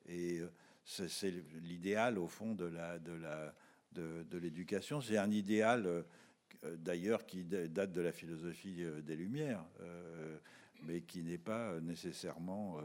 [0.09, 0.41] et
[0.85, 1.33] c'est
[1.63, 3.55] l'idéal au fond de la de la
[3.93, 5.01] de, l'éducation.
[5.01, 6.05] C'est un idéal
[6.63, 9.65] d'ailleurs qui date de la philosophie des Lumières,
[10.83, 12.81] mais qui n'est pas nécessairement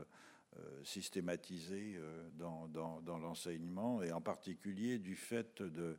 [0.59, 5.95] euh, systématisé euh, dans, dans, l'enseignement et en particulier du fait de, euh,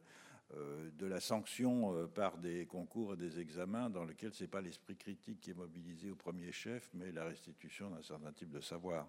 [0.54, 4.96] de la sanction par des concours et des examens dans lesquels ce n'est pas l'esprit
[4.96, 9.06] critique qui est mobilisé au premier chef, mais la restitution d'un certain type de savoir.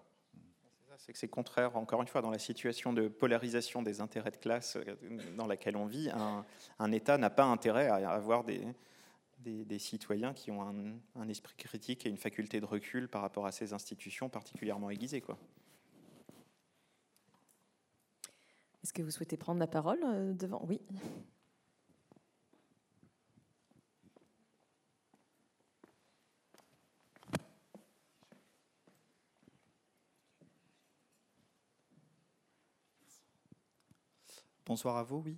[0.98, 4.36] C'est que c'est contraire, encore une fois, dans la situation de polarisation des intérêts de
[4.36, 4.76] classe
[5.36, 6.44] dans laquelle on vit, un,
[6.78, 8.66] un État n'a pas intérêt à avoir des,
[9.40, 13.52] des, citoyens qui ont un, esprit critique et une faculté de recul par rapport à
[13.52, 15.20] ces institutions particulièrement aiguisées.
[15.20, 15.38] Quoi.
[18.82, 20.64] Est-ce que vous souhaitez prendre la parole euh, devant?
[20.66, 20.80] Oui.
[34.64, 35.36] Bonsoir à vous, oui.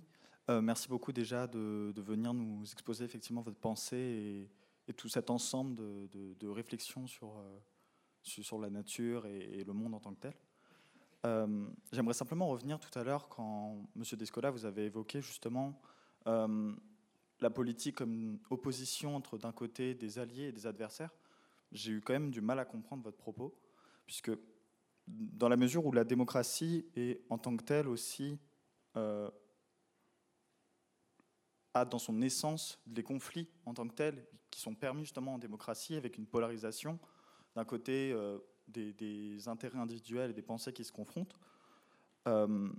[0.49, 4.47] Euh, merci beaucoup déjà de, venir nous exposer effectivement votre pensée
[4.87, 7.59] et, tout cet ensemble de, réflexions sur, euh,
[8.21, 10.33] sur, la nature et, le monde en tant que tel.
[11.25, 14.03] Euh, j'aimerais simplement revenir tout à l'heure quand M.
[14.17, 15.79] Descola vous avez évoqué justement
[16.25, 21.13] la politique comme opposition entre d'un côté des alliés et des adversaires.
[21.71, 23.59] J'ai eu quand même du mal à comprendre votre propos,
[24.05, 24.31] puisque
[25.07, 28.39] dans la mesure où la démocratie est en tant que telle aussi
[31.73, 35.39] a dans son essence les conflits en tant que tels qui sont permis justement en
[35.39, 36.99] démocratie avec une polarisation
[37.55, 38.37] d'un côté euh,
[38.67, 41.35] des, intérêts individuels et des pensées qui se confrontent.
[42.27, 42.69] Euh,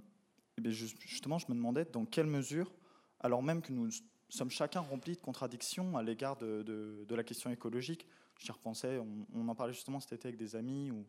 [0.62, 2.72] et justement, je me demandais dans quelle mesure,
[3.20, 3.90] alors même que nous
[4.28, 8.06] sommes chacun remplis de contradictions à l'égard de, la question écologique,
[8.38, 11.04] j'y repensais, on, on, en parlait justement cet été avec des amis, où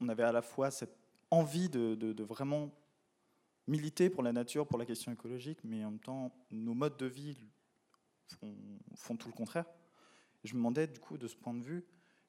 [0.00, 0.96] on avait à la fois cette
[1.30, 2.70] envie de vraiment
[3.66, 7.06] militer pour la nature, pour la question écologique, mais en même temps, nos modes de
[7.06, 7.36] vie
[8.94, 9.66] font, tout le contraire.
[10.44, 11.84] je me demandais, du coup, de ce point de vue,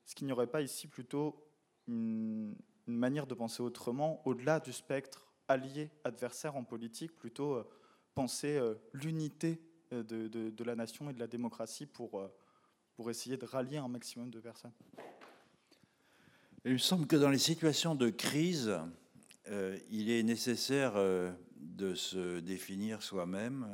[0.06, 1.47] est-ce qu'il n'y aurait pas ici plutôt
[1.88, 2.56] une,
[2.88, 7.68] manière de penser autrement, au-delà du spectre allié-adversaire en politique, plutôt euh,
[8.16, 9.62] penser euh, l'unité
[9.94, 12.30] euh, de, la nation et de la démocratie pour
[12.96, 14.72] pour essayer de rallier un maximum de personnes.
[16.66, 18.76] Il me semble que dans les situations de crise,
[19.92, 20.96] il est nécessaire
[21.56, 23.68] de se définir soi-même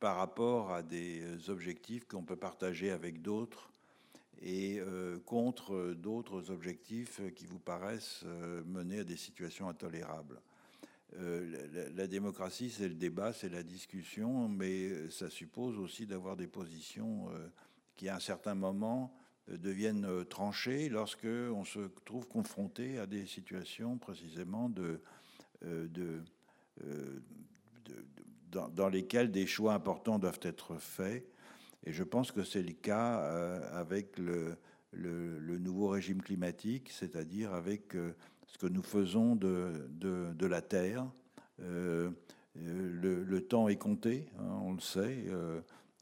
[0.00, 3.73] par rapport à des objectifs qu'on peut partager avec d'autres
[4.42, 4.80] et
[5.24, 8.24] contre d'autres objectifs qui vous paraissent
[8.66, 10.40] mener à des situations intolérables.
[11.16, 17.28] La, démocratie, c'est le débat, c'est la discussion, mais ça suppose aussi d'avoir des positions
[17.96, 19.14] qui, à un certain moment,
[19.48, 24.98] deviennent euh, tranchées lorsque on se trouve confronté à des situations précisément euh,
[25.64, 27.20] euh,
[28.50, 31.26] dans, lesquelles des choix importants doivent être faits.
[31.84, 33.16] Et je pense que c'est le cas
[33.72, 34.56] avec le,
[35.58, 37.92] nouveau régime climatique, c'est-à-dire avec
[38.46, 41.06] ce que nous faisons de, la Terre.
[41.58, 42.14] Le,
[42.56, 45.24] le, temps est compté, hein, on le sait.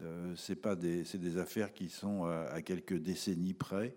[0.03, 3.95] Euh, c'est pas des, des affaires qui sont à, quelques décennies près.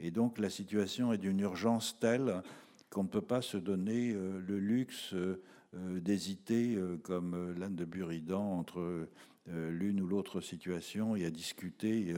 [0.00, 2.42] Et donc la situation est d'une urgence telle
[2.90, 5.40] qu'on ne peut pas se donner euh, le luxe euh,
[5.74, 9.08] d'hésiter, comme l'âne de Buridan, entre
[9.48, 12.14] l'une ou l'autre situation et à discuter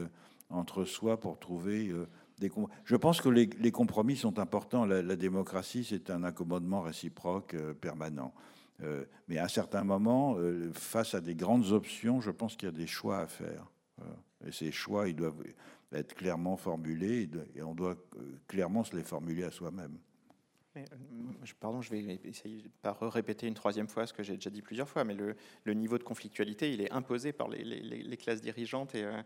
[0.49, 1.93] entre soi pour trouver
[2.39, 2.51] des.
[2.85, 4.85] Je pense que les, compromis sont importants.
[4.85, 8.33] La, démocratie, c'est un accommodement réciproque permanent.
[8.83, 12.67] Euh, mais à un certain moment, euh, face à des grandes options, je pense qu'il
[12.67, 13.65] y a des choix à faire.
[14.45, 15.43] Et ces choix, ils doivent
[15.91, 19.97] être clairement formulés et on doit euh, clairement se les formuler à soi-même.
[21.59, 24.61] Pardon, je vais essayer de pas répéter une troisième fois ce que j'ai déjà dit
[24.61, 29.03] plusieurs fois, mais le, niveau de conflictualité, il est imposé par les, classes dirigeantes et,
[29.03, 29.21] euh,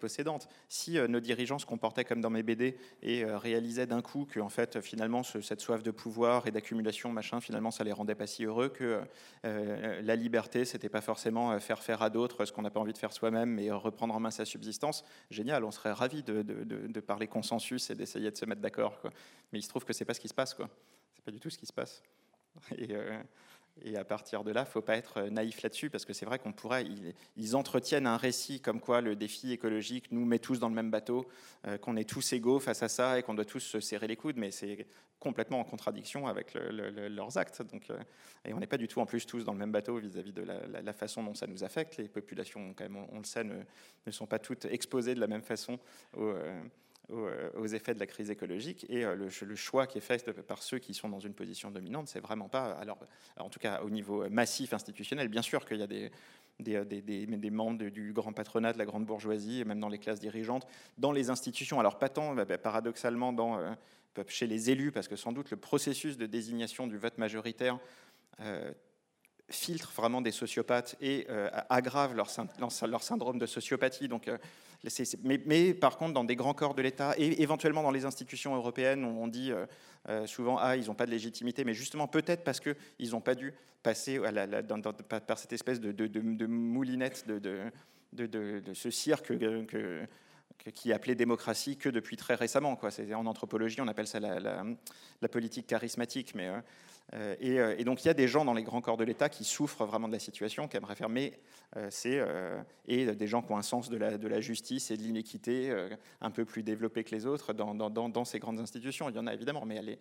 [0.00, 0.48] possédantes.
[0.68, 4.26] Si euh, nos dirigeants se comportaient comme dans mes BD et euh, réalisaient d'un coup
[4.26, 7.92] que en fait, finalement, ce, cette soif de pouvoir et d'accumulation, machin, finalement, ça les
[7.92, 9.02] rendait pas si heureux, que
[9.44, 12.98] la liberté, c'était pas forcément faire faire à d'autres ce qu'on n'a pas envie de
[12.98, 17.90] faire soi-même, mais reprendre en main sa subsistance, génial, on serait ravis de parler consensus
[17.90, 19.00] et d'essayer de se mettre d'accord.
[19.52, 20.54] Mais il se trouve que c'est pas ce qui se passe.
[20.54, 20.68] Quoi
[21.18, 22.02] c'est pas du tout ce qui se passe.
[22.78, 23.18] Et, euh,
[23.96, 26.84] à partir de là, faut pas être naïf là-dessus, parce que c'est vrai qu'on pourrait.
[27.36, 30.90] Ils, entretiennent un récit comme quoi le défi écologique nous met tous dans le même
[30.90, 31.28] bateau,
[31.66, 34.16] euh, qu'on est tous égaux face à ça et qu'on doit tous se serrer les
[34.16, 34.86] coudes, mais c'est
[35.20, 37.62] complètement en contradiction avec leurs actes.
[37.62, 37.98] Donc, euh,
[38.44, 40.42] et on n'est pas du tout en plus tous dans le même bateau vis-à-vis de
[40.42, 41.98] la, façon dont ça nous affecte.
[41.98, 43.62] Les populations, quand même, on, le sait, ne,
[44.06, 45.78] ne, sont pas toutes exposées de la même façon
[46.16, 46.34] aux
[47.10, 48.84] euh, aux, effets de la crise écologique.
[48.90, 52.06] Et euh, le, choix qui est fait par ceux qui sont dans une position dominante,
[52.06, 52.98] c'est vraiment pas, alors,
[53.38, 55.86] en tout cas au niveau massif institutionnel, bien sûr qu'il y a
[56.84, 60.66] des, membres du grand patronat, de la grande bourgeoisie, même dans les classes dirigeantes,
[60.98, 61.80] dans les institutions.
[61.80, 63.72] Alors pas tant, bah, bah, paradoxalement, dans, euh,
[64.26, 67.78] chez les élus, parce que sans doute le processus de désignation du vote majoritaire
[69.48, 71.26] filtre vraiment des sociopathes et
[71.70, 72.28] aggrave leur,
[72.86, 74.08] leur, syndrome de sociopathie.
[74.08, 74.28] Donc
[75.24, 79.04] mais, par contre, dans des grands corps de l'État et éventuellement dans les institutions européennes,
[79.04, 79.66] on, dit euh,
[80.08, 83.34] euh, souvent ah ils n'ont pas de légitimité, mais justement peut-être parce qu'ils n'ont pas
[83.34, 83.52] dû
[83.82, 84.20] passer
[85.26, 90.06] par cette espèce de, moulinette de, ce cirque que,
[90.74, 92.78] qui est appelé démocratie que depuis très récemment.
[93.14, 94.38] En anthropologie, on appelle ça la,
[95.20, 96.34] la politique charismatique.
[96.34, 96.60] Mais, euh,
[97.14, 99.28] euh, euh, et, donc il y a des gens dans les grands corps de l'État
[99.28, 101.38] qui souffrent vraiment de la situation, qui aimeraient faire, mais
[101.90, 102.20] c'est
[102.86, 105.74] et des gens qui ont un sens de la, justice et de l'inéquité
[106.20, 109.08] un peu plus développé que les autres dans, ces grandes institutions.
[109.10, 109.98] Il y en a évidemment, mais,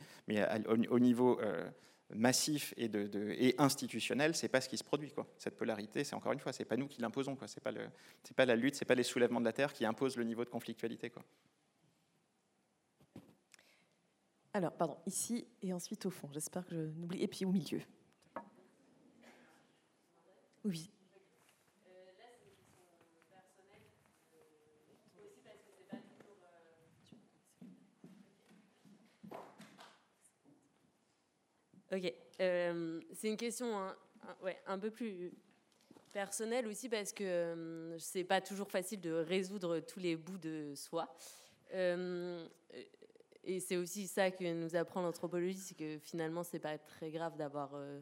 [0.68, 1.40] au, niveau
[2.14, 5.12] massif et, de, de, et institutionnel, c'est pas ce qui se produit.
[5.12, 5.28] Quoi.
[5.38, 7.36] Cette polarité, c'est encore une fois, c'est pas nous qui l'imposons.
[7.36, 7.48] Quoi.
[7.48, 7.72] C'est pas
[8.36, 10.50] pas la lutte, c'est pas les soulèvements de la terre qui imposent le niveau de
[10.50, 11.10] conflictualité.
[11.10, 11.24] Quoi.
[14.58, 16.28] Alors, pardon, ici et ensuite au fond.
[16.34, 17.22] J'espère que je n'oublie.
[17.22, 17.80] Et puis au milieu.
[20.66, 20.90] Oui.
[31.92, 33.96] Ok, euh, c'est une question un,
[34.42, 35.32] ouais, un peu plus
[36.12, 40.74] personnelle aussi parce que euh, c'est pas toujours facile de résoudre tous les bouts de
[40.74, 41.16] soi.
[41.76, 42.48] Euh,
[43.48, 47.38] et c'est aussi ça que nous apprend l'anthropologie, c'est que finalement, c'est pas très grave
[47.38, 48.02] d'avoir euh,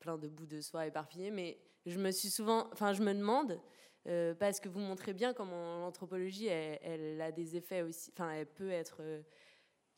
[0.00, 1.30] plein de bouts de soi éparpillés.
[1.30, 3.60] Mais je me suis souvent, enfin, je me demande,
[4.08, 8.46] euh, parce que vous montrez bien comment l'anthropologie, elle, a des effets aussi, enfin, elle
[8.46, 8.96] peut être.
[9.00, 9.20] Euh,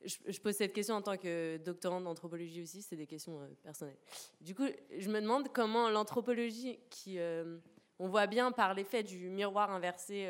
[0.02, 3.96] je, pose cette question en tant que doctorante d'anthropologie aussi, c'est des questions personnelles.
[4.40, 4.66] Du coup,
[4.98, 7.18] je me demande comment l'anthropologie, qui,
[7.98, 10.28] on voit bien par l'effet du miroir inversé,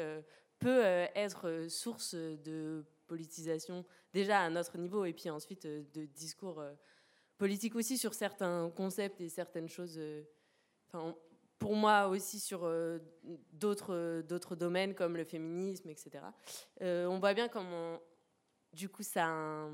[0.61, 0.83] peut
[1.17, 3.85] être source de politisation
[4.15, 6.73] déjà à notre niveau, et puis ensuite euh, de discours euh,
[7.37, 9.97] politiques aussi sur certains concepts et certaines choses.
[9.99, 10.23] Euh,
[10.87, 11.15] enfin,
[11.59, 12.71] pour moi aussi sur
[13.53, 16.25] d'autres d'autres domaines comme le féminisme, etc.
[16.81, 18.03] on voit bien comment,
[18.73, 19.71] du coup, ça,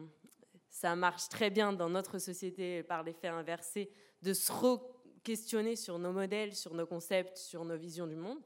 [0.68, 3.90] ça marche très bien dans notre société par l'effet inversé
[4.22, 8.38] de se re-questionner sur nos modèles, sur nos concepts, sur nos visions du monde.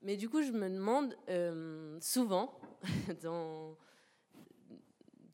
[0.00, 1.14] Mais du coup, je me demande
[2.00, 2.58] souvent,
[3.22, 3.76] dans,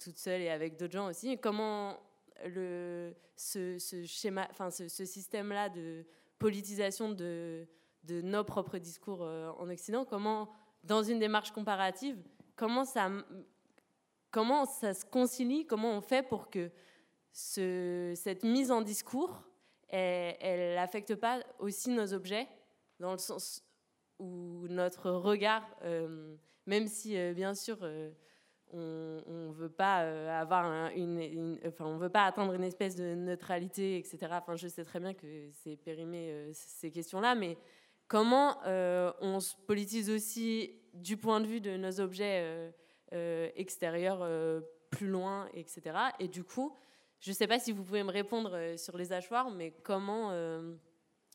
[0.09, 2.01] toute seule et avec d'autres gens aussi, comment
[2.47, 3.77] le, ce,
[4.07, 6.07] schéma, enfin ce, système-là de
[6.39, 7.67] politisation de,
[8.09, 10.49] nos propres discours euh, en Occident, comment,
[10.83, 12.17] dans une démarche comparative,
[12.57, 13.11] comment ça,
[14.31, 16.71] comment ça se concilie, comment on fait pour que
[17.31, 19.43] ce, cette mise en discours,
[19.91, 22.49] elle n'affecte pas aussi nos objets,
[22.99, 23.63] dans le sens
[24.19, 27.79] où notre regard, euh, même si euh, bien sûr
[28.73, 33.15] on ne veut pas euh, avoir une, enfin, on veut pas atteindre une espèce de
[33.15, 34.19] neutralité, etc.
[34.33, 37.57] Enfin, je sais très bien que c'est périmé euh, ces questions-là, mais
[38.07, 42.73] comment euh, on se politise aussi du point de vue de nos objets
[43.57, 44.27] extérieurs
[44.91, 45.97] plus loin, etc.
[46.19, 46.75] Et du coup,
[47.21, 50.33] je ne sais pas si vous pouvez me répondre sur les hachoirs, mais comment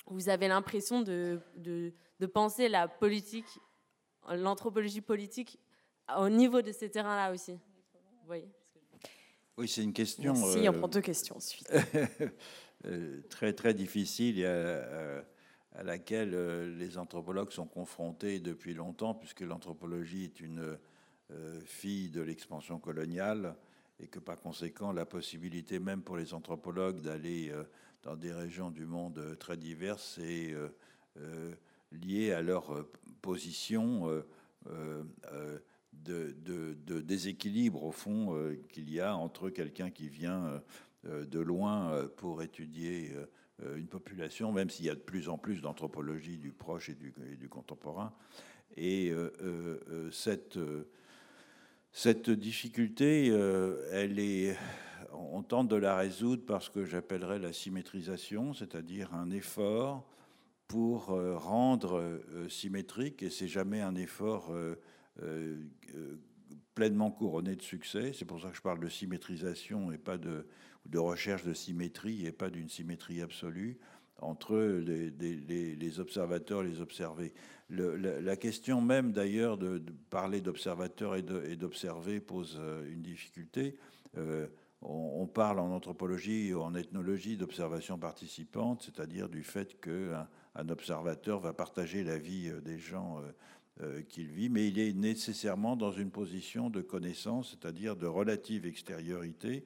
[0.08, 3.60] vous avez l'impression de, de penser la politique,
[4.28, 5.60] l'anthropologie politique
[6.18, 7.58] au niveau de ces terrains-là aussi.
[9.58, 10.36] oui, c'est une question.
[10.36, 11.72] Si, on euh, prend deux questions ensuite.
[12.86, 19.40] Euh, très très difficile et à, laquelle euh, les anthropologues sont confrontés depuis longtemps, puisque
[19.40, 20.78] l'anthropologie est une
[21.64, 23.56] fille de l'expansion coloniale
[24.02, 27.54] et que par conséquent la possibilité même pour les anthropologues d'aller
[28.02, 30.54] dans des régions du monde très diverses est
[31.94, 32.86] liée à leur
[33.22, 34.22] position
[36.04, 40.60] de, déséquilibre, au fond, euh, qu'il y a entre quelqu'un qui vient euh,
[41.08, 43.12] euh, de loin pour étudier
[43.76, 47.50] une population, même s'il y a de plus en plus d'anthropologie du proche et du,
[47.50, 48.14] contemporain.
[48.76, 49.14] Et
[50.12, 50.58] cette,
[51.92, 53.28] cette difficulté,
[53.92, 54.58] elle est,
[55.14, 60.04] on tente de la résoudre par ce que j'appellerais la symétrisation, c'est-à-dire un effort
[60.68, 64.52] pour rendre symétrique, et c'est jamais un effort
[66.76, 68.12] pleinement couronné de succès.
[68.14, 70.46] C'est pour ça que je parle de symétrisation et pas de,
[70.96, 73.78] recherche de symétrie et pas d'une symétrie absolue
[74.20, 77.34] entre les, observateurs et les observés.
[77.70, 81.24] la, question même d'ailleurs de, parler d'observateurs et
[81.56, 83.76] d'observer pose euh, une difficulté.
[84.82, 91.40] on, parle en anthropologie ou en ethnologie d'observation participante, c'est-à-dire du fait qu'un un observateur
[91.40, 93.32] va partager la vie des gens euh,
[94.10, 99.66] qu'il vit, mais il est nécessairement dans une position de connaissance, c'est-à-dire de relative extériorité,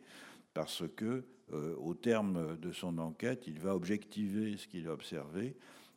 [0.53, 5.55] parce que, euh, au terme de son enquête, il va objectiver ce qu'il a observé,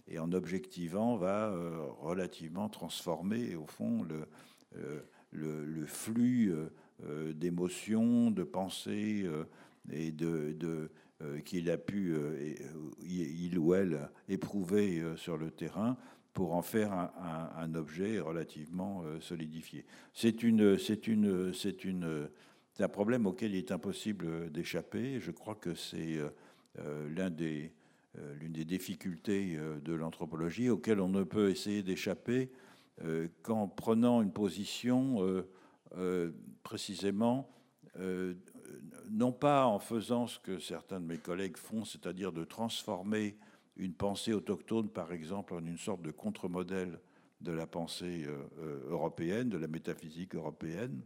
[0.09, 4.27] et en objectivant, va euh, relativement transformer, au fond, le,
[5.33, 6.53] le, flux
[7.35, 9.29] d'émotions, de pensées
[9.91, 10.91] et de, de
[11.45, 12.15] qu'il a pu,
[13.03, 15.97] il ou elle, éprouver sur le terrain
[16.33, 19.85] pour en faire un, objet relativement euh, solidifié.
[20.13, 20.45] C'est
[22.81, 25.21] un problème auquel il est impossible d'échapper.
[25.21, 26.31] Je crois que c'est euh,
[26.79, 32.51] euh, l'une des difficultés de l'anthropologie auquel on ne peut essayer d'échapper
[33.43, 35.45] qu'en prenant une position
[36.63, 37.49] précisément
[39.11, 43.37] non pas en faisant ce que certains de mes collègues font, c'est-à-dire de transformer
[43.81, 47.01] une pensée autochtone, par exemple, en une sorte de contre-modèle
[47.41, 51.01] de la pensée euh, euh, européenne, de la métaphysique européenne,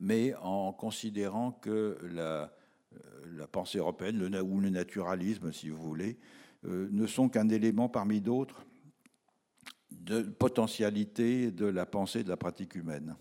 [0.00, 2.50] mais en considérant que la,
[2.94, 6.18] euh, pensée européenne, le, ou le naturalisme, si vous voulez,
[6.62, 8.66] ne sont qu'un élément parmi d'autres
[9.90, 13.16] de potentialité de la pensée de la pratique humaine.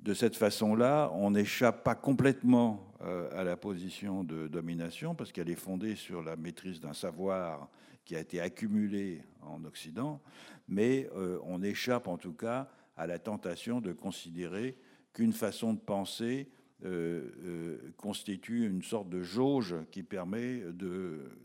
[0.00, 5.56] De cette façon-là, on n'échappe pas complètement à la position de domination, parce qu'elle est
[5.56, 7.68] fondée sur la maîtrise d'un savoir
[8.04, 10.20] qui a été accumulé en Occident,
[10.68, 14.76] mais euh, on échappe en tout cas à la tentation de considérer
[15.12, 16.48] qu'une façon de penser
[16.84, 20.62] euh, constitue une sorte de jauge qui permet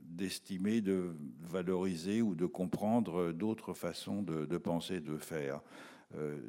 [0.03, 5.61] d'estimer, de, valoriser ou de comprendre d'autres façons de, de, penser, de faire.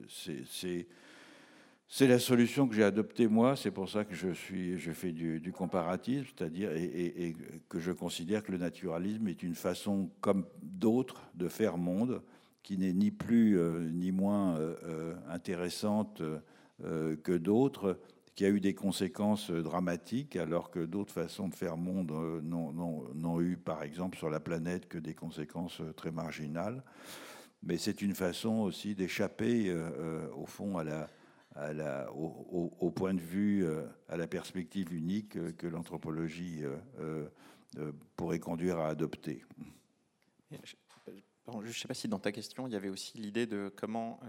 [0.08, 0.86] c'est
[1.90, 5.12] c'est la solution que j'ai adoptée moi, c'est pour ça que je, suis, je fais
[5.12, 6.70] du, du comparatisme, c'est-à-dire
[7.68, 12.22] que je considère que le naturalisme est une façon comme d'autres de faire monde,
[12.62, 16.22] qui n'est ni plus euh, ni moins euh, euh, intéressante
[17.24, 17.98] que d'autres,
[18.36, 22.12] qui a eu des conséquences dramatiques, alors que d'autres façons de faire monde
[22.44, 26.84] n'ont eu, par exemple, sur la planète, que des conséquences très marginales.
[27.64, 29.74] Mais c'est une façon aussi d'échapper,
[30.36, 31.08] au fond, à la,
[32.14, 36.62] au, point de vue, euh, à la perspective unique euh, que l'anthropologie
[37.00, 37.28] euh,
[38.16, 39.44] pourrait conduire à adopter.
[40.50, 40.56] Je
[41.54, 44.20] ne sais pas si dans ta question, il y avait aussi l'idée de comment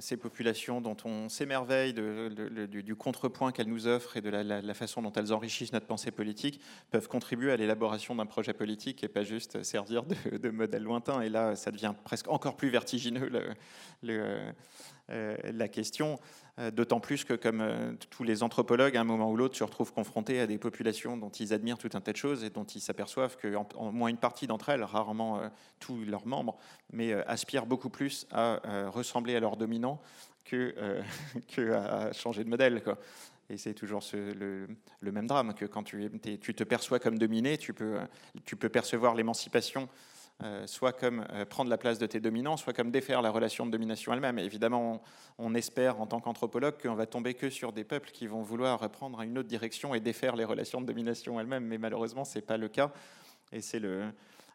[0.00, 5.12] ces populations dont on s'émerveille du, contrepoint qu'elles nous offrent et de la, façon dont
[5.12, 6.60] elles enrichissent notre pensée politique
[6.90, 11.22] peuvent contribuer à l'élaboration d'un projet politique et pas juste servir de, modèle lointain.
[11.22, 13.30] Et là, ça devient presque encore plus vertigineux
[15.12, 16.18] la question,
[16.58, 19.64] euh, d'autant plus que, comme euh, tous les anthropologues, à un moment ou l'autre, se
[19.64, 22.64] retrouvent confrontés à des populations dont ils admirent tout un tas de choses et dont
[22.64, 25.40] ils s'aperçoivent qu'en en moins une partie d'entre elles, rarement
[25.80, 26.58] tous leurs membres,
[26.92, 28.60] mais aspirent beaucoup plus à
[28.90, 30.02] ressembler à leurs dominants
[30.44, 30.74] que,
[31.72, 32.82] à changer de modèle.
[33.48, 34.66] Et c'est toujours le,
[35.02, 39.86] même drame que quand tu, te perçois comme dominé, tu peux, percevoir l'émancipation euh,
[40.66, 43.70] soit comme euh, prendre la place de tes dominants, soit comme défaire la relation de
[43.70, 44.38] domination elle-même.
[44.38, 45.02] évidemment,
[45.38, 48.80] on, espère en tant qu'anthropologue qu'on va tomber que sur des peuples qui vont vouloir
[48.80, 52.42] reprendre une autre direction et défaire les relations de domination elles-mêmes, mais malheureusement, ce n'est
[52.42, 52.92] pas le cas.
[53.52, 53.80] Et c'est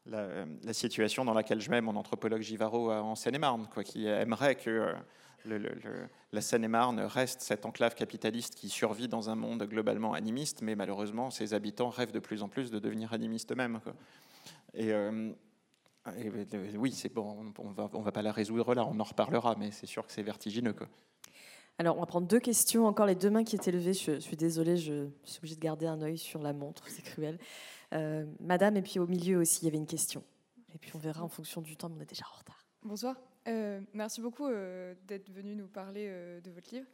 [0.06, 4.94] la, situation dans laquelle je mets mon anthropologue Givaro en Seine-et-Marne, qui aimerait que
[5.52, 10.76] euh, la Seine-et-Marne reste cette enclave capitaliste qui survit dans un monde globalement animiste, mais
[10.76, 13.80] malheureusement, ses habitants rêvent de plus en plus de devenir animistes eux-mêmes.
[14.74, 15.32] Et, euh,
[16.78, 19.72] oui, c'est bon, on va, on va pas la résoudre là, on en reparlera, mais
[19.72, 20.74] c'est sûr que c'est vertigineux.
[20.74, 20.88] Quoi.
[21.80, 22.88] Alors, on va prendre deux questions.
[22.88, 23.94] Encore les deux mains qui étaient levées.
[23.94, 27.38] Je, suis désolée, je, suis obligée de garder un œil sur la montre, c'est cruel.
[27.94, 30.24] Euh, madame, et puis au milieu aussi, il y avait une question.
[30.74, 32.66] Et puis on verra en fonction du temps, mais on est déjà en retard.
[32.84, 33.16] Bonsoir.
[33.48, 34.50] Euh, merci beaucoup
[35.08, 36.08] d'être venu nous parler
[36.44, 36.88] de votre livre.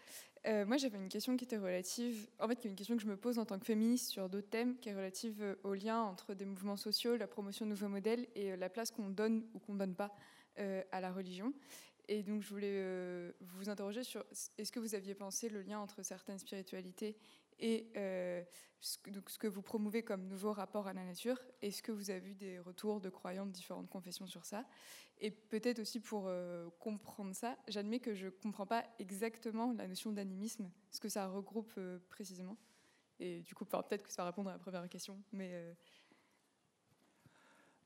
[0.45, 3.02] Euh, moi, j'avais une question qui était relative, en fait, qui est une question que
[3.02, 5.74] je me pose en tant que féministe sur d'autres thèmes, qui est relative euh, au
[5.74, 9.10] lien entre des mouvements sociaux, la promotion de nouveaux modèles et euh, la place qu'on
[9.10, 10.11] donne ou qu'on ne donne pas
[10.91, 11.52] à la religion.
[12.07, 14.24] Et donc, je voulais vous interroger sur
[14.60, 17.18] est-ce que vous aviez pensé le lien entre certaines spiritualités
[17.57, 17.88] et
[19.07, 21.40] donc, ce que vous promouvez comme nouveau rapport à la nature?
[21.64, 24.64] Est-ce que vous avez eu des retours de croyants de différentes confessions sur ça?
[25.24, 29.88] Et peut-être aussi pour euh, comprendre ça, j'admets que je ne comprends pas exactement la
[29.88, 32.58] notion d'animisme, ce que ça regroupe euh, précisément.
[33.22, 35.18] Et du coup, peut-être que ça va répondre à la première question.
[35.32, 35.74] Mais euh,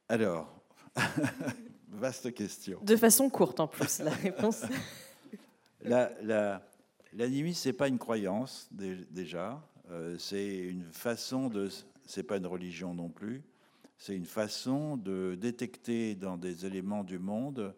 [0.10, 0.52] Alors,
[1.90, 2.80] vaste question.
[2.82, 4.64] De façon courte en plus, la réponse.
[7.14, 9.62] L'animisme, ce n'est pas une croyance déjà,
[10.18, 11.70] c'est une façon de...
[12.08, 13.44] C'est pas une religion non plus
[13.98, 17.76] c'est une façon de détecter dans des éléments du monde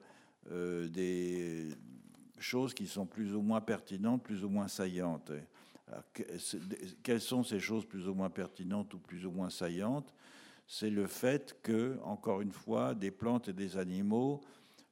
[0.51, 1.69] euh, des
[2.39, 5.31] choses qui sont plus ou moins pertinentes, plus ou moins saillantes.
[7.03, 10.13] quelles sont ces choses plus ou moins pertinentes ou plus ou moins saillantes?
[10.67, 14.41] C'est le fait que, encore une fois, des plantes et des animaux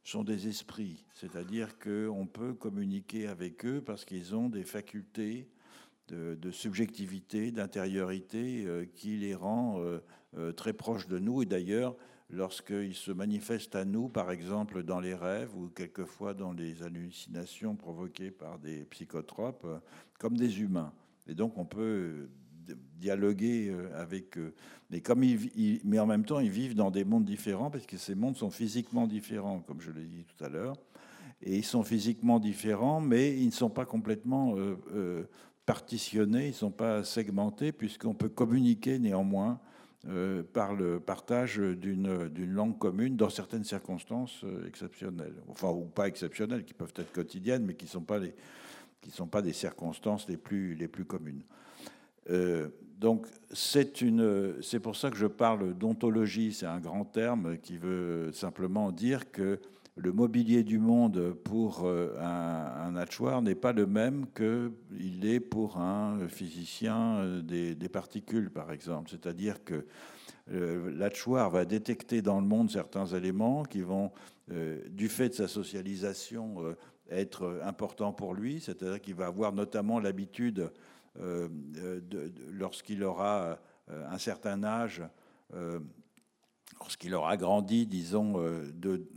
[0.03, 5.49] sont des esprits, c'est-à-dire qu'on peut communiquer avec eux parce qu'ils ont des facultés
[6.07, 9.99] de, subjectivité, d'intériorité euh, qui les rend euh,
[10.55, 11.41] très proches de nous.
[11.41, 11.95] Et d'ailleurs,
[12.29, 17.75] lorsqu'ils se manifestent à nous, par exemple dans les rêves ou quelquefois dans les hallucinations
[17.75, 19.65] provoquées par des psychotropes,
[20.19, 20.93] comme des humains.
[21.27, 22.29] Et donc on peut
[22.97, 24.53] dialoguer avec eux.
[24.89, 25.01] Mais,
[25.85, 28.49] mais en même temps, ils vivent dans des mondes différents parce que ces mondes sont
[28.49, 30.75] physiquement différents, comme je l'ai dit tout à l'heure.
[31.41, 34.55] Et ils sont physiquement différents, mais ils ne sont pas complètement
[35.65, 39.61] partitionnés, ils ne sont pas segmentés, puisqu'on peut communiquer néanmoins
[40.09, 46.07] euh, par le partage d'une langue commune dans certaines circonstances euh, exceptionnelles, enfin ou pas
[46.07, 48.19] exceptionnelles, qui peuvent être quotidiennes, mais qui ne sont pas
[49.11, 51.43] sont pas des circonstances les plus les plus communes.
[52.29, 54.01] Euh, donc c'est
[54.61, 59.29] c'est pour ça que je parle d'ontologie, c'est un grand terme qui veut simplement dire
[59.31, 59.59] que
[59.97, 65.77] le mobilier du monde pour euh, un, un n'est pas le même qu'il est pour
[65.77, 69.09] un physicien euh, des, particules, par exemple.
[69.09, 69.85] C'est-à-dire que
[70.51, 74.11] euh, l'hachoir va détecter dans le monde certains éléments qui vont,
[74.89, 76.73] du fait de sa socialisation,
[77.09, 78.61] être importants pour lui.
[78.61, 80.71] C'est-à-dire qu'il va avoir notamment l'habitude,
[82.53, 83.59] lorsqu'il aura
[83.89, 85.03] un certain âge,
[86.79, 88.41] lorsqu'il aura grandi, disons,
[88.73, 89.07] de,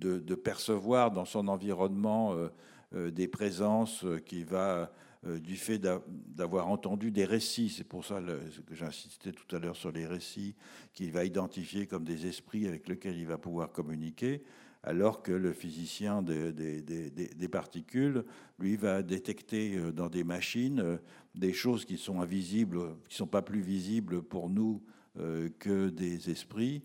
[0.00, 2.48] de, percevoir dans son environnement euh,
[2.94, 4.90] euh, des présences euh, qui va
[5.22, 8.22] du fait d'avoir entendu des récits, c'est pour ça
[8.66, 10.54] que j'insistais tout à l'heure sur les récits,
[10.94, 14.42] qu'il va identifier comme des esprits avec lesquels il va pouvoir communiquer,
[14.82, 18.24] alors que le physicien des, particules,
[18.58, 20.96] lui, va détecter euh, dans des machines euh,
[21.34, 22.78] des choses qui sont invisibles,
[23.08, 24.82] qui ne sont pas plus visibles pour nous
[25.18, 26.82] euh, que des esprits,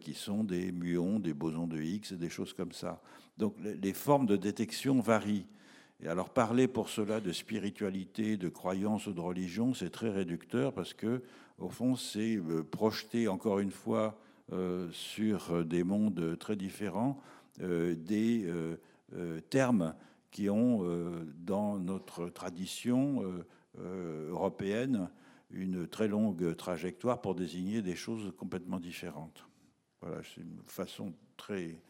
[0.00, 3.02] qui sont des muons, des bosons de Higgs, des choses comme ça.
[3.36, 5.46] Donc les formes de détection varient.
[6.02, 10.72] Et alors parler pour cela de spiritualité, de croyance ou de religion, c'est très réducteur
[10.72, 11.22] parce que,
[11.58, 12.38] au fond, c'est
[12.70, 14.18] projeter encore une fois
[14.52, 17.20] euh, sur des mondes très différents,
[17.60, 19.94] euh, des euh, termes
[20.30, 20.84] qui ont,
[21.38, 23.22] dans notre tradition
[23.78, 25.08] européenne,
[25.50, 29.46] une très longue trajectoire pour désigner des choses complètement différentes.
[30.00, 31.80] Voilà, c'est une façon très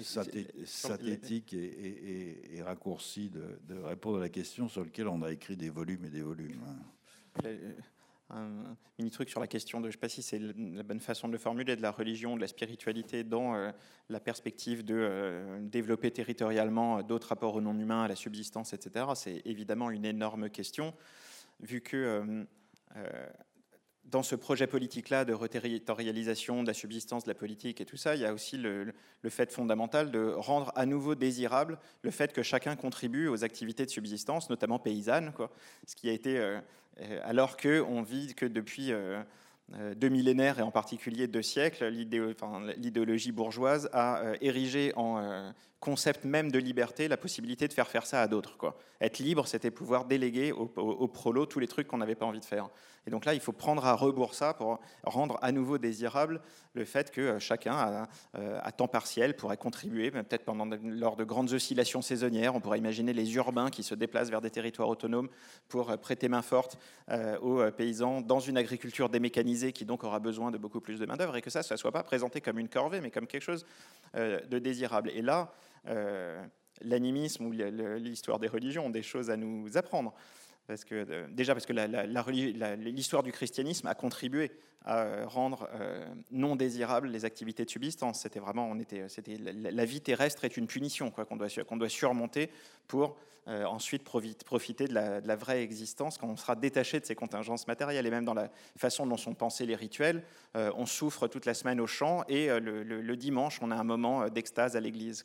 [0.00, 5.70] synthétique et, raccourcie de, de, répondre à la question sur laquelle on a écrit des
[5.70, 6.60] volumes et des volumes
[8.30, 11.00] un mini truc sur la question de, je ne sais pas si c'est la bonne
[11.00, 13.70] façon de le formuler, de la religion, de la spiritualité dans euh,
[14.08, 18.72] la perspective de euh, développer territorialement euh, d'autres rapports au non humain, à la subsistance,
[18.72, 19.06] etc.
[19.14, 20.92] C'est évidemment une énorme question,
[21.60, 22.46] vu que
[24.10, 28.14] dans ce projet politique-là de reterritorialisation de la subsistance de la politique et tout ça,
[28.14, 28.92] il y a aussi le,
[29.28, 33.90] fait fondamental de rendre à nouveau désirable le fait que chacun contribue aux activités de
[33.90, 35.50] subsistance, notamment paysannes, quoi.
[35.86, 36.60] ce qui a été, euh,
[37.00, 39.22] euh, alors qu'on vit que depuis euh,
[39.96, 46.58] deux millénaires et en particulier deux siècles, l'idéologie bourgeoise a érigé en concept même de
[46.58, 48.56] liberté la possibilité de faire faire ça à d'autres.
[49.00, 52.40] Être libre, c'était pouvoir déléguer aux au, prolos tous les trucs qu'on n'avait pas envie
[52.40, 52.70] de faire.
[53.06, 56.40] Et donc là, il faut prendre à rebours ça pour rendre à nouveau désirable
[56.74, 61.24] le fait que euh, chacun, euh, à, temps partiel, pourrait contribuer, peut-être pendant lors de
[61.24, 62.54] grandes oscillations saisonnières.
[62.54, 65.28] On pourrait imaginer les urbains qui se déplacent vers des territoires autonomes
[65.68, 66.78] pour euh, prêter main forte
[67.40, 71.36] aux paysans dans une agriculture démécanisée qui donc aura besoin de beaucoup plus de main-d'œuvre
[71.36, 73.64] et que ça, ne soit pas présenté comme une corvée, mais comme quelque chose
[74.14, 75.10] de désirable.
[75.10, 75.52] Et là,
[76.82, 80.14] l'animisme ou l'histoire des religions ont des choses à nous apprendre.
[80.66, 81.72] Parce que, euh, déjà parce que
[82.76, 84.50] l'histoire du christianisme a contribué
[84.84, 88.20] à euh, rendre euh, non désirables les activités de subsistance.
[88.20, 92.50] C'était vraiment, on était, c'était, la, vie terrestre est une punition qu'on, doit, surmonter
[92.88, 98.04] pour ensuite profiter de la, vraie existence quand on sera détaché de ces contingences matérielles.
[98.04, 101.80] Et même dans la façon dont sont pensés les rituels, on souffre toute la semaine
[101.80, 105.24] au champ et le, dimanche, on a un moment d'extase à l'église.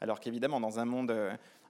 [0.00, 1.14] Alors qu'évidemment, dans un monde,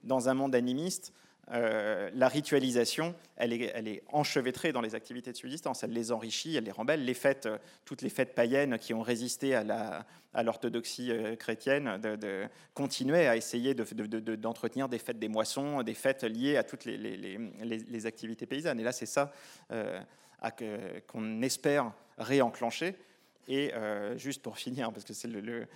[0.03, 1.13] dans un monde animiste,
[1.53, 5.83] euh, la ritualisation, elle est, elle est, enchevêtrée dans les activités de subsistance.
[5.83, 7.03] Elle les enrichit, elle les rend belles.
[7.03, 12.47] Les fêtes, euh, toutes les fêtes païennes qui ont résisté à l'orthodoxie euh, chrétienne, de,
[12.73, 18.45] continuer à essayer d'entretenir des fêtes des moissons, des fêtes liées à toutes les, activités
[18.45, 18.79] paysannes.
[18.79, 19.31] Et là, c'est ça
[21.07, 22.95] qu'on espère réenclencher.
[23.47, 23.71] Et
[24.15, 25.67] juste pour finir, parce que c'est le,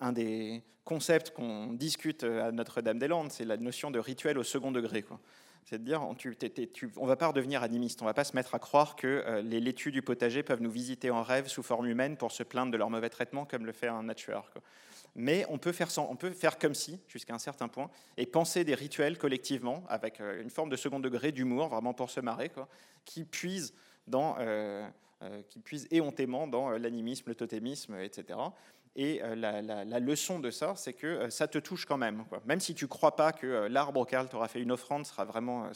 [0.00, 5.04] un des concepts qu'on discute à Notre-Dame-des-Landes, c'est la notion de rituel au second degré.
[5.64, 8.54] C'est de dire, on ne va pas redevenir animiste, on ne va pas se mettre
[8.54, 11.86] à croire que euh, les laitues du potager peuvent nous visiter en rêve sous forme
[11.86, 14.50] humaine pour se plaindre de leur mauvais traitement, comme le fait un natueur.
[15.14, 17.88] Mais on peut, faire comme si, jusqu'à un certain point,
[18.18, 22.10] et penser des rituels collectivement, avec euh, une forme de second degré d'humour, vraiment pour
[22.10, 22.68] se marrer, quoi,
[23.04, 23.74] qui puisent
[24.06, 24.36] dans...
[24.40, 24.86] Euh,
[25.48, 28.38] qui puise éhontément dans l'animisme, le totémisme, etc.
[28.96, 32.24] Et euh, la, leçon de ça, c'est que euh, ça te touche quand même.
[32.46, 35.04] Même si tu ne crois pas que euh, l'arbre auquel tu auras fait une offrande
[35.04, 35.68] sera vraiment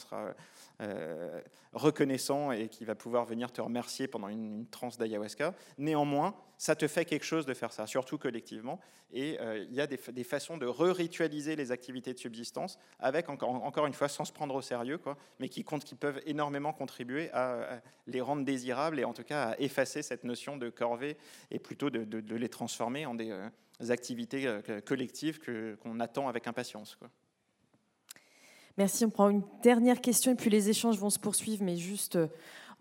[1.73, 6.87] reconnaissant et qui va pouvoir venir te remercier pendant une, transe d'ayahuasca, néanmoins, ça te
[6.87, 8.79] fait quelque chose de faire ça, surtout collectivement.
[9.11, 13.85] Et euh, il y a des, façons de re-ritualiser les activités de subsistance, avec encore,
[13.87, 17.31] une fois, sans se prendre au sérieux, quoi, mais qui, comptent, qui peuvent énormément contribuer
[17.31, 21.17] à, les rendre désirables et en tout cas à effacer cette notion de corvée
[21.49, 23.49] et plutôt de, les transformer en des, euh,
[23.89, 25.39] activités euh, collectives
[25.81, 26.95] qu'on attend avec impatience.
[26.95, 27.09] Quoi.
[28.79, 29.03] Merci.
[29.03, 32.17] On prend une dernière question et puis les échanges vont se poursuivre, mais juste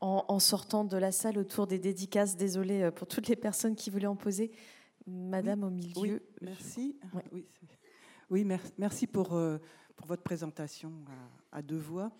[0.01, 2.37] en, sortant de la salle autour des dédicaces.
[2.37, 4.53] Désolée euh, pour toutes les personnes qui voulaient en poser.
[5.09, 5.93] Madame au milieu.
[5.97, 6.97] Oui, merci.
[8.31, 8.47] Oui,
[8.79, 9.59] merci, pour, euh,
[9.97, 10.93] pour votre présentation
[11.51, 12.13] à, deux voix.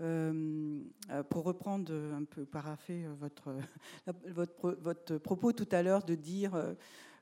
[0.00, 0.80] Euh,
[1.28, 3.54] pour reprendre un peu, paraffer votre,
[4.26, 6.54] votre, votre propos tout à l'heure de dire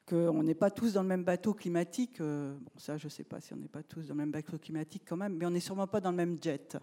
[0.06, 2.18] qu'on n'est pas tous dans le même bateau climatique.
[2.20, 4.58] bon, ça, je ne sais pas si on n'est pas tous dans le même bateau
[4.58, 6.76] climatique quand même, mais on n'est sûrement pas dans le même jet.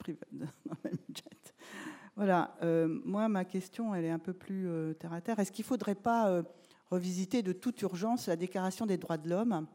[2.18, 5.38] Voilà, euh, moi, ma question, elle est un peu plus euh, terre à terre.
[5.38, 6.42] Est-ce qu'il ne faudrait pas euh,
[6.90, 9.68] revisiter de toute urgence la Déclaration des droits de l'homme,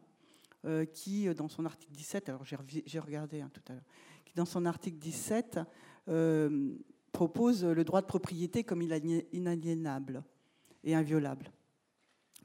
[0.93, 3.83] qui, dans son article 17, alors j'ai regardé hein, tout à l'heure,
[4.25, 5.59] qui, dans son article 17,
[7.11, 10.23] propose le droit de propriété comme inaliénable
[10.85, 11.51] et inviolable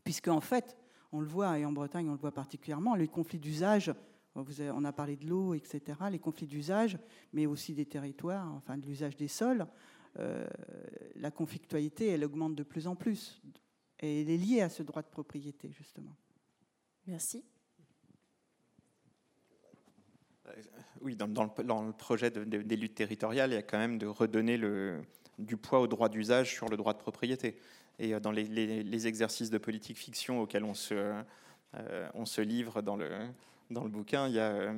[0.09, 0.74] Puisque, en fait,
[1.12, 3.93] on le voit, et en Bretagne, on le voit particulièrement, les conflits d'usage.
[4.35, 6.98] On a parlé de l'eau, etc., les conflits d'usage,
[7.35, 9.66] mais aussi des territoires, enfin de l'usage des sols.
[10.18, 10.48] Euh,
[11.16, 13.43] la conflictualité, elle augmente de plus en plus.
[14.01, 16.16] Et elle est liée à ce droit de propriété, justement.
[17.06, 17.44] Merci.
[20.47, 20.52] Euh,
[21.02, 25.02] oui, dans, le, projet des luttes territoriales, il y a quand même de redonner le,
[25.39, 27.56] du poids au droit d'usage sur le droit de propriété.
[27.99, 30.95] Et euh, dans les, exercices de politique fiction auxquels on se,
[31.75, 33.11] euh, livre dans le,
[33.70, 34.73] dans le bouquin, a,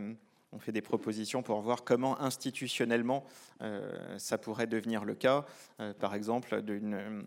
[0.52, 3.24] on fait des propositions pour voir comment institutionnellement
[4.18, 5.44] ça pourrait devenir le cas.
[5.98, 7.22] par exemple, d'une euh,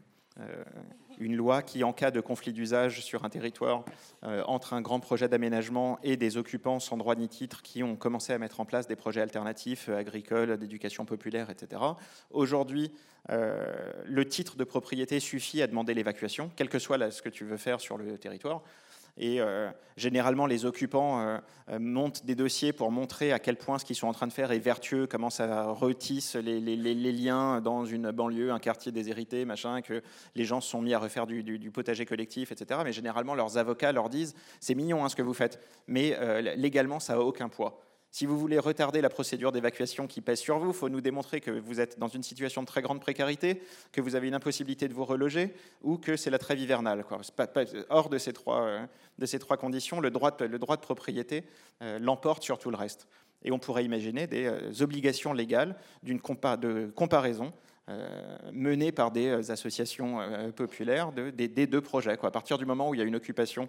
[1.19, 3.85] une loi qui, en cas de conflit d'usage sur un territoire
[4.23, 7.95] euh, entre un grand projet d'aménagement et des occupants sans droit ni titre qui ont
[7.95, 11.81] commencé à mettre en place des projets alternatifs euh, agricoles, d'éducation populaire, etc.
[12.31, 12.91] Aujourd'hui,
[13.30, 17.55] le titre de propriété suffit à demander l'évacuation, quel que soit ce que tu veux
[17.55, 18.64] faire sur le territoire.
[19.18, 21.38] Et euh, généralement, les occupants euh,
[21.69, 24.34] euh, montent des dossiers pour montrer à quel point ce qu'ils sont en train de
[24.34, 26.60] faire est vertueux, comment ça retisse les,
[27.11, 30.02] liens dans une banlieue, un quartier déshérité, machin, que
[30.35, 32.81] les gens se sont mis à refaire du, potager collectif, etc.
[32.84, 36.18] Mais généralement, leurs avocats leur disent c'est mignon hein, ce que vous faites, mais
[36.56, 37.80] légalement, ça n'a aucun poids.
[38.14, 41.41] Si vous voulez retarder la procédure d'évacuation qui pèse sur vous, il faut nous démontrer
[41.41, 44.88] que vous êtes dans une situation de très grande précarité, que vous avez une impossibilité
[44.88, 47.03] de vous reloger ou que c'est la trêve hivernale.
[47.90, 48.85] hors de ces, trois, euh,
[49.18, 51.44] de ces trois conditions, le droit de, propriété
[51.81, 53.07] euh, l'emporte sur tout le reste.
[53.44, 57.52] Et on pourrait imaginer des euh, obligations légales de comparaison
[58.53, 62.11] menée par des euh, associations euh, populaires de, des, deux projets.
[62.11, 63.68] À partir du moment où il y a une occupation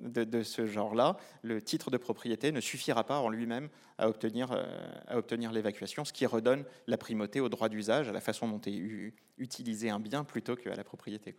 [0.00, 3.68] de, ce genre-là, le titre de propriété ne suffira pas en lui-même
[3.98, 4.50] à obtenir,
[5.06, 8.60] à obtenir l'évacuation, ce qui redonne la primauté au droit d'usage, à la façon dont
[8.66, 11.36] est utilisé un bien plutôt qu'à la propriété.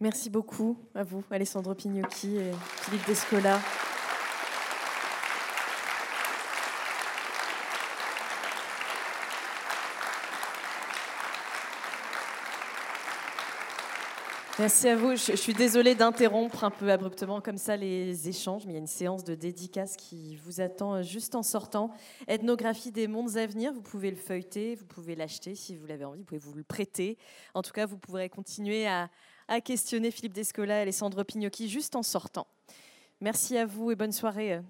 [0.00, 2.52] Merci beaucoup à vous, Alessandro Pignocchi et
[2.82, 3.60] Philippe Descola.
[14.60, 15.16] Merci à vous.
[15.16, 18.80] Je, suis désolée d'interrompre un peu abruptement comme ça les échanges, mais il y a
[18.80, 21.94] une séance de dédicace qui vous attend juste en sortant.
[22.28, 26.04] Ethnographie des mondes à venir, vous pouvez le feuilleter, vous pouvez l'acheter si vous l'avez
[26.04, 27.16] envie, vous pouvez vous le prêter.
[27.54, 29.08] En tout cas, vous pourrez continuer à,
[29.48, 32.46] à questionner Philippe Descola et Alessandro Pignocchi juste en sortant.
[33.22, 34.60] Merci à vous et bonne soirée.